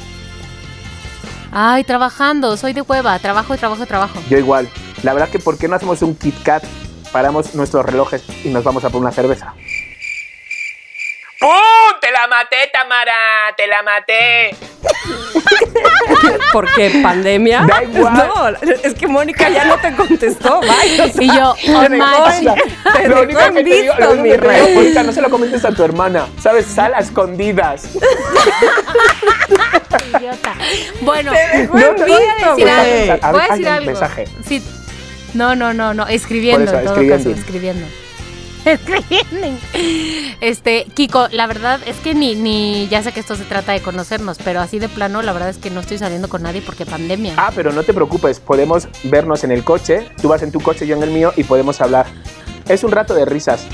[1.51, 4.19] Ay, trabajando, soy de hueva, trabajo, trabajo, trabajo.
[4.29, 4.69] Yo igual.
[5.01, 6.63] La verdad que ¿por qué no hacemos un Kit Kat?
[7.11, 9.53] Paramos nuestros relojes y nos vamos a por una cerveza.
[11.39, 11.49] ¡Pum!
[12.01, 13.53] ¡Te la maté, Tamara!
[13.55, 14.55] ¡Te la maté!
[16.53, 17.65] Porque pandemia.
[17.67, 18.13] Da igual.
[18.61, 20.59] No, es que Mónica ya no te contestó.
[20.67, 21.05] Vaya.
[21.05, 21.55] o sea, Y yo,
[22.43, 22.55] la-
[22.93, 24.71] Te Lo único que te digo, lo único que.
[24.75, 26.27] Mónica, no se lo comentes a tu hermana.
[26.41, 26.65] ¿Sabes?
[26.65, 27.87] Sal a escondidas.
[30.19, 30.55] Idiota.
[31.01, 31.31] Bueno,
[31.69, 33.31] voy a decir algo.
[33.31, 33.85] Voy a decir algo.
[33.85, 34.27] mensaje.
[34.47, 34.63] Sí.
[35.33, 37.29] No, no, no, no, escribiendo Por eso, en todo escribiendo.
[37.29, 37.87] caso, escribiendo.
[40.41, 43.81] Este, Kiko, la verdad es que ni, ni, ya sé que esto se trata de
[43.81, 46.85] conocernos, pero así de plano, la verdad es que no estoy saliendo con nadie porque
[46.85, 47.33] pandemia.
[47.37, 50.87] Ah, pero no te preocupes, podemos vernos en el coche, tú vas en tu coche,
[50.87, 52.07] yo en el mío y podemos hablar.
[52.67, 53.65] Es un rato de risas.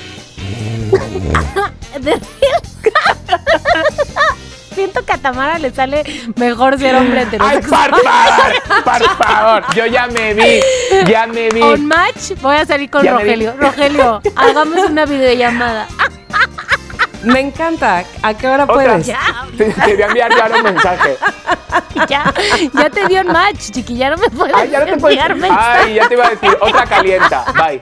[4.76, 6.04] Siento que a Tamara le sale
[6.36, 7.90] mejor ser hombre ¡Ay, heterosexual.
[7.92, 8.84] por favor!
[8.84, 9.64] ¡Por favor!
[9.74, 10.60] Yo ya me vi,
[11.08, 11.62] ya me vi.
[11.62, 13.14] On match, voy a salir con Ya.
[13.14, 13.54] Rogelio.
[13.58, 15.88] Rogelio, hagamos una videollamada.
[17.24, 18.04] Me encanta.
[18.22, 18.76] ¿A qué hora Otra.
[18.76, 19.08] puedes?
[19.08, 19.20] Ya,
[19.58, 21.18] Te, te voy a enviar ya un mensaje.
[22.08, 22.34] ya,
[22.74, 25.18] ya te dio on match, chiqui, ya no me puedes Ay, ya no te puedes.
[25.18, 25.80] enviar mensaje.
[25.86, 27.46] Ay, ya te iba a decir, otra calienta.
[27.54, 27.82] Bye.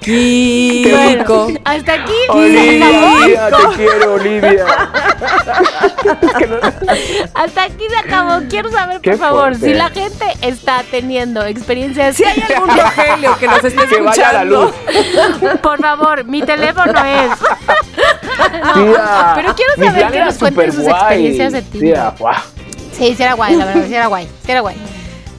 [0.00, 1.48] Kiko.
[1.64, 2.12] Hasta aquí.
[2.30, 4.66] Olivia, te quiero, Olivia.
[7.34, 8.40] Hasta aquí se acabó.
[8.48, 9.66] Quiero saber, por favor, fuerte.
[9.66, 12.16] si la gente está teniendo experiencias.
[12.16, 14.64] Si hay algún Rogelio que nos esté Que vaya la escuchando.
[14.64, 14.74] luz.
[15.60, 17.30] Por favor, mi teléfono es.
[18.50, 21.62] No, Tía, pero quiero saber que nos cuenten sus experiencias de.
[21.62, 22.34] Tía, guau.
[22.92, 24.26] Sí, sí era guay, la verdad, sí era guay.
[24.44, 24.76] Sí era guay.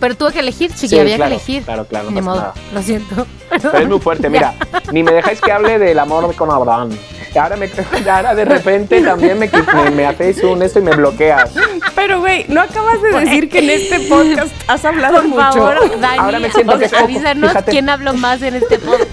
[0.02, 1.64] Pero tuve que elegir, chiqui, Sí, había claro, que elegir.
[1.64, 2.54] claro, claro, no Ni pasa modo, nada.
[2.74, 3.28] lo siento.
[3.50, 4.54] Pero es muy fuerte, mira.
[4.92, 6.90] Ni me dejáis que hable del amor con Abraham.
[7.34, 7.70] Y ahora, me,
[8.12, 11.52] ahora de repente también me, me, me hacéis un esto y me bloqueas.
[11.96, 15.42] Pero, güey, ¿no acabas de decir que en este podcast has hablado Por mucho?
[15.44, 17.72] favor, Dani, Ahora me siento que avísanos fíjate.
[17.72, 19.08] quién habló más en este podcast.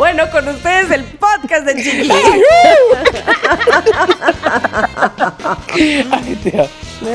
[0.00, 2.10] Bueno, con ustedes el podcast de Chiqui.
[6.10, 6.66] Ay, tía.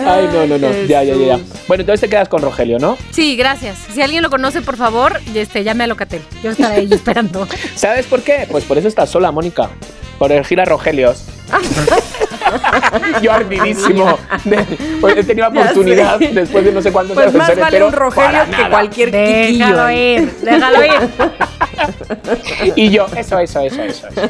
[0.05, 0.71] Ay, no, no, no.
[0.86, 1.39] Ya, ya, ya, ya.
[1.67, 2.95] Bueno, entonces te quedas con Rogelio, ¿no?
[3.09, 3.79] Sí, gracias.
[3.91, 6.21] Si alguien lo conoce, por favor, este, llame a Locatel.
[6.43, 7.47] Yo estaré ahí esperando.
[7.73, 8.47] ¿Sabes por qué?
[8.51, 9.71] Pues por eso estás sola, Mónica.
[10.19, 11.23] Por elegir a Rogelios.
[13.22, 14.18] Yo ardidísimo.
[14.43, 14.64] De-
[15.01, 18.45] pues he tenido oportunidad después de no sé cuántos Pues años más vale un Rogelio
[18.45, 18.70] que nada.
[18.70, 19.66] cualquier Kikillo.
[19.66, 20.91] Déjalo ir, déjalo ir.
[22.76, 24.08] Y yo, eso, eso, eso, eso.
[24.08, 24.30] eso.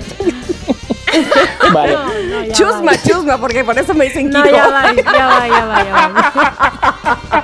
[1.73, 1.93] Vale.
[1.93, 3.01] No, Chusma, va.
[3.01, 4.55] chusma, porque por eso me dicen No, Kiko.
[4.55, 7.43] ya va, ya va, ya va, ya va.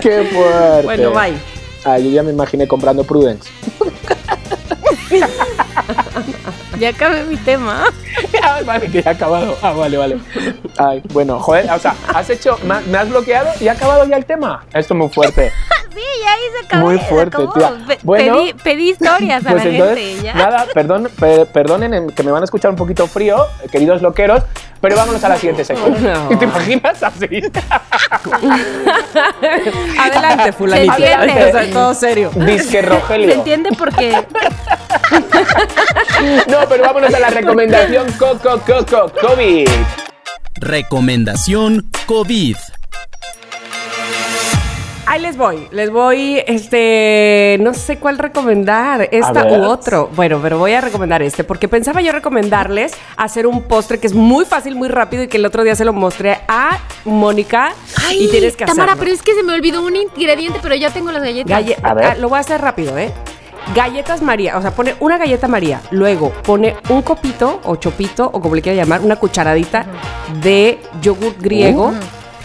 [0.00, 0.82] Qué fuerte.
[0.84, 1.34] Bueno, bye.
[1.84, 3.48] Ah, yo ya me imaginé comprando Prudence.
[6.78, 7.84] Ya acabé mi tema.
[8.42, 9.56] Ah, vale, que ya ha acabado.
[9.62, 10.18] Ah, vale, vale.
[10.78, 14.24] Ay, bueno, joder, o sea, has hecho, me, has bloqueado y ha acabado ya el
[14.24, 14.64] tema.
[14.72, 15.50] Esto es muy fuerte.
[15.94, 16.86] Sí, ya ahí se acabó.
[16.88, 17.52] Muy se fuerte, acabó.
[17.52, 17.72] tía.
[17.86, 20.22] Pe- Bueno, pedí, pedí historias a Pues la entonces, gente.
[20.24, 20.34] Ya.
[20.34, 24.02] nada, perdón, pe- perdonen en- que me van a escuchar un poquito frío, eh, queridos
[24.02, 24.42] loqueros,
[24.80, 25.96] pero vámonos a la siguiente sección.
[26.02, 26.36] No.
[26.36, 27.40] ¿Te imaginas así?
[30.00, 30.94] Adelante, fulanito.
[30.96, 31.44] Se entiende.
[31.44, 32.30] O sea, todo serio.
[32.34, 33.32] Disque Se Rogelio.
[33.32, 34.26] entiende porque
[36.48, 39.68] No, pero vámonos a la recomendación Coco Coco COVID.
[40.56, 42.56] Recomendación COVID.
[45.06, 50.08] Ahí les voy, les voy, este, no sé cuál recomendar, esta u otro.
[50.16, 54.14] Bueno, pero voy a recomendar este, porque pensaba yo recomendarles hacer un postre que es
[54.14, 57.74] muy fácil, muy rápido y que el otro día se lo mostré a Mónica
[58.12, 59.00] y tienes que Tamara, hacerlo.
[59.04, 61.50] pero es que se me olvidó un ingrediente, pero ya tengo las galletas.
[61.50, 62.04] Galle- A ver.
[62.06, 63.12] ah, lo voy a hacer rápido, ¿eh?
[63.72, 68.40] Galletas María, o sea, pone una galleta María, luego pone un copito o chopito o
[68.40, 69.86] como le quiera llamar, una cucharadita
[70.42, 71.92] de yogur griego,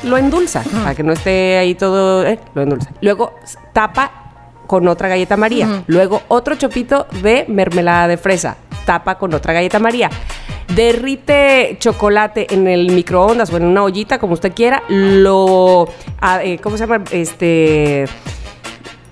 [0.04, 2.92] lo endulza para que no esté ahí todo, eh, lo endulza.
[3.02, 3.36] Luego
[3.74, 4.12] tapa
[4.66, 8.56] con otra galleta María, luego otro chopito de mermelada de fresa,
[8.86, 10.10] tapa con otra galleta María.
[10.74, 14.84] Derrite chocolate en el microondas o en una ollita, como usted quiera.
[14.88, 15.90] Lo.
[16.22, 17.04] ah, eh, ¿Cómo se llama?
[17.12, 18.06] Este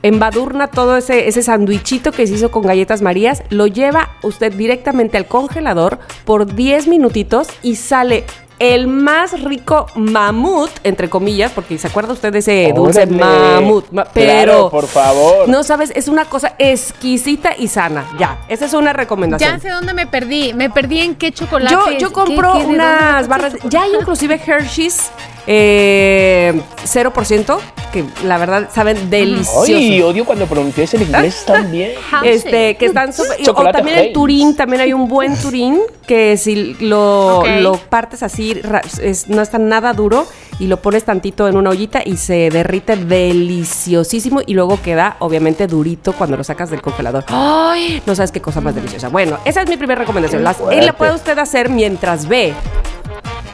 [0.07, 5.17] embadurna todo ese, ese sandwichito que se hizo con galletas marías, lo lleva usted directamente
[5.17, 8.25] al congelador por 10 minutitos y sale
[8.59, 13.17] el más rico mamut, entre comillas, porque se acuerda usted de ese dulce Órale.
[13.17, 15.47] mamut, ma- pero Claro, por favor.
[15.47, 18.05] no sabes, es una cosa exquisita y sana.
[18.17, 19.51] Ya, esa es una recomendación.
[19.53, 20.53] Ya sé dónde me perdí.
[20.55, 21.71] Me perdí en qué chocolate.
[21.71, 23.53] Yo, yo ¿Qué- compro unas barras.
[23.69, 25.11] Ya hay inclusive Hershey's
[25.47, 27.57] eh, 0%,
[27.93, 29.69] que la verdad saben deliciosos.
[29.69, 31.91] Ay, odio cuando pronuncias el inglés tan bien.
[32.23, 36.35] Este, que están súper- y- O también el turín, también hay un buen turín que
[36.37, 38.59] si lo, lo partes así,
[39.01, 40.27] es- no está nada duro
[40.59, 45.67] y lo pones tantito en una ollita y se derrite deliciosísimo y luego queda obviamente
[45.67, 47.23] durito cuando lo sacas del congelador.
[47.27, 48.01] ¡Ay!
[48.05, 49.07] No sabes qué cosa más deliciosa.
[49.09, 50.43] Bueno, esa es mi primera recomendación.
[50.43, 52.53] Las- y la puede usted hacer mientras ve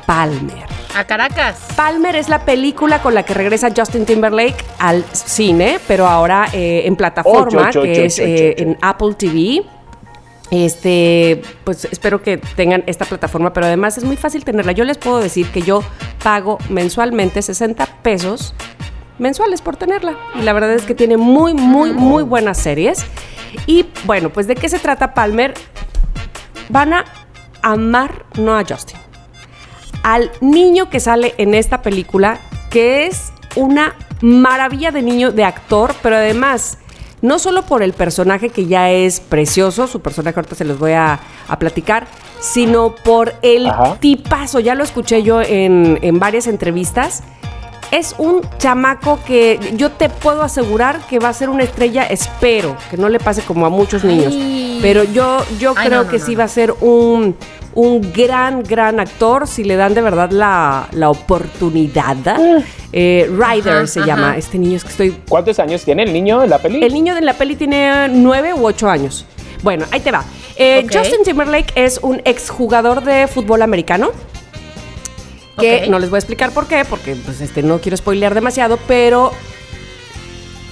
[0.07, 0.72] Palmer.
[0.95, 1.57] A Caracas.
[1.75, 6.83] Palmer es la película con la que regresa Justin Timberlake al cine, pero ahora eh,
[6.85, 9.63] en plataforma, Ocho, ocho, que ocho, es eh, en Apple TV.
[10.51, 14.71] Este, pues espero que tengan esta plataforma, pero además es muy fácil tenerla.
[14.71, 15.83] Yo les puedo decir que yo
[16.23, 18.53] pago mensualmente 60 pesos
[19.17, 20.15] mensuales por tenerla.
[20.35, 23.05] Y la verdad es que tiene muy, muy, muy buenas series.
[23.65, 25.55] Y bueno, pues ¿de qué se trata Palmer?
[26.69, 27.05] Van a
[27.63, 29.02] amar no a Justin.
[30.03, 32.39] Al niño que sale en esta película,
[32.69, 36.77] que es una maravilla de niño, de actor, pero además,
[37.21, 40.91] no solo por el personaje que ya es precioso, su personaje ahorita se los voy
[40.91, 42.07] a, a platicar,
[42.39, 43.95] sino por el Ajá.
[43.99, 47.23] tipazo, ya lo escuché yo en, en varias entrevistas.
[47.91, 52.75] Es un chamaco que yo te puedo asegurar que va a ser una estrella, espero,
[52.89, 54.33] que no le pase como a muchos niños.
[54.35, 54.79] Ay.
[54.81, 57.37] Pero yo, yo Ay, creo no, no, que no, sí va a ser un,
[57.75, 62.17] un gran, gran actor si le dan de verdad la, la oportunidad.
[62.91, 64.07] Eh, Ryder Ajá, se ajá.
[64.07, 64.37] llama.
[64.37, 66.83] Este niño es que estoy ¿Cuántos años tiene el niño en la peli?
[66.83, 69.25] el niño de la peli tiene nueve u ocho años.
[69.63, 70.23] Bueno, ahí te va.
[70.57, 70.85] Eh.
[70.91, 74.11] Justin Timberlake es un exjugador de fútbol americano.
[75.57, 78.77] Que no les voy a explicar por qué, porque pues, este, no quiero spoilear demasiado,
[78.87, 79.31] pero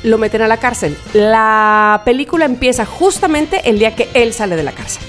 [0.04, 0.98] lo meten a la cárcel.
[1.14, 5.04] La película empieza justamente el día que él sale de la cárcel.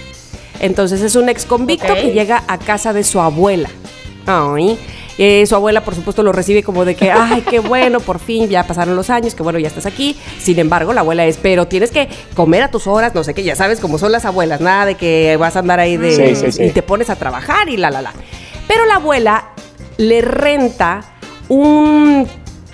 [0.62, 3.68] Entonces es un ex convicto que llega a casa de su abuela.
[4.26, 4.78] Ay.
[5.18, 8.48] Eh, su abuela, por supuesto, lo recibe como de que, ay, qué bueno, por fin,
[8.48, 10.16] ya pasaron los años, que bueno, ya estás aquí.
[10.40, 13.42] Sin embargo, la abuela es, pero tienes que comer a tus horas, no sé qué,
[13.42, 16.16] ya sabes cómo son las abuelas, nada de que vas a andar ahí de.
[16.16, 16.62] Sí, sí, sí.
[16.64, 18.12] Y te pones a trabajar y la, la, la.
[18.66, 19.48] Pero la abuela
[19.98, 21.02] le renta
[21.48, 22.26] un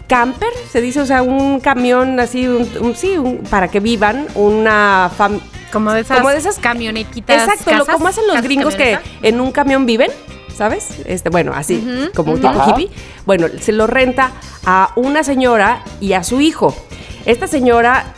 [0.07, 4.27] camper, se dice, o sea, un camión así, un- un- sí, un- para que vivan,
[4.37, 5.41] una fam-
[5.73, 7.49] Como de esas, Como de esas- camionetitas.
[7.49, 10.11] Exacto, lo, como hacen los gringos que en un camión viven,
[10.57, 10.89] ¿sabes?
[11.07, 12.41] Este, bueno, así, como ujú.
[12.43, 12.91] tipo hippie.
[13.27, 14.33] Bueno, se lo renta
[14.65, 16.75] a una señora y a su hijo.
[17.27, 18.15] Esta señora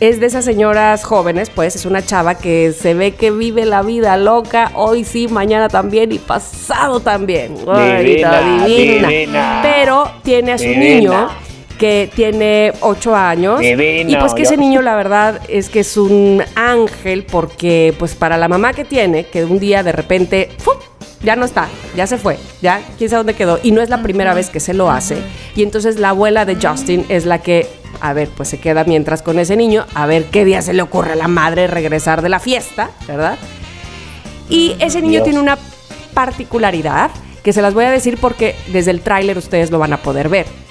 [0.00, 3.82] es de esas señoras jóvenes, pues es una chava que se ve que vive la
[3.82, 7.54] vida loca, hoy sí, mañana también y pasado también.
[7.68, 9.60] Ay, Divina, divina.
[9.62, 10.84] Pero tiene a su Divina.
[10.88, 11.28] niño
[11.82, 13.58] que tiene ocho años.
[13.58, 18.14] Divino, y pues que ese niño, la verdad, es que es un ángel porque pues
[18.14, 20.76] para la mamá que tiene, que un día de repente, ¡fum!
[21.24, 23.58] ya no está, ya se fue, ya quién sabe dónde quedó.
[23.64, 25.16] Y no es la primera vez que se lo hace.
[25.56, 27.66] Y entonces la abuela de Justin es la que,
[28.00, 30.82] a ver, pues se queda mientras con ese niño, a ver qué día se le
[30.82, 33.38] ocurre a la madre regresar de la fiesta, ¿verdad?
[34.48, 35.24] Y ese niño Dios.
[35.24, 35.58] tiene una
[36.14, 37.10] particularidad
[37.42, 40.28] que se las voy a decir porque desde el tráiler ustedes lo van a poder
[40.28, 40.61] ver.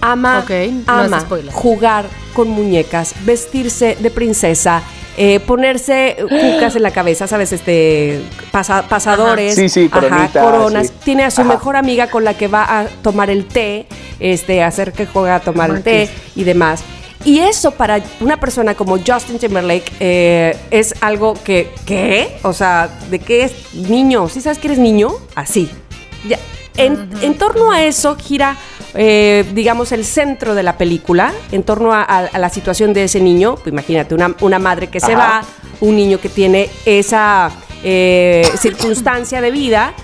[0.00, 0.44] Ama,
[0.86, 2.04] no jugar
[2.34, 4.82] con muñecas, vestirse de princesa,
[5.16, 7.52] eh, ponerse cucas en la cabeza, ¿sabes?
[7.52, 10.88] Este, pasa- pasadores, Sí, sí, ajá, coronas.
[10.88, 10.92] sí.
[11.04, 11.50] Tiene a su Ajá.
[11.54, 13.86] mejor amiga con la que va a tomar el té,
[14.20, 16.82] este, hacer que juega a tomar el té y demás.
[17.24, 22.36] Y eso para una persona como Justin Timberlake eh, es algo que, ¿qué?
[22.42, 24.28] O sea, ¿de qué es niño?
[24.28, 25.08] ¿Sí sabes que eres niño?
[25.34, 25.68] Así.
[26.28, 26.38] Ya.
[26.76, 28.54] En, en torno a eso gira,
[28.96, 33.04] eh, digamos, el centro de la película, en torno a, a- a la situación de
[33.04, 33.54] ese niño.
[33.56, 35.42] Pues imagínate, una, una madre que se va,
[35.80, 37.50] un niño que tiene esa
[37.84, 39.94] eh, circunstancia de vida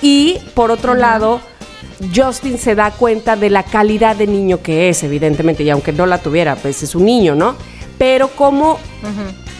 [0.00, 1.40] y, por otro lado,
[2.14, 6.04] Justin se da cuenta de la calidad de niño que es, evidentemente, y aunque no
[6.06, 7.54] la tuviera, pues es un niño, ¿no?
[7.98, 8.78] Pero como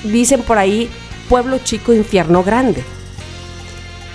[0.02, 0.90] dicen por ahí,
[1.28, 2.82] pueblo chico, infierno grande.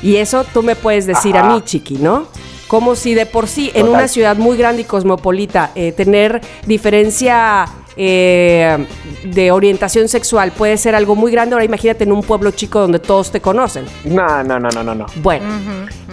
[0.03, 2.27] Y eso tú me puedes decir a mí, chiqui, ¿no?
[2.67, 7.65] Como si de por sí en una ciudad muy grande y cosmopolita eh, tener diferencia
[7.95, 8.85] eh,
[9.23, 11.53] de orientación sexual puede ser algo muy grande.
[11.55, 13.85] Ahora imagínate en un pueblo chico donde todos te conocen.
[14.03, 15.05] No, no, no, no, no, no.
[15.17, 15.45] Bueno,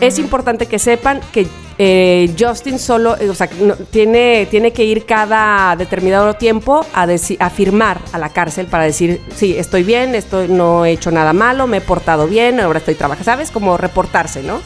[0.00, 4.84] es importante que sepan que eh, Justin solo, eh, o sea, no- tiene, tiene que
[4.84, 7.02] ir cada determinado tiempo a,
[7.40, 11.32] a firmar a la cárcel para decir, sí, estoy bien, estoy, no he hecho nada
[11.32, 13.50] malo, me he portado bien, ahora estoy trabajando, ¿sabes?
[13.50, 14.60] Como reportarse, ¿no?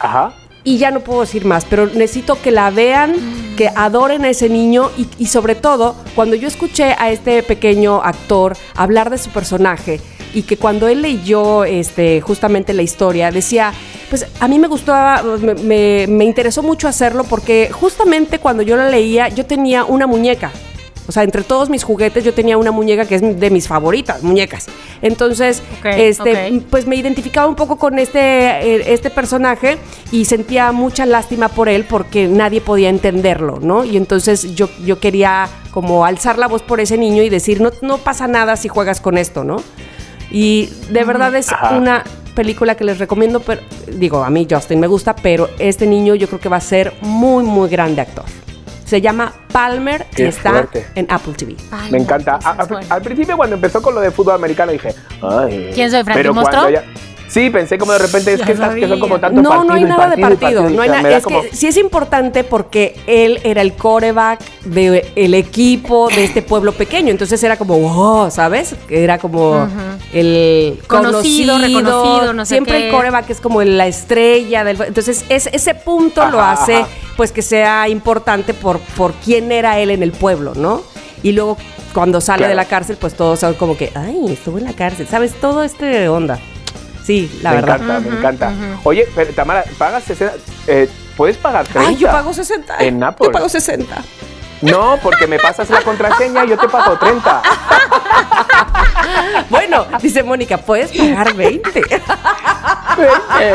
[0.00, 0.34] Ajá.
[0.62, 3.14] Y ya no puedo decir más, pero necesito que la vean,
[3.56, 8.02] que adoren a ese niño y, y sobre todo, cuando yo escuché a este pequeño
[8.02, 10.00] actor hablar de su personaje
[10.34, 13.72] y que cuando él leyó este, justamente la historia, decía,
[14.10, 14.92] pues a mí me gustó,
[15.40, 20.06] me, me- me interesó mucho hacerlo porque justamente cuando yo la leía yo tenía una
[20.06, 20.52] muñeca.
[21.10, 24.22] O sea, entre todos mis juguetes yo tenía una muñeca que es de mis favoritas,
[24.22, 24.68] muñecas.
[25.02, 29.78] Entonces, este, pues me identificaba un poco con este, eh, este personaje
[30.12, 33.82] y sentía mucha lástima por él porque nadie podía entenderlo, ¿no?
[33.82, 37.72] Y entonces yo, yo quería como alzar la voz por ese niño y decir, no,
[37.82, 39.56] no pasa nada si juegas con esto, ¿no?
[40.30, 41.76] Y de verdad es Ajá.
[41.76, 42.04] una
[42.36, 43.62] película que les recomiendo, pero
[43.98, 46.92] digo, a mí Justin me gusta, pero este niño yo creo que va a ser
[47.00, 48.26] muy, muy grande actor.
[48.90, 50.84] Se llama Palmer y Qué está fuerte.
[50.96, 51.54] en Apple TV.
[51.92, 52.38] Me encanta.
[52.40, 52.86] esa A- es a- buena.
[52.92, 54.92] Al principio cuando empezó con lo de fútbol americano dije,
[55.22, 55.70] ay.
[55.72, 56.62] ¿Quién soy, Frankie pero Monstruo?
[56.62, 56.84] cuando ya-
[57.30, 59.74] Sí, pensé como de repente es que estas que son como tanto No, partido no
[59.74, 60.62] hay y nada de partido y partido.
[60.62, 63.74] partido, No hay o sea, Es como- que sí es importante porque él era el
[63.74, 67.10] coreback del equipo de este pueblo pequeño.
[67.12, 68.74] Entonces era como, wow, ¿sabes?
[68.88, 69.68] Era como
[70.12, 72.86] el Conocido, reconocido, no sé Siempre qué.
[72.88, 74.80] el coreback es como la estrella del.
[74.82, 76.88] Entonces es, ese punto lo hace ajá.
[77.16, 80.82] pues que sea importante por, por quién era él en el pueblo, ¿no?
[81.22, 81.56] Y luego
[81.94, 82.50] cuando sale Claro.
[82.50, 85.06] de la cárcel, pues todos son como que, ay, estuvo en la cárcel.
[85.08, 85.32] ¿Sabes?
[85.40, 86.38] Todo este onda.
[87.04, 87.82] Sí, la me verdad.
[87.82, 88.52] encanta, me encanta.
[88.84, 90.34] Oye, pero Tamara, pagas 60,
[90.66, 91.88] eh, ¿puedes pagar 30?
[91.88, 92.76] Ay, yo pago 60.
[92.78, 93.26] En Apple.
[93.28, 93.96] Yo pago 60.
[94.62, 97.42] No, porque me pasas la contraseña y yo te pago 30.
[99.48, 101.80] Bueno, dice Mónica, puedes pagar 20.
[103.40, 103.54] Eh,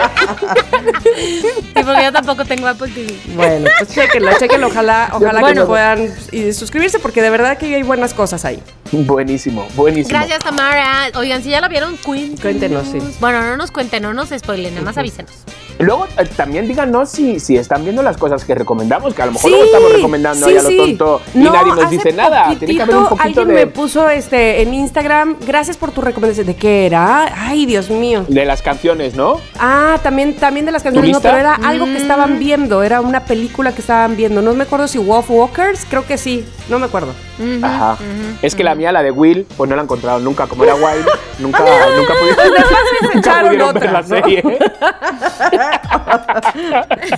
[1.13, 1.47] Sí,
[1.83, 3.15] porque yo tampoco tengo Apple TV.
[3.35, 4.67] Bueno, pues chéquenlo, chéquenlo.
[4.67, 5.61] Ojalá, ojalá que Bueno.
[5.61, 8.61] no puedan y suscribirse porque de verdad que hay buenas cosas ahí.
[8.91, 10.17] buenísimo, buenísimo.
[10.17, 11.09] Gracias, Tamara.
[11.15, 12.41] Oigan, si ya la vieron, cuéntenos.
[12.41, 13.17] Cuéntenos, sí.
[13.19, 15.31] Bueno, no nos cuenten, no nos spoilen, nada más avísenos.
[15.79, 19.33] Luego eh, también díganos si, si están viendo las cosas que recomendamos, que a lo
[19.33, 20.77] mejor Sí, luego estamos recomendando sí, ahí a lo sí.
[20.77, 22.55] tonto y No, nadie nos dice nada.
[22.57, 26.01] Tiene que haber un poquito alguien de, me puso este en Instagram, gracias por tu
[26.01, 26.45] recomendación.
[26.47, 27.29] ¿De qué era?
[27.47, 28.25] Ay, Dios mío.
[28.27, 29.39] de las canciones, ¿no?
[29.59, 31.97] Ah, también, también de las canciones, no, pero era algo que Mm.
[31.97, 34.41] estaban viendo, era una película que estaban viendo.
[34.41, 37.13] No me acuerdo si Wolf Walkers, creo que sí, no me acuerdo.
[37.61, 37.97] Ajá.
[38.41, 40.47] es que la mía, la de Will, pues no la he encontrado nunca.
[40.47, 41.05] Como era Wild,
[41.39, 41.59] nunca,
[41.97, 42.53] nunca pudieron,
[43.13, 44.01] nunca pudieron otra, ver la
[44.41, 45.64] ¿no?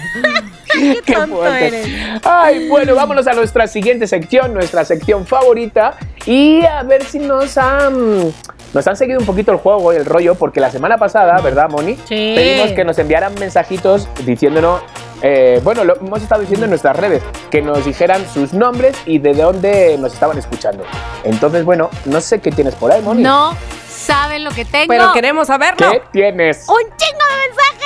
[0.73, 1.67] Qué tonto fuerte.
[1.67, 1.87] eres.
[2.23, 5.95] Ay, bueno, vámonos a nuestra siguiente sección, nuestra sección favorita.
[6.25, 8.33] Y a ver si nos han,
[8.73, 11.69] nos han seguido un poquito el juego y el rollo, porque la semana pasada, ¿verdad,
[11.69, 11.95] Moni?
[12.05, 12.33] Sí.
[12.35, 14.81] Pedimos que nos enviaran mensajitos diciéndonos.
[15.21, 19.19] eh, bueno, lo hemos estado diciendo en nuestras redes, que nos dijeran sus nombres y
[19.19, 20.83] de dónde nos estaban escuchando.
[21.23, 23.23] Entonces, bueno, no sé qué tienes por ahí, Moni.
[23.23, 23.55] No
[23.89, 24.87] saben lo que tengo.
[24.89, 25.91] Pero queremos saberlo.
[25.91, 26.67] ¿Qué tienes?
[26.69, 27.76] Un chingo de mensajes.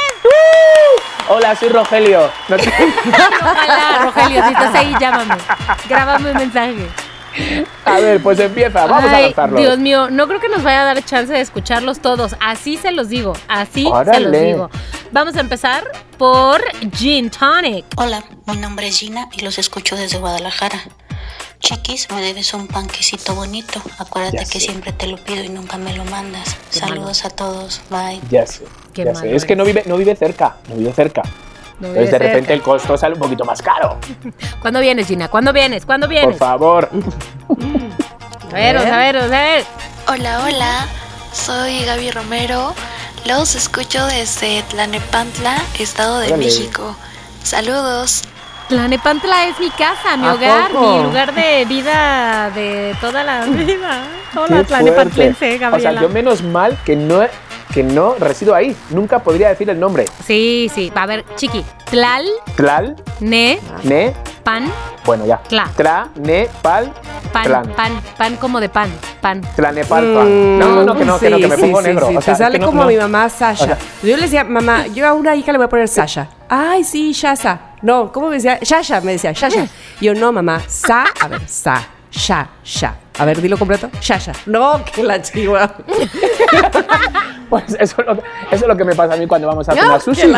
[1.30, 2.30] Hola, soy Rogelio.
[2.50, 5.36] No te- Ojalá, Rogelio, si estás ahí, llámame.
[5.88, 6.88] Grábame un mensaje.
[7.86, 9.58] A ver, pues empieza, vamos a lanzarlo.
[9.60, 12.36] Dios mío, no creo que nos vaya a dar chance de escucharlos todos.
[12.42, 14.70] Así se los digo, así se los digo.
[15.14, 15.84] Vamos a empezar
[16.18, 16.62] por
[16.94, 17.86] Gin Tonic.
[17.96, 20.80] Hola, mi nombre es Gina y los escucho desde Guadalajara.
[21.62, 23.82] Chiquis, me debes un panquecito bonito.
[24.00, 24.66] Acuérdate Ya que sé.
[24.68, 26.56] siempre te lo pido y nunca me lo mandas.
[26.72, 27.82] Qué Saludos a todos.
[27.90, 28.20] Bye.
[28.30, 28.64] Ya sé.
[28.94, 29.36] Qué ya malo sé.
[29.36, 31.22] Es que no vive, no vive cerca, no vive cerca.
[31.80, 32.54] No Entonces de repente cerca.
[32.54, 33.98] el costo sale un poquito más caro.
[34.62, 35.28] ¿Cuándo vienes, Gina?
[35.30, 35.86] ¿Cuándo vienes?
[35.86, 36.38] ¿Cuándo Por vienes?
[36.38, 36.90] favor.
[38.50, 39.64] A ver, a ver, a ver.
[40.08, 40.88] Hola, hola,
[41.32, 42.74] soy Gaby Romero.
[43.26, 46.46] Los escucho desde Tlanepantla, Estado de Órale.
[46.46, 46.96] México.
[47.44, 48.24] Saludos.
[48.76, 50.96] Tlanepantla es mi casa, mi ¿A hogar, poco?
[50.98, 54.04] mi lugar de vida de toda la vida.
[54.34, 55.56] Hola, Tlanepantlense, fuerte.
[55.58, 56.02] O sea, Gabriela.
[56.02, 57.20] yo menos mal que no,
[57.74, 58.74] que no resido ahí.
[58.90, 60.06] Nunca podría decir el nombre.
[60.26, 60.90] Sí, sí.
[60.96, 61.66] A ver, chiqui.
[61.90, 62.26] Tlal,
[62.56, 64.72] Tlal, ne, ne, pan,
[65.06, 65.38] bueno ya.
[65.38, 65.70] Tla.
[65.76, 66.92] Tra, ne, pal,
[67.32, 67.74] pan, Tlan.
[67.74, 68.92] pan, pan como de pan,
[69.22, 69.42] pan.
[69.56, 70.24] tlanepalpa.
[70.24, 72.08] Mm, No, no, no, que no, que no, que me sí, pongo sí, negro.
[72.10, 72.88] sí, O sea, te sale no- como no.
[72.88, 73.64] a mi mamá Sasha.
[73.64, 76.28] O sea- yo le decía, mamá, yo a una hija le voy a poner Sasha.
[76.50, 77.60] Ay, sí, Shasa.
[77.82, 78.60] No, ¿cómo me decía?
[78.62, 79.66] Shasha, me decía, Shasha.
[80.02, 81.82] Yo no, mamá, Sa, a ver, Sa,
[82.12, 82.96] Sha, Sha.
[83.18, 83.90] A ver, dilo completo.
[84.02, 84.32] Shasha.
[84.46, 85.74] No, que la chihuahua.
[87.50, 89.74] Pues eso es, lo, eso es lo que me pasa a mí cuando vamos a
[89.74, 90.34] que sushi.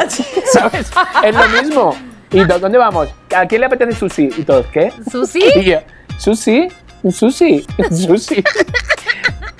[0.51, 0.91] ¿Sabes?
[1.23, 1.95] Es lo mismo.
[2.33, 3.09] ¿Y dó- dónde vamos?
[3.35, 4.29] ¿A quién le apetece sushi?
[4.37, 4.91] Y todos, ¿qué?
[5.11, 5.43] ¿Sushi?
[5.55, 5.79] Y yo,
[6.17, 6.67] ¿sushi?
[7.11, 7.65] ¿Sushi?
[7.91, 8.43] ¿Sushi?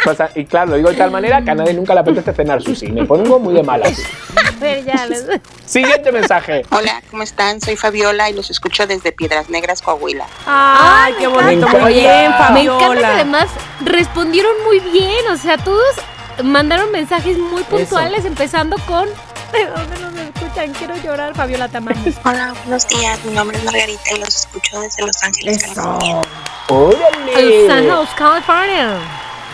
[0.06, 2.34] O sea, y claro, lo digo de tal manera que a nadie nunca le apetece
[2.34, 2.88] cenar sushi.
[2.92, 3.98] Me pongo muy de malas.
[4.36, 5.06] A ver, ya.
[5.06, 5.26] les-
[5.66, 6.64] Siguiente mensaje.
[6.72, 7.62] Hola, ¿cómo están?
[7.62, 10.26] Soy Fabiola y los escucho desde Piedras Negras, Coahuila.
[10.46, 11.70] Ay, qué bonito.
[11.70, 12.76] Muy bien, Me Me Fabiola.
[12.84, 13.48] encanta que además
[13.86, 15.26] respondieron muy bien.
[15.32, 15.96] O sea, todos
[16.44, 19.08] mandaron mensajes muy puntuales, empezando con.
[19.08, 20.14] ¿De dónde nos
[20.54, 22.00] Quiero llorar, Fabiola Tamayo.
[22.26, 23.20] Hola, buenos días.
[23.26, 26.22] Mi nombre es Margarita y los escucho desde Los Ángeles, California.
[26.70, 27.90] ¡Órale!
[27.92, 29.00] Jose, California.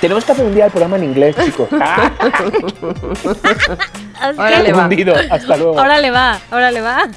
[0.01, 1.69] Tenemos que hacer un día el programa en inglés, chicos.
[4.21, 4.83] Ah, Órale, va.
[4.83, 5.15] hundido.
[5.31, 5.79] Hasta luego.
[5.79, 7.07] Ahora le va, ahora le va.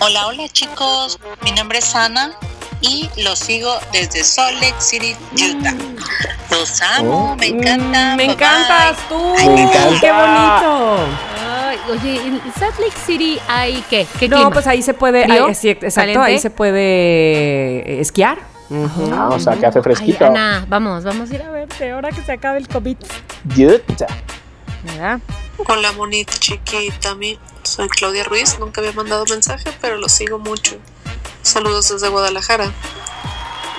[0.00, 2.32] Hola, hola chicos, mi nombre es Ana
[2.80, 5.74] y los sigo desde Salt Lake City, Utah.
[6.50, 8.14] Los amo, me encantan.
[8.14, 9.34] Mm, Me bye, encantas tú.
[9.36, 10.00] Me encanta.
[10.00, 10.98] Qué bonito.
[11.48, 14.06] Ay, oye, en Salt Lake City hay qué?
[14.18, 14.50] ¿Qué No, clima?
[14.50, 16.24] pues ahí se puede, ahí- sí, exacto, ¿Caliente?
[16.26, 18.38] ahí se puede eh, esquiar.
[18.70, 19.10] Ujú.
[19.14, 20.24] Ah, o sea, que hace Ay, fresquito.
[20.26, 22.96] Ana, vamos, vamos a ir a verte ahora que se acabe el COVID.
[23.56, 24.06] Utah.
[24.84, 25.20] ¿Verdad?
[25.66, 27.14] Hola, Monit, chiquita.
[27.14, 27.38] Mi.
[27.62, 28.58] Soy Claudia Ruiz.
[28.58, 30.76] Nunca había mandado mensaje, pero lo sigo mucho.
[31.42, 32.70] Saludos desde Guadalajara.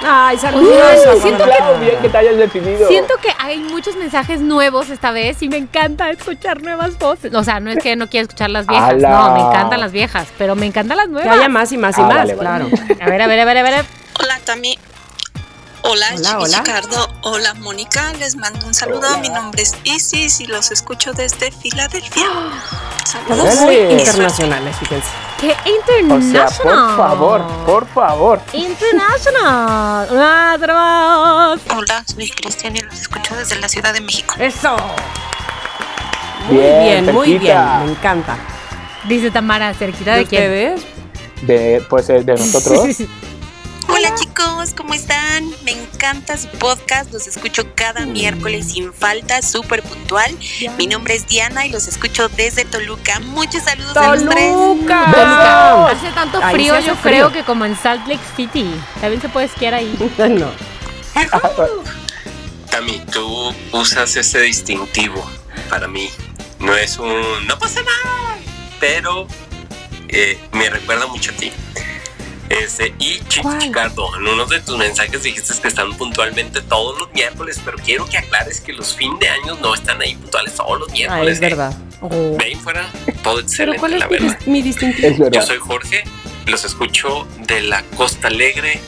[0.03, 0.75] Ay, saludos.
[1.21, 1.45] Siento
[1.79, 2.88] bien que te hayas decidido.
[2.88, 7.33] Siento que hay muchos mensajes nuevos esta vez y me encanta escuchar nuevas voces.
[7.35, 10.27] O sea, no es que no quiera escuchar las viejas, no, me encantan las viejas,
[10.39, 11.38] pero me encantan las Que nuevas.
[11.38, 12.39] haya más y más y Ah, más, vale, vale.
[12.69, 12.69] claro.
[12.99, 13.85] A ver, a ver, a ver, a ver.
[14.23, 14.77] Hola, Tami.
[15.83, 16.71] Hola, Hola, Chiqui
[17.23, 17.53] hola.
[17.55, 18.13] Mónica.
[18.19, 18.99] Les mando un saludo.
[19.07, 19.17] Hola.
[19.17, 22.23] Mi nombre es Isis y los escucho desde Filadelfia.
[23.27, 23.55] Todos Saludos.
[23.61, 25.07] muy internacionales, fíjense.
[25.39, 26.53] ¡Qué O sea, international!
[26.61, 28.41] por favor, por favor.
[28.53, 30.07] International.
[30.11, 31.61] ¡Ah, trabajos!
[31.75, 34.35] Hola, soy Cristian y los escucho desde la Ciudad de México.
[34.37, 34.75] Eso.
[36.47, 37.85] Muy Bien, bien, muy bien.
[37.85, 38.37] Me encanta.
[39.07, 40.43] Dice Tamara, cerquita ¿De de quién.
[40.43, 40.81] ustedes?
[41.41, 42.97] De, pues, eh, de nosotros.
[43.87, 45.49] Hola chicos, ¿cómo están?
[45.63, 50.35] Me encanta su podcast, los escucho cada miércoles sin falta, súper puntual.
[50.77, 53.19] Mi nombre es Diana y los escucho desde Toluca.
[53.19, 54.51] Muchos saludos a los tres.
[54.51, 55.05] ¡Toluca!
[55.05, 55.87] Toluca.
[55.89, 57.29] Hace tanto frío, hace yo frío.
[57.29, 58.65] creo que como en Salt Lake City.
[58.99, 59.97] También se puede esquiar ahí.
[60.29, 60.51] No.
[62.69, 65.29] Tami, tú usas ese distintivo
[65.69, 66.09] para mí.
[66.59, 67.47] No es un.
[67.47, 68.37] No pasa nada.
[68.79, 69.27] Pero
[70.07, 71.51] eh, me recuerda mucho a ti.
[72.52, 73.19] Este, y.
[73.28, 78.06] Chicardo, en uno de tus mensajes dijiste que están puntualmente todos los miércoles, pero quiero
[78.06, 81.34] que aclares que los fin de años no están ahí puntuales todos los Ah, miércoles.
[81.34, 81.41] es ¿eh?
[81.41, 81.73] verdad.
[82.02, 82.90] De ahí fuera,
[83.23, 84.40] todo Pero excelente, ¿cuál la es mi, verdad.
[84.48, 85.07] mi distintivo?
[85.07, 85.40] Es verdad.
[85.41, 86.03] Yo soy Jorge,
[86.48, 88.82] los escucho de la Costa Alegre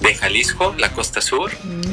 [0.00, 1.50] de Jalisco, la Costa Sur,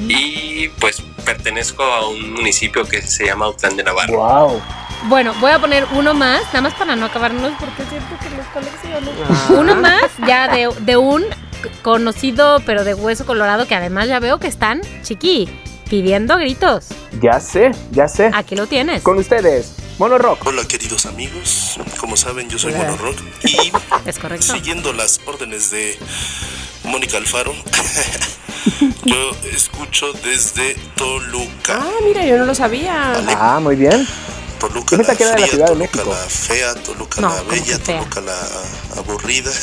[0.10, 4.18] y pues pertenezco a un municipio que se llama Autlán de Navarro.
[4.18, 4.62] Wow.
[5.06, 8.46] Bueno, voy a poner uno más, nada más para no acabarnos, porque siento que los
[8.48, 9.12] colecciono.
[9.30, 9.48] Ah.
[9.58, 11.24] Uno más, ya de, de un
[11.82, 15.50] conocido, pero de hueso colorado, que además ya veo que están, chiqui,
[15.90, 16.88] pidiendo gritos.
[17.20, 18.30] Ya sé, ya sé.
[18.34, 19.02] Aquí lo tienes.
[19.02, 20.46] Con ustedes, Mono Rock.
[20.46, 22.74] Hola queridos amigos, como saben yo soy.
[22.74, 23.72] Mono Rock y
[24.10, 24.54] Es correcto.
[24.54, 25.98] siguiendo las órdenes de
[26.84, 27.54] Mónica Alfaro,
[29.06, 31.80] yo escucho desde Toluca.
[31.82, 33.14] Ah, mira, yo no lo sabía.
[33.38, 34.08] Ah, muy bien.
[34.62, 36.10] Toluca la la fría, Ciudad de Toluca México.
[36.10, 37.80] la fea, Toluca No, la ¿cómo bella?
[37.80, 38.38] Toluca la
[38.98, 39.52] aburrida.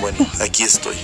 [0.00, 0.94] Bueno, aquí estoy.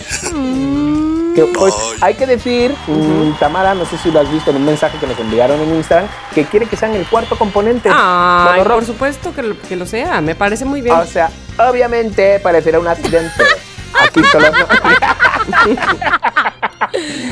[1.35, 1.99] Que, pues Ay.
[2.01, 5.07] hay que decir, mm, Tamara, no sé si lo has visto en un mensaje que
[5.09, 7.89] nos enviaron en Instagram, que quiere que sean el cuarto componente.
[7.93, 10.21] Ay, por supuesto que lo, que lo sea.
[10.21, 10.95] Me parece muy bien.
[10.97, 11.29] O sea,
[11.59, 13.33] obviamente parecerá un accidente.
[14.03, 14.53] Aquí solo,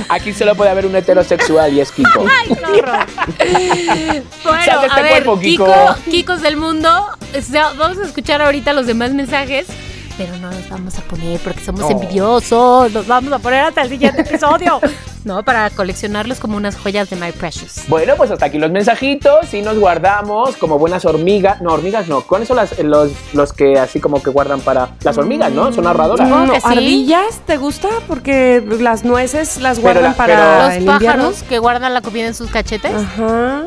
[0.08, 2.26] Aquí solo puede haber un heterosexual y es Kiko.
[2.28, 3.06] ¡Ay, qué horror!
[4.44, 5.64] bueno, este a ver, cuerpo, Kiko.
[5.66, 9.66] Kiko, Kikos del mundo, o sea, vamos a escuchar ahorita los demás mensajes,
[10.16, 11.90] pero no los vamos a poner porque somos No.
[11.90, 14.80] envidiosos, los vamos a poner hasta el siguiente episodio.
[15.26, 17.80] No, para coleccionarlos como unas joyas de My Precious.
[17.88, 21.60] Bueno, pues hasta aquí los mensajitos y nos guardamos como buenas hormigas.
[21.60, 22.20] No, hormigas no.
[22.20, 25.72] ¿Cuáles son las, los, los que así como que guardan para las hormigas, no?
[25.72, 26.28] Son ahorradoras.
[26.28, 26.66] No, que sí.
[26.70, 27.88] ¿Ardillas te gusta?
[28.06, 30.98] Porque las nueces las Pero guardan la- para pero- Los el invierno.
[31.24, 32.92] pájaros que guardan la comida en sus cachetes.
[32.94, 33.64] Ajá.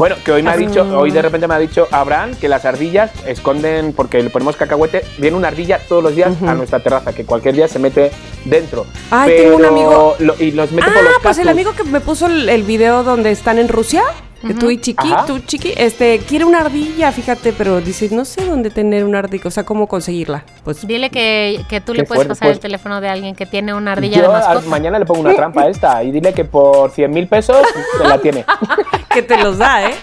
[0.00, 2.64] Bueno, que hoy me ha dicho, hoy de repente me ha dicho Abraham que las
[2.64, 7.12] ardillas esconden, porque le ponemos cacahuete, viene una ardilla todos los días a nuestra terraza,
[7.12, 8.10] que cualquier día se mete
[8.46, 8.86] dentro.
[9.10, 11.72] Ay, tengo un Pero amigo- lo- y los mete Ah, por los pues el amigo
[11.74, 14.02] que me puso el, el video donde están en Rusia,
[14.46, 15.26] que tú y Chiqui, Ajá.
[15.26, 19.44] tú Chiqui, este, quiere una ardilla, fíjate, pero dice, no sé dónde tener una ardilla,
[19.46, 20.44] o sea, cómo conseguirla.
[20.64, 22.56] Pues Dile que, que tú le puedes fuerte, pasar pues.
[22.56, 24.66] el teléfono de alguien que tiene una ardilla de Yo a- mascota.
[24.68, 27.56] mañana le pongo una trampa a esta y dile que por 100 mil pesos
[27.98, 28.44] se la tiene.
[29.12, 29.94] que te los da, ¿eh?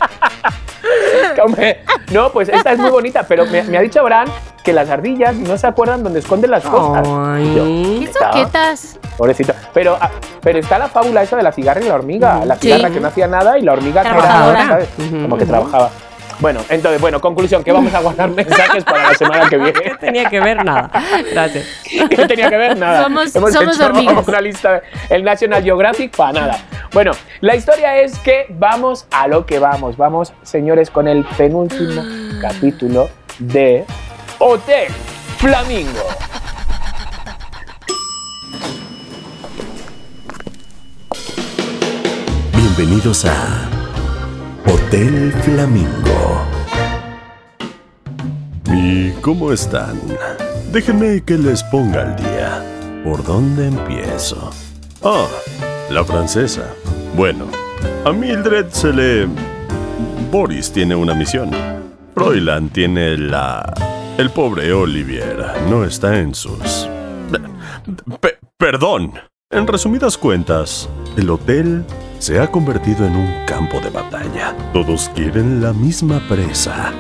[2.11, 4.30] No, pues esta es muy bonita, pero me, me ha dicho Abraham
[4.64, 7.07] que las ardillas no se acuerdan dónde esconden las cosas.
[7.07, 7.53] Ay.
[7.55, 8.99] Yo, ¿Qué "Está, soquetas?
[9.18, 9.53] Pobrecito.
[9.73, 10.09] Pero, ah,
[10.41, 12.43] pero está la fábula esa de la cigarra y la hormiga.
[12.45, 12.61] La Sí.
[12.72, 14.68] cigarra que no hacía nada y la hormiga que era.
[14.68, 14.89] ¿sabes?
[15.09, 15.89] Como que trabajaba.
[16.39, 19.80] Bueno, entonces, bueno, conclusión, que vamos a guardar mensajes para la semana que viene.
[19.91, 20.89] No tenía que ver nada.
[21.31, 21.65] Gracias.
[22.09, 23.03] que no tenía que ver nada.
[23.05, 24.27] Somos- Hemos somos hecho hormigas.
[24.27, 26.57] una lista, de- el National Geographic para nada.
[26.93, 27.11] Bueno,
[27.41, 29.97] la historia es que vamos a lo que vamos.
[29.97, 32.03] Vamos, señores, con el penúltimo
[32.41, 33.09] capítulo
[33.39, 33.84] de
[34.38, 34.91] Hotel
[35.39, 36.03] Flamingo.
[42.53, 43.66] Bienvenidos a
[44.88, 46.41] Hotel Flamingo.
[48.73, 49.99] ¿Y cómo están?
[50.72, 52.64] Déjenme que les ponga al día.
[53.03, 54.49] ¿Por dónde empiezo?
[55.03, 55.27] Ah,
[55.89, 56.73] la francesa.
[57.18, 57.47] Bueno,
[58.05, 59.27] a Mildred se le...
[60.31, 61.51] Boris tiene una misión.
[62.15, 63.73] Froilan tiene la...
[64.18, 66.88] El pobre Olivier no está en sus...
[68.22, 69.11] Pe- perdón.
[69.51, 70.88] En resumidas cuentas,
[71.18, 71.84] el hotel
[72.19, 74.56] se ha convertido en un campo de batalla.
[74.73, 76.91] Todos quieren la misma presa,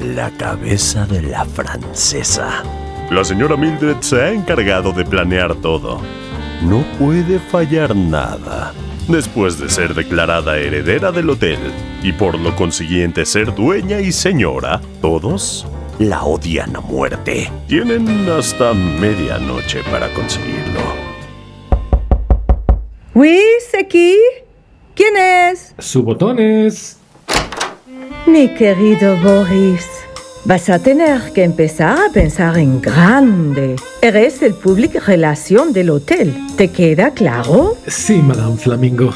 [0.00, 2.62] la cabeza de la francesa.
[3.10, 6.00] La señora Mildred se ha encargado de planear todo.
[6.62, 8.72] no puede fallar nada.
[9.06, 11.58] Después de ser declarada heredera del hotel
[12.02, 15.66] y por lo consiguiente ser dueña y señora, todos
[15.98, 17.50] la odian a muerte.
[17.68, 21.08] Tienen hasta medianoche para conseguirlo.
[23.88, 24.47] Qui?
[24.98, 25.74] ¿Quién es?
[25.78, 26.96] Su botones.
[28.26, 29.86] Mi querido Boris,
[30.44, 33.76] vas a tener que empezar a pensar en grande.
[34.02, 36.34] Eres el public relation del hotel.
[36.56, 37.76] ¿Te queda claro?
[37.86, 39.12] Sí, Madame Flamingo.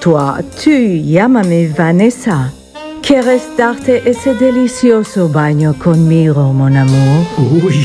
[0.00, 2.50] Toi, tú llámame Vanessa.
[3.02, 7.26] ¿Quieres darte ese delicioso baño conmigo, mon amour?
[7.62, 7.84] Uy,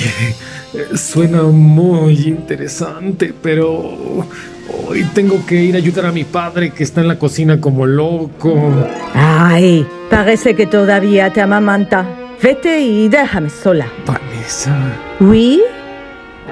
[0.95, 4.25] suena muy interesante, pero
[4.73, 7.85] hoy tengo que ir a ayudar a mi padre que está en la cocina como
[7.85, 8.71] loco.
[9.13, 12.05] Ay, parece que todavía te amamanta.
[12.41, 13.87] Vete y déjame sola.
[14.05, 14.75] Vanessa.
[15.19, 15.61] ¿Oui?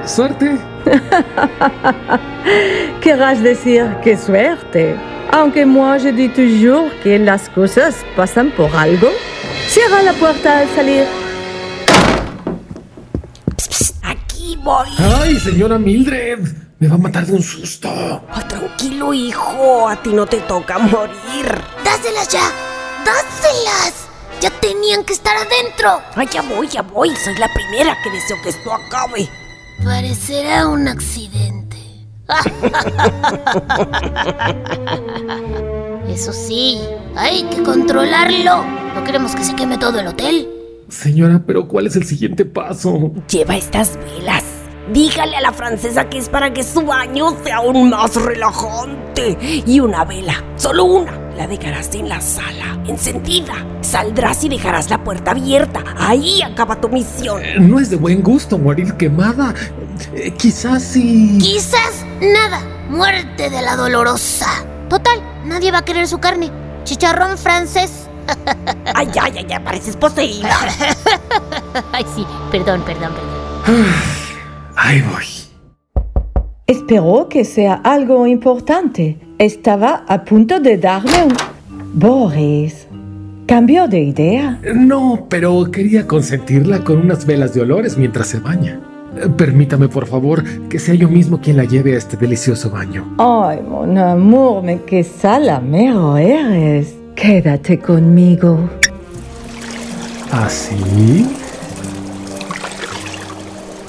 [0.06, 0.58] Suerte.
[3.02, 4.96] Querrás decir qué suerte.
[5.32, 9.10] Aunque moi je dis toujours que las cosas pasan por algo.
[9.68, 11.04] Cierra la puerta al salir.
[14.02, 14.88] Aquí voy.
[14.98, 16.40] Ay, señora Mildred.
[16.80, 17.89] Me va a matar de un susto.
[17.89, 19.89] Oh, tranquilo, hijo.
[19.89, 21.61] A ti no te toca morir.
[21.84, 22.49] ¡Dáselas ya!
[23.06, 24.07] ¡Dáselas!
[24.39, 26.01] ¡Ya tenían que estar adentro!
[26.15, 27.14] Ay, ya voy, ya voy.
[27.18, 29.27] Soy la primera que deseo que esto acabe.
[29.84, 31.76] Parecerá un accidente.
[36.07, 36.80] Eso sí,
[37.18, 38.64] hay que controlarlo.
[38.95, 40.47] No queremos que se queme todo el hotel.
[40.88, 43.11] Señora, pero ¿cuál es el siguiente paso?
[43.30, 44.45] Lleva estas velas.
[44.91, 49.38] Dígale a la francesa que es para que su baño sea aún más relajante.
[49.68, 53.53] Y una vela, solo una, la dejarás en la sala, encendida.
[53.82, 55.84] Saldrás y dejarás la puerta abierta.
[55.98, 57.44] Ahí acaba tu misión.
[57.44, 59.53] Eh, No es de buen gusto morir quemada.
[60.14, 61.38] Eh, quizás sí.
[61.40, 62.61] Quizás nada.
[62.90, 64.48] Muerte de la dolorosa.
[64.90, 66.49] Total, nadie va a querer su carne.
[66.84, 67.91] Chicharrón francés.
[68.95, 70.56] Ay, ay, ay, ya pareces poseída.
[71.91, 73.86] Ay, sí, perdón, perdón, perdón.
[74.81, 75.26] Ahí voy.
[76.65, 79.18] Espero que sea algo importante.
[79.38, 81.34] Estaba a punto de darme un...
[81.93, 82.88] Boris,
[83.45, 84.60] ¿cambio de idea?
[84.73, 88.80] No, pero quería consentirla con unas velas de olores mientras se baña.
[89.35, 93.15] Permítame, por favor, que sea yo mismo quien la lleve a este delicioso baño.
[93.18, 96.95] Ay, mon amour, me qué salamero eres.
[97.15, 98.69] Quédate conmigo.
[100.31, 101.27] ¿Así?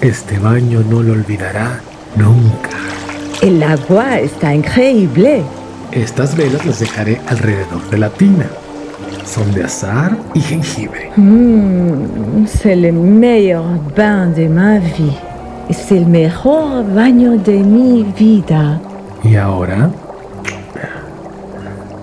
[0.00, 1.78] Este baño no lo olvidará
[2.16, 2.70] nunca.
[3.42, 5.42] El agua está increíble.
[5.92, 8.46] Estas velas las dejaré alrededor de la tina.
[9.26, 11.10] Son de azar y jengibre.
[11.16, 13.62] Mm, c'est le meilleur
[13.94, 15.14] bain de ma vie.
[15.68, 18.80] Es el mejor baño de mi vida.
[19.22, 19.90] Y ahora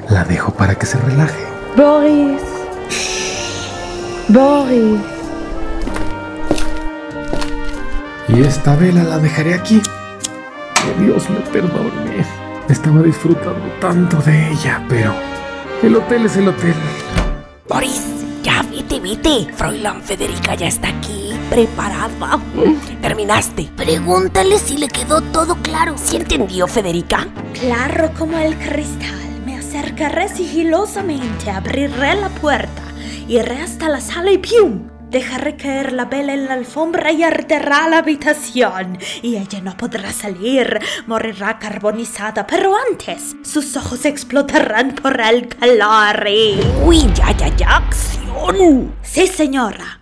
[0.07, 1.41] la dejo para que se relaje.
[1.75, 2.43] Boris.
[4.29, 5.16] Boris.
[8.29, 9.81] Y esta vela la dejaré aquí.
[9.81, 12.25] Que Dios me perdone.
[12.69, 15.13] Estaba disfrutando tanto de ella, pero
[15.81, 16.75] el hotel es el hotel.
[17.69, 18.01] Boris,
[18.43, 19.47] ya vete, vete.
[19.53, 22.39] Fräulein Federica ya está aquí, preparada.
[23.01, 23.69] Terminaste.
[23.77, 25.95] Pregúntale si le quedó todo claro.
[25.97, 27.27] ¿Sí entendió, Federica?
[27.53, 29.41] Claro como el cristal.
[29.45, 32.81] Me acercaré sigilosamente, abriré la puerta,
[33.29, 34.96] iré hasta la sala y ¡pium!
[35.09, 38.97] Dejaré caer la vela en la alfombra y arderá la habitación.
[39.21, 42.45] Y ella no podrá salir, morirá carbonizada.
[42.45, 46.27] Pero antes, sus ojos explotarán por el calor.
[46.83, 48.93] Uy, ya, ya, ya, acción.
[49.01, 50.01] Sí, señora.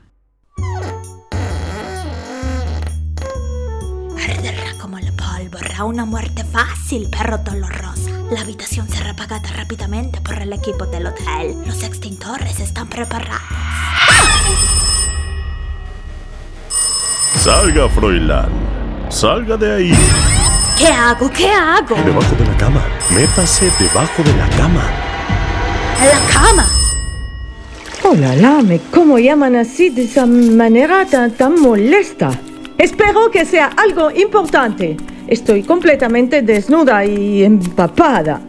[4.18, 8.15] Arderá como el pólvora, una muerte fácil pero dolorosa.
[8.32, 11.56] La habitación será apagada rápidamente por el equipo del hotel.
[11.68, 13.40] Los extintores están preparados.
[17.36, 18.50] Salga, Froilán.
[19.10, 19.94] Salga de ahí.
[20.76, 21.30] ¿Qué hago?
[21.32, 21.96] ¿Qué hago?
[22.04, 22.84] Debajo de la cama.
[23.14, 24.90] Métase debajo de la cama.
[26.00, 26.66] ¡A la cama!
[28.04, 32.32] Oh la la, me cómo llaman así de esa manera tan, tan molesta.
[32.78, 34.98] Espero que sea algo importante.
[35.28, 38.42] Estoy completamente desnuda y empapada.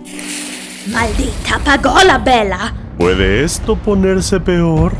[0.92, 1.56] ¡Maldita!
[1.56, 2.74] ¡Apagó la vela!
[2.98, 4.92] ¿Puede esto ponerse peor?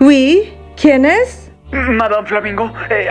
[0.00, 1.50] Oui, ¿quién es?
[1.72, 3.08] Madame Flamingo, eh,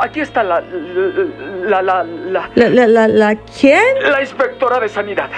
[0.00, 3.82] aquí está la la, la, la, ¿La, la, la, la quién?
[4.10, 5.28] la inspectora de sanidad.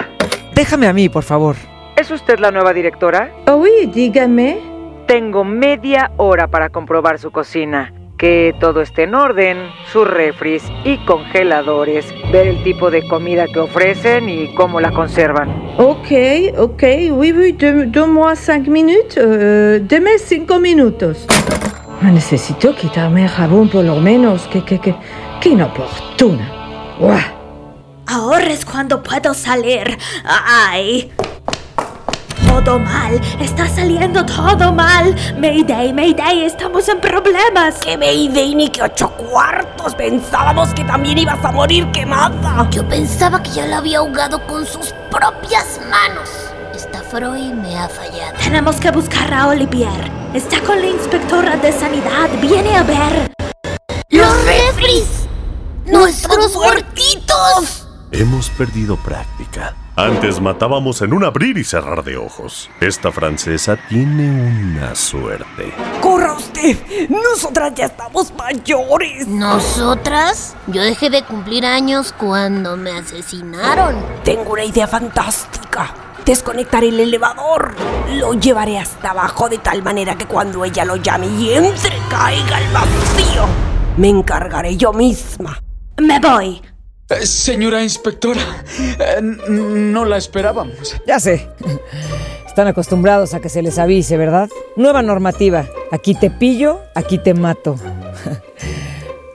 [0.53, 1.55] Déjame a mí, por favor.
[1.95, 3.31] ¿Es usted la nueva directora?
[3.47, 4.59] Oh, oui, dígame.
[5.07, 7.91] Tengo media hora para comprobar su cocina.
[8.19, 9.57] Que todo esté en orden,
[9.91, 15.49] sus refris y congeladores, ver el tipo de comida que ofrecen y cómo la conservan.
[15.77, 16.11] Ok,
[16.57, 19.15] ok, oui, oui, de- donne-moi cinq minutes.
[19.17, 21.25] Euh, deme cinco minutos.
[22.01, 24.47] Necesito quitarme el jabón por lo menos.
[24.47, 24.95] Que, que, que,
[25.41, 26.97] que inoportuna.
[26.99, 27.23] Uah.
[28.05, 29.97] Ahora es cuando puedo salir.
[30.25, 31.11] ¡Ay!
[32.69, 35.15] Todo mal, está saliendo todo mal.
[35.39, 37.79] Mayday, Mayday, estamos en problemas.
[37.79, 39.95] ¡Qué Mayday ni que ocho cuartos!
[39.95, 42.69] Pensábamos que también ibas a morir quemada.
[42.69, 46.29] Yo pensaba que ya la había ahogado con sus propias manos.
[46.75, 48.37] Esta Freud me ha fallado.
[48.37, 50.11] Tenemos que buscar a Olivier.
[50.35, 52.29] Está con la inspectora de sanidad.
[52.39, 53.33] Viene a ver.
[54.09, 55.27] ¡Los refris!
[55.87, 57.87] ¡Nuestros huertitos!
[58.11, 59.73] Hemos perdido práctica.
[59.99, 62.69] Antes matábamos en un abrir y cerrar de ojos.
[62.79, 65.73] Esta francesa tiene una suerte.
[65.99, 66.77] ¡Corra usted!
[67.09, 69.27] ¡Nosotras ya estamos mayores!
[69.27, 70.55] ¿Nosotras?
[70.67, 73.97] Yo dejé de cumplir años cuando me asesinaron.
[74.23, 75.93] Tengo una idea fantástica.
[76.25, 77.75] Desconectaré el elevador.
[78.13, 82.55] Lo llevaré hasta abajo de tal manera que cuando ella lo llame y entre caiga
[82.55, 83.43] al vacío.
[83.97, 85.61] Me encargaré yo misma.
[85.97, 86.61] Me voy.
[87.09, 88.41] Eh, señora inspectora,
[88.99, 90.95] eh, no la esperábamos.
[91.07, 91.47] Ya sé.
[92.45, 94.49] Están acostumbrados a que se les avise, ¿verdad?
[94.75, 95.67] Nueva normativa.
[95.91, 97.77] Aquí te pillo, aquí te mato.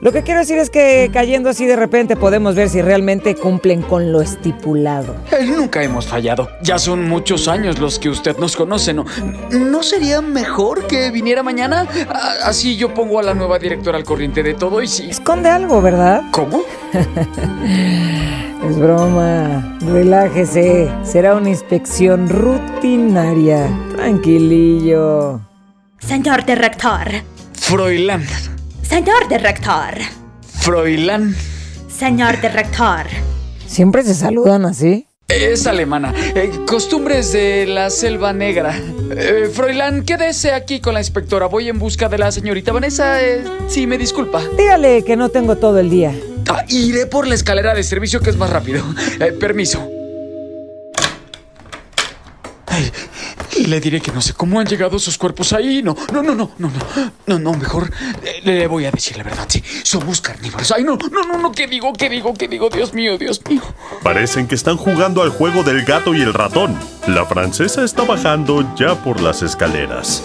[0.05, 3.81] Lo que quiero decir es que cayendo así de repente podemos ver si realmente cumplen
[3.81, 5.15] con lo estipulado.
[5.31, 6.47] Eh, Nunca hemos fallado.
[6.61, 9.03] Ya son muchos años los que usted nos conoce, ¿no?
[9.49, 11.87] ¿No sería mejor que viniera mañana?
[12.07, 15.09] A- Así yo pongo a la nueva directora al corriente de todo y si...
[15.09, 16.21] Esconde algo, ¿verdad?
[16.29, 16.61] ¿Cómo?
[18.69, 19.77] Es broma.
[19.81, 20.87] Relájese.
[21.03, 23.67] Será una inspección rutinaria.
[23.95, 25.39] Tranquilillo.
[25.97, 27.07] Señor director.
[27.53, 28.23] Froilán.
[28.87, 29.95] Señor director.
[30.59, 31.35] Froilán.
[31.87, 33.05] Señor director.
[33.65, 35.07] ¿Siempre se saludan así?
[35.27, 36.13] Es alemana.
[36.35, 38.79] Eh, costumbres de la selva negra.
[39.11, 41.47] Eh, Froilán, quédese aquí con la inspectora.
[41.47, 43.21] Voy en busca de la señorita Vanessa.
[43.23, 44.41] Eh, sí, me disculpa.
[44.57, 46.13] Dígale que no tengo todo el día.
[46.47, 48.83] Ah, iré por la escalera de servicio que es más rápido.
[49.19, 49.89] Eh, permiso.
[52.67, 52.91] Ay,
[53.63, 55.81] le diré que no sé cómo han llegado sus cuerpos ahí.
[55.81, 57.91] No, no, no, no, no, no, no, no, mejor
[58.23, 59.45] eh, le voy a decir la verdad.
[59.47, 60.71] Sí, somos carnívoros.
[60.71, 61.93] Ay, no, no, no, no, ¿qué digo?
[61.93, 62.33] ¿Qué digo?
[62.33, 62.69] ¿Qué digo?
[62.69, 63.61] Dios mío, Dios mío.
[64.03, 66.77] Parecen que están jugando al juego del gato y el ratón.
[67.07, 70.23] La francesa está bajando ya por las escaleras.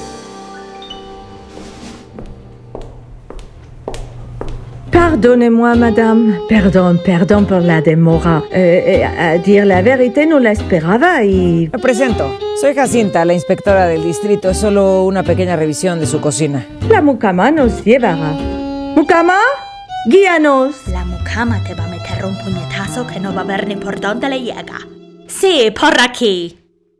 [4.90, 6.40] Pardonnez-moi, madame.
[6.48, 8.42] Perdón, perdón por la demora.
[8.50, 11.68] Eh, eh, a decir la vérité, no la esperaba y...
[11.72, 12.36] Me presento.
[12.60, 14.50] Soy Jacinta, la inspectora del distrito.
[14.50, 16.66] Es solo una pequeña revisión de su cocina.
[16.88, 18.32] La mucama nos llevará.
[18.96, 19.38] ¿Mucama?
[20.06, 20.88] Guíanos.
[20.88, 24.00] La mucama te va a meter un puñetazo que no va a ver ni por
[24.00, 24.78] dónde le llega.
[25.26, 26.56] Sí, por aquí.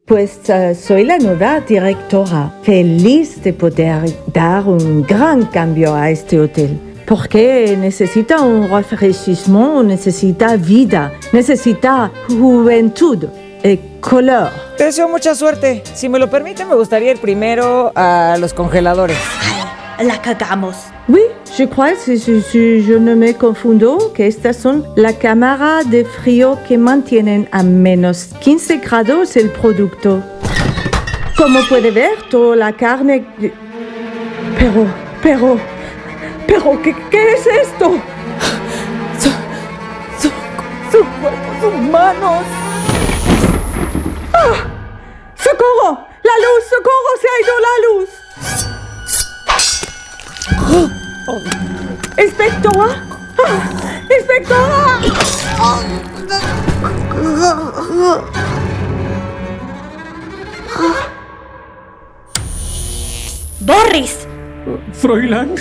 [0.07, 2.53] Pues eh, soy la nueva directora.
[2.63, 6.90] Feliz de poder dar un gran cambio a este hotel.
[7.11, 13.25] Porque necesita un rafraîchissement, necesita vida, necesita juventud
[13.65, 14.49] y color.
[14.79, 15.83] Te deseo mucha suerte.
[15.93, 19.17] Si me lo permite, me gustaría ir primero a los congeladores.
[20.01, 20.77] La cagamos.
[21.09, 21.23] Oui,
[21.59, 26.05] je crois, si, si- si je no me confundo, que estas son la cámara de
[26.05, 30.23] frío que mantienen a menos 15 grados el producto.
[31.37, 33.27] Como puede ver, toda la carne...
[34.59, 34.87] Pero,
[35.23, 35.57] pero,
[36.51, 38.03] pero, ¿qué, qué es esto?
[40.91, 42.43] ¡Son cuerpos humanos!
[44.33, 44.55] ¡Ah!
[45.37, 46.09] ¡Socorro!
[46.25, 46.65] ¡La luz!
[46.69, 47.13] ¡Socorro!
[47.21, 48.09] ¡Se ha ido la luz!
[52.19, 52.91] ¡Inspectora!
[53.47, 53.59] ¡Ah!
[54.19, 54.99] ¡Inspectora!
[63.61, 64.15] ¡Boris!
[64.95, 65.55] Froilán,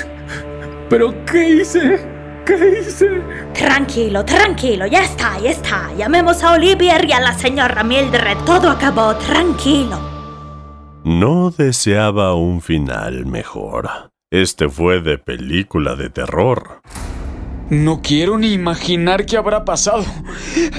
[0.90, 2.00] ¿pero qué hice?
[2.46, 3.22] ¿Qué hice?
[3.54, 5.94] Tranquilo, tranquilo, ya está, ya está.
[5.96, 8.38] Llamemos a Olivier y a la señora Mildred.
[8.46, 10.00] Todo acabó, tranquilo.
[11.04, 14.12] No deseaba un final mejor.
[14.32, 16.82] Este fue de película de terror.
[17.70, 20.04] No quiero ni imaginar qué habrá pasado.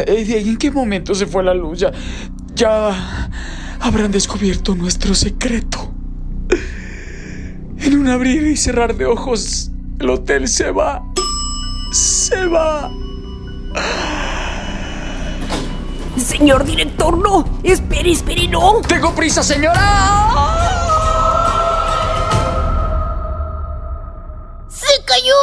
[0.07, 1.78] Eh, ¿En qué momento se fue la luz?
[1.78, 1.93] Ya,
[2.55, 3.28] ya
[3.81, 5.93] habrán descubierto nuestro secreto.
[7.78, 9.70] En un abrir y cerrar de ojos,
[10.01, 11.02] el hotel se va.
[11.93, 12.90] Se va.
[16.16, 17.60] Señor director, no.
[17.62, 18.81] Espere, espere, no.
[18.81, 19.78] ¡Tengo prisa, señora!
[24.68, 25.35] ¡Se cayó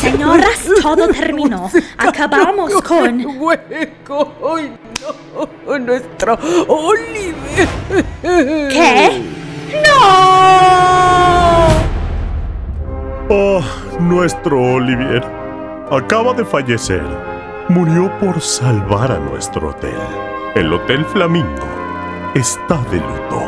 [0.00, 1.70] Señoras, todo terminó.
[1.98, 3.38] Acabamos con.
[3.38, 4.32] Hueco.
[4.56, 4.78] Ay,
[5.66, 5.78] no.
[5.78, 7.68] Nuestro Oliver.
[8.22, 9.22] ¿Qué?
[9.86, 11.97] ¡No!
[13.28, 13.62] Oh,
[14.00, 15.22] nuestro Olivier
[15.90, 17.02] acaba de fallecer.
[17.68, 19.94] Murió por salvar a nuestro hotel.
[20.54, 21.66] El Hotel Flamingo
[22.34, 23.42] está de luto.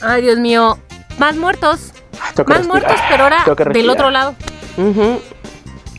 [0.00, 0.78] Ay, Dios mío.
[1.18, 1.92] Más muertos.
[2.34, 2.66] Tengo que Más respirar.
[2.66, 4.34] muertos, pero ahora del otro lado.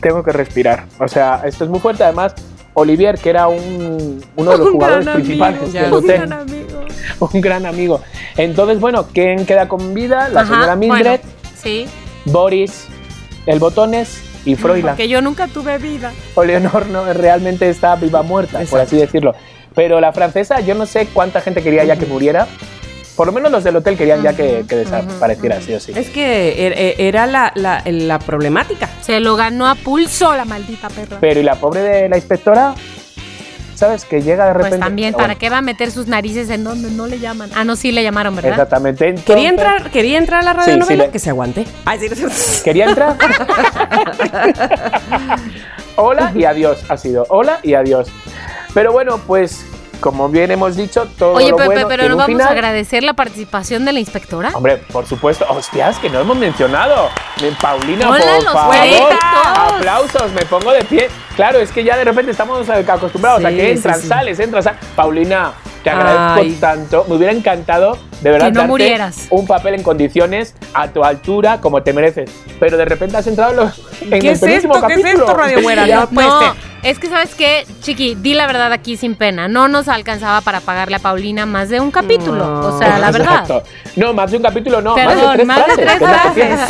[0.00, 0.86] Tengo que respirar.
[0.98, 2.02] O sea, esto es muy fuerte.
[2.04, 2.34] Además,
[2.74, 5.98] Olivier, que era un, uno de los Un jugadores principales amigo, del un
[6.30, 6.73] hotel.
[7.20, 8.00] Un gran amigo.
[8.36, 10.28] Entonces, bueno, ¿quién queda con vida?
[10.28, 11.86] La Ajá, señora Mildred, bueno, sí.
[12.26, 12.86] Boris,
[13.46, 14.92] el Botones y Froila.
[14.92, 16.12] Porque yo nunca tuve vida.
[16.34, 19.34] O Leonor no realmente está viva muerta, por así decirlo.
[19.74, 22.46] Pero la francesa, yo no sé cuánta gente quería ya que muriera.
[23.16, 25.92] Por lo menos los del hotel querían ya que, que desapareciera, sí o sí.
[25.94, 28.88] Es que er- er- era la, la, la problemática.
[29.02, 31.18] Se lo ganó a pulso la maldita perra.
[31.20, 32.74] Pero ¿y la pobre de la inspectora?
[33.74, 34.04] ¿Sabes?
[34.04, 34.76] Que llega de repente.
[34.76, 37.18] Pues también, Pero ¿para bueno, qué va a meter sus narices en donde no le
[37.18, 37.50] llaman?
[37.54, 38.52] Ah, no, sí le llamaron, ¿verdad?
[38.52, 39.08] Exactamente.
[39.08, 41.66] Entonces, Quería entrar, quería entrar a la Sí, radionovela, sí, le- que se aguante.
[41.84, 42.62] Ay, sí, sí.
[42.62, 43.16] ¿Quería entrar?
[45.96, 47.26] Hola y adiós ha sido.
[47.28, 48.08] Hola y adiós.
[48.74, 49.64] Pero bueno, pues
[50.04, 52.48] como bien hemos dicho, todo Oye, lo Pepe, bueno pero tiene no vamos final.
[52.48, 54.50] a agradecer la participación de la inspectora.
[54.52, 55.46] Hombre, por supuesto.
[55.48, 57.08] Hostias, que no hemos mencionado.
[57.58, 58.76] Paulina, Hola, por favor.
[59.76, 61.08] Aplausos, me pongo de pie.
[61.36, 64.08] Claro, es que ya de repente estamos eh, acostumbrados a Sí, que entran, sí, sí.
[64.08, 64.68] sales, entras.
[64.94, 65.52] Paulina,
[65.82, 66.52] te agradezco Ay.
[66.60, 67.06] tanto.
[67.08, 69.26] Me hubiera encantado, de verdad, Que no darte murieras.
[69.30, 72.30] un papel en condiciones a tu altura como te mereces.
[72.60, 73.72] Pero de repente has entrado
[74.02, 74.86] en, ¿Qué el es esto?
[74.86, 75.60] ¿Qué es esto, Radio?
[75.86, 76.73] Ya, No.
[76.84, 79.48] Es que sabes qué, Chiqui, di la verdad aquí sin pena.
[79.48, 82.68] No nos alcanzaba para pagarle a Paulina más de un capítulo.
[82.68, 83.40] O sea, la verdad.
[83.40, 83.62] Exacto.
[83.96, 84.94] No, más de un capítulo, no.
[84.94, 86.60] Perdón, más de tres frases.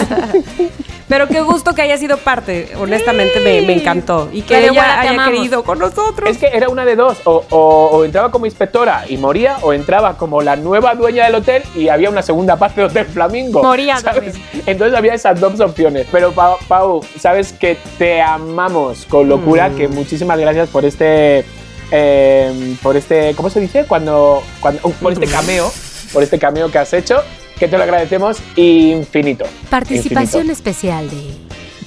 [1.14, 2.72] Pero qué gusto que haya sido parte.
[2.76, 4.28] Honestamente, me, me encantó.
[4.32, 5.32] Y que ella haya amamos.
[5.32, 6.28] querido con nosotros.
[6.28, 9.72] Es que era una de dos, o, o- o entraba como inspectora y moría, o
[9.72, 13.62] entraba como la nueva dueña del hotel y había una segunda parte de Hotel Flamingo.
[13.62, 14.34] Moría ¿sabes?
[14.66, 16.08] Entonces había esas dos opciones.
[16.10, 19.76] Pero Pau, Pau, sabes que te amamos con locura, Mm.
[19.76, 21.44] que muchísimas gracias por este,
[21.92, 23.84] eh, por este, ¿cómo se dice?
[23.84, 25.70] Cuando, cuando, oh, por este cameo,
[26.12, 27.22] por este cameo que has hecho,
[27.58, 29.44] que te lo agradecemos infinito.
[29.70, 30.52] Participación Infinito.
[30.52, 31.30] especial de.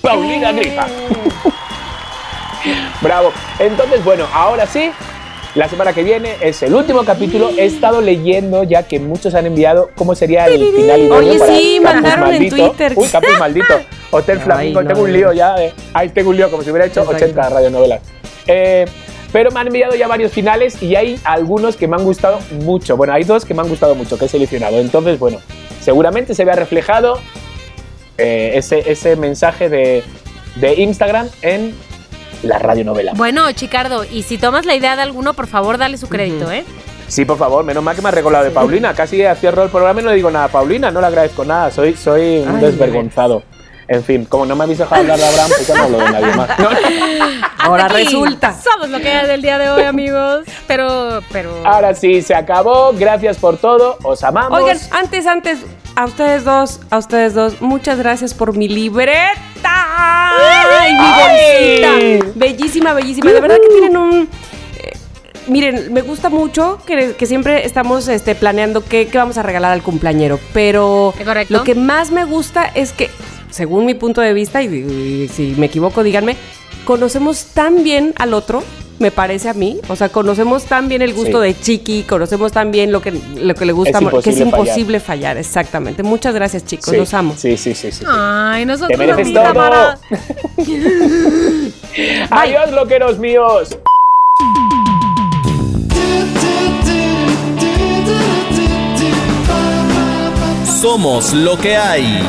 [0.02, 0.88] Paulina Gripa.
[3.02, 3.32] Bravo.
[3.60, 4.92] Entonces, bueno, ahora sí,
[5.56, 7.50] la semana que viene es el último capítulo.
[7.58, 11.56] He estado leyendo ya que muchos han enviado cómo sería el final idóneo Oye, para
[11.56, 12.56] sí, mandaron en Maldito.
[12.70, 12.94] Twitter.
[12.96, 13.80] Uy, Capus Maldito.
[14.12, 14.82] Hotel Flamingo.
[14.82, 14.88] no.
[14.88, 15.56] Tengo un lío ya.
[15.56, 17.26] De, ahí tengo un lío, como si hubiera hecho Exacto.
[17.26, 18.02] 80 radionovelas.
[18.48, 18.86] Eh,
[19.32, 22.98] pero me han enviado ya varios finales y hay algunos que me han gustado mucho.
[22.98, 24.80] Bueno, hay dos que me han gustado mucho, que he seleccionado.
[24.80, 25.40] Entonces, bueno,
[25.82, 27.20] seguramente se vea reflejado
[28.18, 30.04] eh, ese, ese mensaje de,
[30.56, 31.76] de Instagram en
[32.44, 33.14] la radionovela.
[33.16, 36.64] Bueno, Chicardo, y si tomas la idea de alguno, por favor, dale su crédito, ¿eh?
[37.08, 38.94] Sí, por favor, menos mal que me has recordado de Paulina.
[38.94, 41.72] Casi cierro el programa y no le digo nada a Paulina, no le agradezco nada.
[41.72, 43.44] Soy, soy un Ay, desvergonzado.
[43.90, 46.12] En fin, como no me habéis dejado hablar de Abraham, pues ya no hablo de
[46.12, 46.50] nadie más.
[46.60, 46.70] No,
[47.72, 47.96] Ahora aquí.
[48.04, 48.54] resulta.
[48.62, 50.46] Somos lo que hay del día de hoy, amigos.
[50.68, 51.52] Pero, pero.
[51.66, 52.92] Ahora sí, se acabó.
[52.94, 53.98] Gracias por todo.
[54.04, 54.60] Os amamos.
[54.62, 55.60] Oigan, antes, antes,
[55.96, 59.38] a ustedes dos, a ustedes dos, muchas gracias por mi libreta.
[59.64, 61.82] ¡Ay, mi
[62.22, 62.32] bolsita!
[62.36, 63.32] Bellísima, bellísima.
[63.32, 64.30] De verdad que tienen un.
[64.80, 64.92] eh,
[65.48, 69.72] Miren, me gusta mucho que, que siempre estamos este, planeando qué, qué vamos a regalar
[69.72, 71.54] al cumpleañero, pero ¿Correcto?
[71.54, 73.10] lo que más me gusta es que,
[73.50, 76.36] según mi punto de vista, y, y si me equivoco, díganme,
[76.86, 78.64] conocemos tan bien al otro,
[79.00, 81.48] me parece a mí, o sea, conocemos tan bien el gusto Sí.
[81.48, 85.00] de Chiqui, conocemos tan bien lo que, lo que le gusta, Es que es imposible
[85.00, 85.38] fallar.
[85.38, 86.02] exactamente.
[86.02, 87.36] Muchas gracias, chicos, Sí, los amo.
[87.38, 88.00] Sí, sí, sí, sí.
[88.00, 88.06] sí.
[88.10, 89.44] Ay, nosotros Te mereces todo.
[92.32, 93.78] Adiós, loqueros míos.
[100.82, 102.22] Somos lo que hay.